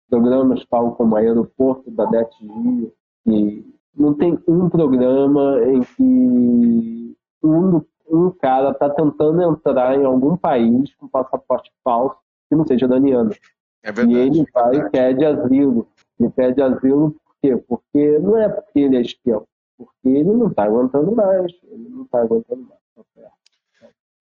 programas 0.09 0.65
tal 0.65 0.95
como 0.95 1.15
Aeroporto 1.15 1.89
da 1.91 2.05
DETG, 2.05 2.93
que 3.23 3.73
não 3.95 4.13
tem 4.13 4.37
um 4.47 4.69
programa 4.69 5.59
em 5.65 5.81
que 5.81 7.17
um, 7.41 7.81
um 8.09 8.31
cara 8.31 8.71
está 8.71 8.89
tentando 8.89 9.41
entrar 9.41 9.95
em 9.97 10.05
algum 10.05 10.35
país 10.35 10.93
com 10.95 11.07
passaporte 11.07 11.71
falso 11.83 12.17
que 12.49 12.55
não 12.55 12.65
seja 12.65 12.87
daniano. 12.87 13.31
É 13.83 13.91
verdade, 13.91 14.17
e 14.17 14.17
ele 14.17 14.45
vai 14.53 14.75
e 14.75 14.89
pede 14.89 15.25
asilo. 15.25 15.87
Ele 16.23 16.31
pede 16.31 16.61
asilo 16.61 17.11
por 17.11 17.35
quê? 17.41 17.57
Porque 17.67 18.19
não 18.19 18.37
é 18.37 18.47
porque 18.47 18.79
ele 18.79 18.95
é 18.95 19.01
espião, 19.01 19.45
porque 19.77 20.07
ele 20.07 20.31
não 20.31 20.47
está 20.47 20.63
aguentando 20.63 21.13
mais. 21.13 21.51
Ele 21.63 21.89
não 21.89 22.03
está 22.03 22.21
aguentando 22.21 22.61
mais. 22.61 22.79
Tá 22.95 23.29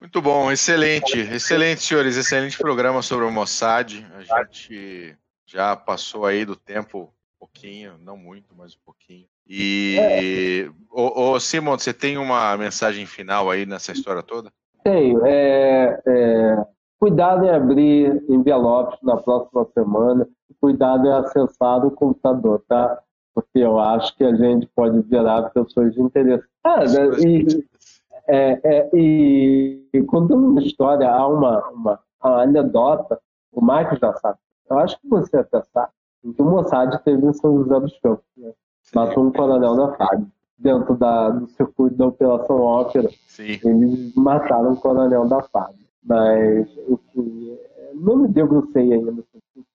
Muito 0.01 0.21
bom, 0.21 0.51
excelente, 0.51 1.17
excelente, 1.19 1.83
senhores, 1.83 2.17
excelente 2.17 2.59
programa 2.59 3.03
sobre 3.03 3.25
o 3.25 3.31
Mossad. 3.31 4.05
A 4.15 4.43
gente 4.43 5.17
já 5.47 5.77
passou 5.77 6.27
aí 6.27 6.45
do 6.45 6.57
tempo 6.57 7.03
um 7.03 7.39
pouquinho, 7.39 7.97
não 7.99 8.17
muito, 8.17 8.53
mas 8.57 8.75
um 8.75 8.81
pouquinho. 8.85 9.27
E, 9.47 10.69
ô, 10.91 11.31
ô, 11.33 11.41
Simon, 11.41 11.79
você 11.79 11.93
tem 11.93 12.17
uma 12.19 12.57
mensagem 12.57 13.07
final 13.07 13.51
aí 13.51 13.65
nessa 13.65 13.93
história 13.93 14.23
toda? 14.23 14.53
Tenho. 14.83 15.25
É, 15.25 16.01
é, 16.07 16.67
cuidado 16.99 17.45
em 17.45 17.51
abrir 17.51 18.25
envelopes 18.29 18.99
na 19.03 19.17
próxima 19.17 19.69
semana 19.75 20.29
cuidado 20.61 21.09
é 21.09 21.13
acessar 21.13 21.85
o 21.85 21.91
computador, 21.91 22.63
tá? 22.69 22.99
Porque 23.35 23.59
eu 23.59 23.79
acho 23.79 24.17
que 24.17 24.25
a 24.25 24.35
gente 24.35 24.67
pode 24.75 25.01
virar 25.03 25.51
pessoas 25.51 25.95
de 25.95 26.01
interesse. 26.01 26.45
Ah, 26.65 26.85
e, 27.25 27.65
é, 28.29 28.61
é, 28.63 28.91
e, 28.95 29.89
e 29.93 30.03
contando 30.05 30.47
uma 30.47 30.63
história, 30.63 31.11
há 31.11 31.27
uma, 31.27 31.69
uma, 31.71 32.01
uma 32.23 32.43
anedota, 32.43 33.19
o 33.53 33.65
Mike 33.65 33.99
já 34.01 34.13
sabe. 34.15 34.39
Eu 34.71 34.79
acho 34.79 35.01
que 35.01 35.09
você 35.09 35.37
até 35.39 35.63
sabe. 35.73 35.91
Que 36.23 36.41
o 36.41 36.45
Mossad 36.45 36.97
teve 37.05 37.27
em 37.27 37.33
São 37.33 37.63
José 37.63 37.81
dos 37.81 37.99
Campos. 37.99 38.25
Né? 38.37 38.53
Matou 38.95 39.27
um 39.27 39.33
coronel 39.33 39.77
da 39.77 39.93
FAB. 39.97 40.27
Dentro 40.59 40.95
da, 40.95 41.31
do 41.31 41.49
circuito 41.49 41.97
da 41.97 42.07
Operação 42.07 42.61
Ópera, 42.61 43.11
Sim. 43.27 43.59
eles 43.65 44.15
mataram 44.15 44.73
um 44.73 44.77
coronel 44.77 45.27
da 45.27 45.43
FAB. 45.43 45.75
Mas, 46.05 46.69
enfim, 46.89 47.59
não 47.95 48.19
me 48.19 48.29
debrucei 48.29 48.93
ainda. 48.93 49.25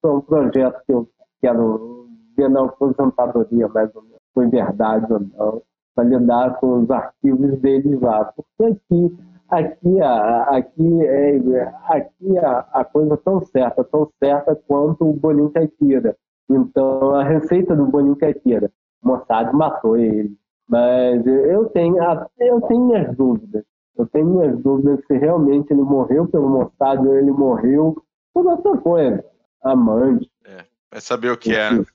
É 0.08 0.12
um 0.12 0.22
projeto 0.22 0.82
que 0.86 0.93
eu 0.93 1.08
quero 1.41 2.08
ver 2.38 2.49
na 2.49 2.64
aposentadoria, 2.64 3.68
mais 3.68 3.93
ou 3.93 4.01
menos, 4.03 4.22
foi 4.34 4.47
verdade 4.47 5.12
ou 5.12 5.20
não, 5.20 5.62
para 5.93 6.03
lidar 6.05 6.60
com 6.60 6.84
os 6.84 6.91
arquivos 6.91 7.60
deles 7.60 7.99
lá. 7.99 8.26
Porque 8.26 8.64
aqui, 8.64 9.18
aqui, 9.49 10.01
aqui, 10.01 11.05
é, 11.05 11.74
aqui 11.89 12.38
a, 12.38 12.60
a 12.72 12.86
coisa 12.86 13.16
é 13.16 13.18
tão 13.18 13.41
certa, 13.41 13.84
tão 13.84 14.10
certa 14.24 14.55
quanto 14.68 15.10
o 15.10 15.14
bolinho 15.14 15.49
caipira. 15.49 16.16
Então, 16.49 17.16
a 17.16 17.24
receita 17.24 17.76
do 17.76 17.88
bolinho 17.88 18.16
caipira, 18.16 18.72
Mossad 19.03 19.51
matou 19.53 19.97
ele. 19.97 20.38
Mas 20.70 21.26
eu 21.26 21.66
tenho, 21.70 21.97
eu 22.39 22.62
tenho 22.62 22.86
minhas 22.86 23.16
dúvidas. 23.16 23.64
Eu 23.97 24.05
tenho 24.05 24.28
minhas 24.28 24.58
dúvidas 24.62 25.03
se 25.05 25.18
realmente 25.18 25.72
ele 25.72 25.82
morreu 25.82 26.28
pelo 26.28 26.49
Mossad 26.49 27.05
ou 27.05 27.16
ele 27.16 27.32
morreu 27.32 27.95
por 28.34 28.45
outra 28.45 28.78
coisa. 28.78 29.26
Amante. 29.72 30.30
É, 30.45 30.65
vai 30.91 31.01
saber 31.01 31.32
o 31.32 31.38
que 31.38 31.53
é. 31.53 31.72
Né? 31.72 31.86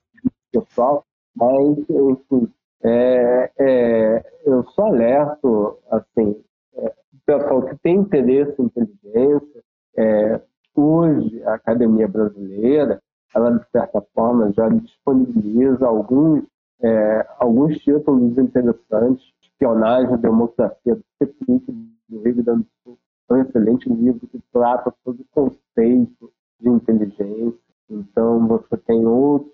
Pessoal, 0.52 1.04
mas, 1.34 1.78
enfim, 1.88 2.52
é, 2.84 3.50
é, 3.58 4.32
eu 4.44 4.64
só 4.70 4.86
alerto, 4.86 5.78
assim, 5.90 6.42
é, 6.74 6.92
pessoal 7.24 7.62
que 7.62 7.76
tem 7.76 7.96
interesse 7.96 8.54
em 8.60 8.64
inteligência, 8.64 9.62
é, 9.96 10.40
hoje 10.74 11.42
a 11.44 11.54
Academia 11.54 12.08
Brasileira, 12.08 13.00
ela 13.34 13.50
de 13.50 13.64
certa 13.70 14.02
forma 14.14 14.52
já 14.52 14.68
disponibiliza 14.68 15.86
alguns, 15.86 16.44
é, 16.82 17.26
alguns 17.38 17.78
títulos 17.78 18.36
interessantes, 18.36 19.24
espionagem, 19.40 20.16
democracia 20.18 20.96
do 20.96 21.04
CEPIC, 21.18 21.72
do 22.08 22.22
Rio 22.22 22.42
Grande 22.42 22.62
do 22.62 22.68
Sul, 22.84 22.98
é 23.30 23.34
um 23.34 23.42
excelente 23.42 23.88
livro 23.88 24.26
que 24.26 24.40
trata 24.52 24.92
sobre 25.04 25.22
o 25.22 25.26
conceito 25.30 26.32
de 26.62 26.68
inteligência. 26.68 27.58
Então, 27.90 28.46
você 28.46 28.76
tem 28.78 29.04
outro 29.04 29.52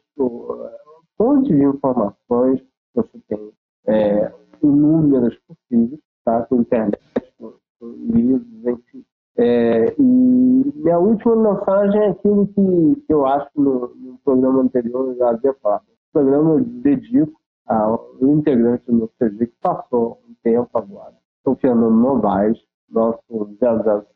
fonte 1.16 1.52
de 1.52 1.64
informações, 1.64 2.62
você 2.94 3.18
tem 3.28 3.52
é, 3.86 4.32
inúmeras 4.62 5.34
possíveis, 5.46 6.00
tá? 6.24 6.42
com 6.44 6.61
internet, 6.61 7.00
com, 7.38 7.54
com 7.80 7.86
livros, 7.86 8.46
enfim. 8.64 9.04
É, 9.36 9.94
e 9.98 10.02
minha 10.02 10.98
última 10.98 11.36
mensagem 11.36 12.00
é 12.00 12.09
aquilo 12.09 12.46
que, 12.48 13.04
eu 13.09 13.24
acho 13.24 13.48
no, 13.56 13.94
no, 13.94 14.18
programa 14.24 14.62
anterior 14.62 15.09
eu 15.09 15.16
já 15.16 15.30
havia 15.30 15.54
falado. 15.54 15.82
O 15.82 16.12
programa 16.12 16.54
eu 16.54 16.64
dedico 16.64 17.40
ao 17.66 18.16
integrante 18.20 18.84
do 18.90 19.09
CG 19.18 19.46
que 19.46 19.54
passou 19.61 20.20
um 20.28 20.34
tempo 20.42 20.70
agora, 20.76 21.14
o 21.44 21.54
Fernando 21.54 21.94
Novaes, 21.94 22.59
nosso 22.90 23.22
007. 23.61 24.06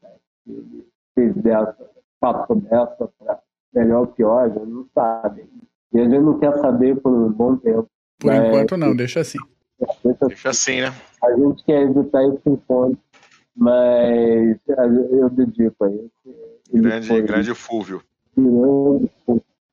Ele 0.49 0.89
fez 1.15 1.35
dessa, 1.37 1.89
passou 2.23 2.55
dessa 2.55 3.11
para 3.19 3.41
melhor 3.75 4.03
ou 4.03 4.07
pior, 4.07 4.45
a 4.45 4.49
gente 4.49 4.71
não 4.71 4.87
sabe. 4.95 5.45
E 5.93 5.99
a 5.99 6.05
gente 6.05 6.21
não 6.21 6.39
quer 6.39 6.57
saber 6.61 7.01
por 7.01 7.13
um 7.13 7.33
bom 7.33 7.57
tempo. 7.57 7.91
Por 8.21 8.33
enquanto 8.33 8.77
não, 8.77 8.95
deixa 8.95 9.21
assim. 9.21 9.39
Deixa 10.29 10.51
assim, 10.51 10.81
né? 10.81 10.95
A 11.25 11.33
gente 11.37 11.65
quer 11.65 11.83
evitar 11.83 12.23
esse 12.29 12.49
encontro, 12.49 12.99
mas 13.57 14.57
eu 15.11 15.29
dedico 15.31 15.85
a 15.85 15.91
ele. 15.91 16.11
Grande, 16.73 17.09
foi, 17.09 17.23
grande 17.23 17.55
Fúvio. 17.55 18.01
Grande 18.37 19.11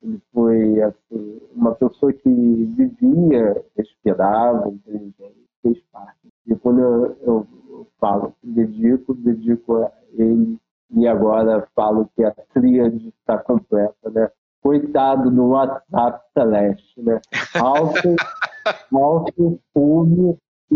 Ele 0.02 0.22
foi 0.34 0.82
assim, 0.82 1.42
uma 1.54 1.76
pessoa 1.76 2.12
que 2.12 2.30
vivia, 2.30 3.64
respirava, 3.78 4.70
inteligente, 4.70 5.46
fez 5.62 5.78
parte. 5.92 6.18
E 6.48 6.56
quando 6.56 6.80
eu, 6.80 7.18
eu, 7.22 7.48
eu 7.70 7.88
falo, 8.00 8.34
dedico, 8.42 9.14
dedico 9.14 9.84
a 9.84 9.92
ele 10.18 10.60
e 11.00 11.08
agora 11.08 11.66
falo 11.76 12.10
que 12.16 12.24
a 12.24 12.34
tríade 12.54 13.14
está 13.20 13.38
completa, 13.38 14.10
né? 14.12 14.30
Coitado 14.62 15.32
do 15.32 15.48
WhatsApp 15.48 16.22
Celeste, 16.34 17.02
né? 17.02 17.22
Alto, 17.56 18.16
alto, 18.94 19.60
Fulvio 19.74 20.38
e, 20.72 20.76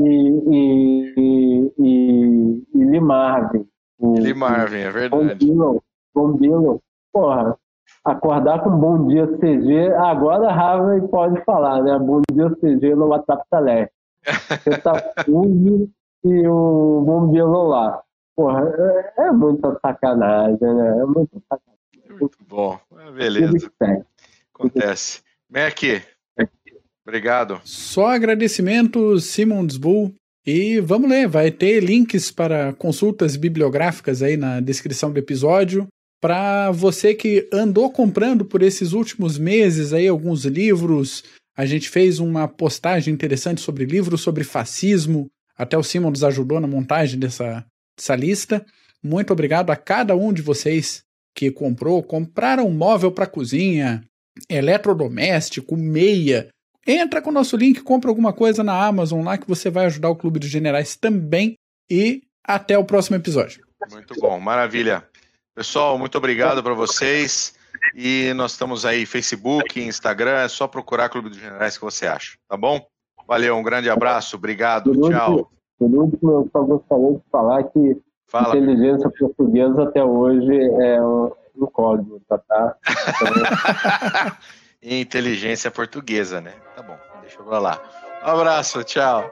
e, 0.50 1.74
e, 1.78 2.64
e 2.74 2.84
Limarvin. 2.86 3.68
Limarvin, 4.00 4.78
é 4.78 4.90
verdade. 4.90 5.46
Combinam, 6.14 6.80
Porra, 7.12 7.58
acordar 8.06 8.64
com 8.64 8.72
bom 8.72 9.08
dia 9.08 9.28
CG, 9.38 9.94
agora 9.96 10.48
a 10.48 10.54
Harvey 10.54 11.08
pode 11.10 11.44
falar, 11.44 11.84
né? 11.84 12.00
Bom 12.00 12.22
dia 12.32 12.50
CG 12.62 12.96
no 12.96 13.08
WhatsApp 13.08 13.44
Celeste. 13.50 13.94
Você 14.64 14.78
tá 14.78 14.94
Fulvio 15.26 15.90
e 16.24 16.48
o 16.48 17.04
Bombilo 17.06 17.68
lá. 17.68 18.02
Porra, 18.36 18.62
é, 19.18 19.28
é 19.28 19.32
muita 19.32 19.78
sacanagem, 19.80 20.58
né? 20.62 21.00
É 21.00 21.06
muito 21.06 21.42
sacanagem. 21.50 22.20
Muito 22.20 22.38
bom. 22.48 22.80
É, 22.98 23.12
beleza. 23.12 23.72
Acontece. 24.54 25.22
Aqui. 25.54 26.02
Obrigado. 27.06 27.60
Só 27.64 28.08
agradecimentos, 28.08 29.26
Simons 29.26 29.78
Bull. 29.78 30.14
E 30.46 30.80
vamos 30.82 31.10
ler, 31.10 31.28
vai 31.28 31.52
ter 31.52 31.82
links 31.82 32.30
para 32.30 32.74
consultas 32.74 33.38
bibliográficas 33.38 34.22
aí 34.22 34.36
na 34.36 34.60
descrição 34.60 35.12
do 35.12 35.18
episódio. 35.18 35.88
Para 36.20 36.72
você 36.72 37.14
que 37.14 37.48
andou 37.52 37.92
comprando 37.92 38.46
por 38.46 38.62
esses 38.62 38.94
últimos 38.94 39.38
meses 39.38 39.94
aí 39.94 40.08
alguns 40.08 40.46
livros, 40.46 41.24
a 41.56 41.66
gente 41.66 41.90
fez 41.90 42.20
uma 42.20 42.48
postagem 42.48 43.14
interessante 43.14 43.62
sobre 43.62 43.86
livros 43.86 44.22
sobre 44.22 44.44
fascismo. 44.44 45.28
Até 45.58 45.78
o 45.78 45.84
Simon 45.84 46.10
nos 46.10 46.24
ajudou 46.24 46.60
na 46.60 46.68
montagem 46.68 47.20
dessa, 47.20 47.66
essa 47.98 48.16
lista. 48.16 48.66
Muito 49.02 49.34
obrigado 49.34 49.70
a 49.70 49.76
cada 49.76 50.16
um 50.16 50.32
de 50.32 50.42
vocês 50.42 51.04
que 51.36 51.52
comprou, 51.52 52.02
compraram 52.04 52.68
um 52.68 52.74
móvel 52.74 53.12
para 53.12 53.28
cozinha, 53.28 54.04
eletrodoméstico, 54.50 55.76
meia. 55.76 56.50
Entra 56.86 57.22
com 57.22 57.30
o 57.30 57.34
nosso 57.34 57.56
link, 57.56 57.82
compra 57.82 58.10
alguma 58.10 58.34
coisa 58.34 58.64
na 58.64 58.86
Amazon 58.86 59.24
lá 59.24 59.38
que 59.38 59.48
você 59.48 59.70
vai 59.70 59.86
ajudar 59.86 60.10
o 60.10 60.16
Clube 60.16 60.40
dos 60.40 60.50
Generais 60.50 60.96
também. 60.96 61.56
E 61.90 62.22
até 62.44 62.78
o 62.78 62.86
próximo 62.86 63.16
episódio. 63.16 63.66
Muito 63.92 64.16
bom, 64.20 64.40
maravilha. 64.40 65.06
Pessoal, 65.56 65.98
muito 65.98 66.18
obrigado 66.18 66.64
para 66.64 66.74
vocês. 66.74 67.54
E 67.96 68.34
nós 68.34 68.54
estamos 68.54 68.86
aí, 68.86 69.06
Facebook, 69.06 69.80
Instagram, 69.80 70.40
é 70.40 70.48
só 70.48 70.68
procurar 70.68 71.10
Clube 71.10 71.30
dos 71.30 71.38
Generais 71.38 71.78
que 71.78 71.84
você 71.84 72.08
acha, 72.08 72.38
tá 72.48 72.56
bom? 72.56 72.86
Valeu, 73.28 73.56
um 73.56 73.64
grande 73.64 73.90
abraço, 73.90 74.36
obrigado, 74.36 74.92
tchau. 75.10 75.52
Por 75.80 75.90
último, 75.90 76.32
eu 76.32 76.50
só 76.52 76.62
gostaria 76.64 77.14
de 77.14 77.22
falar 77.32 77.64
que 77.64 78.02
Fala. 78.28 78.58
inteligência 78.58 79.10
portuguesa 79.10 79.84
até 79.84 80.04
hoje 80.04 80.60
é 80.82 81.02
um 81.02 81.32
código, 81.72 82.22
tá? 82.28 82.38
tá? 82.38 82.78
inteligência 84.82 85.70
portuguesa, 85.72 86.42
né? 86.42 86.54
Tá 86.76 86.82
bom, 86.82 86.98
deixa 87.22 87.40
eu 87.40 87.46
lá. 87.60 87.82
Um 88.26 88.30
abraço, 88.30 88.84
tchau. 88.84 89.24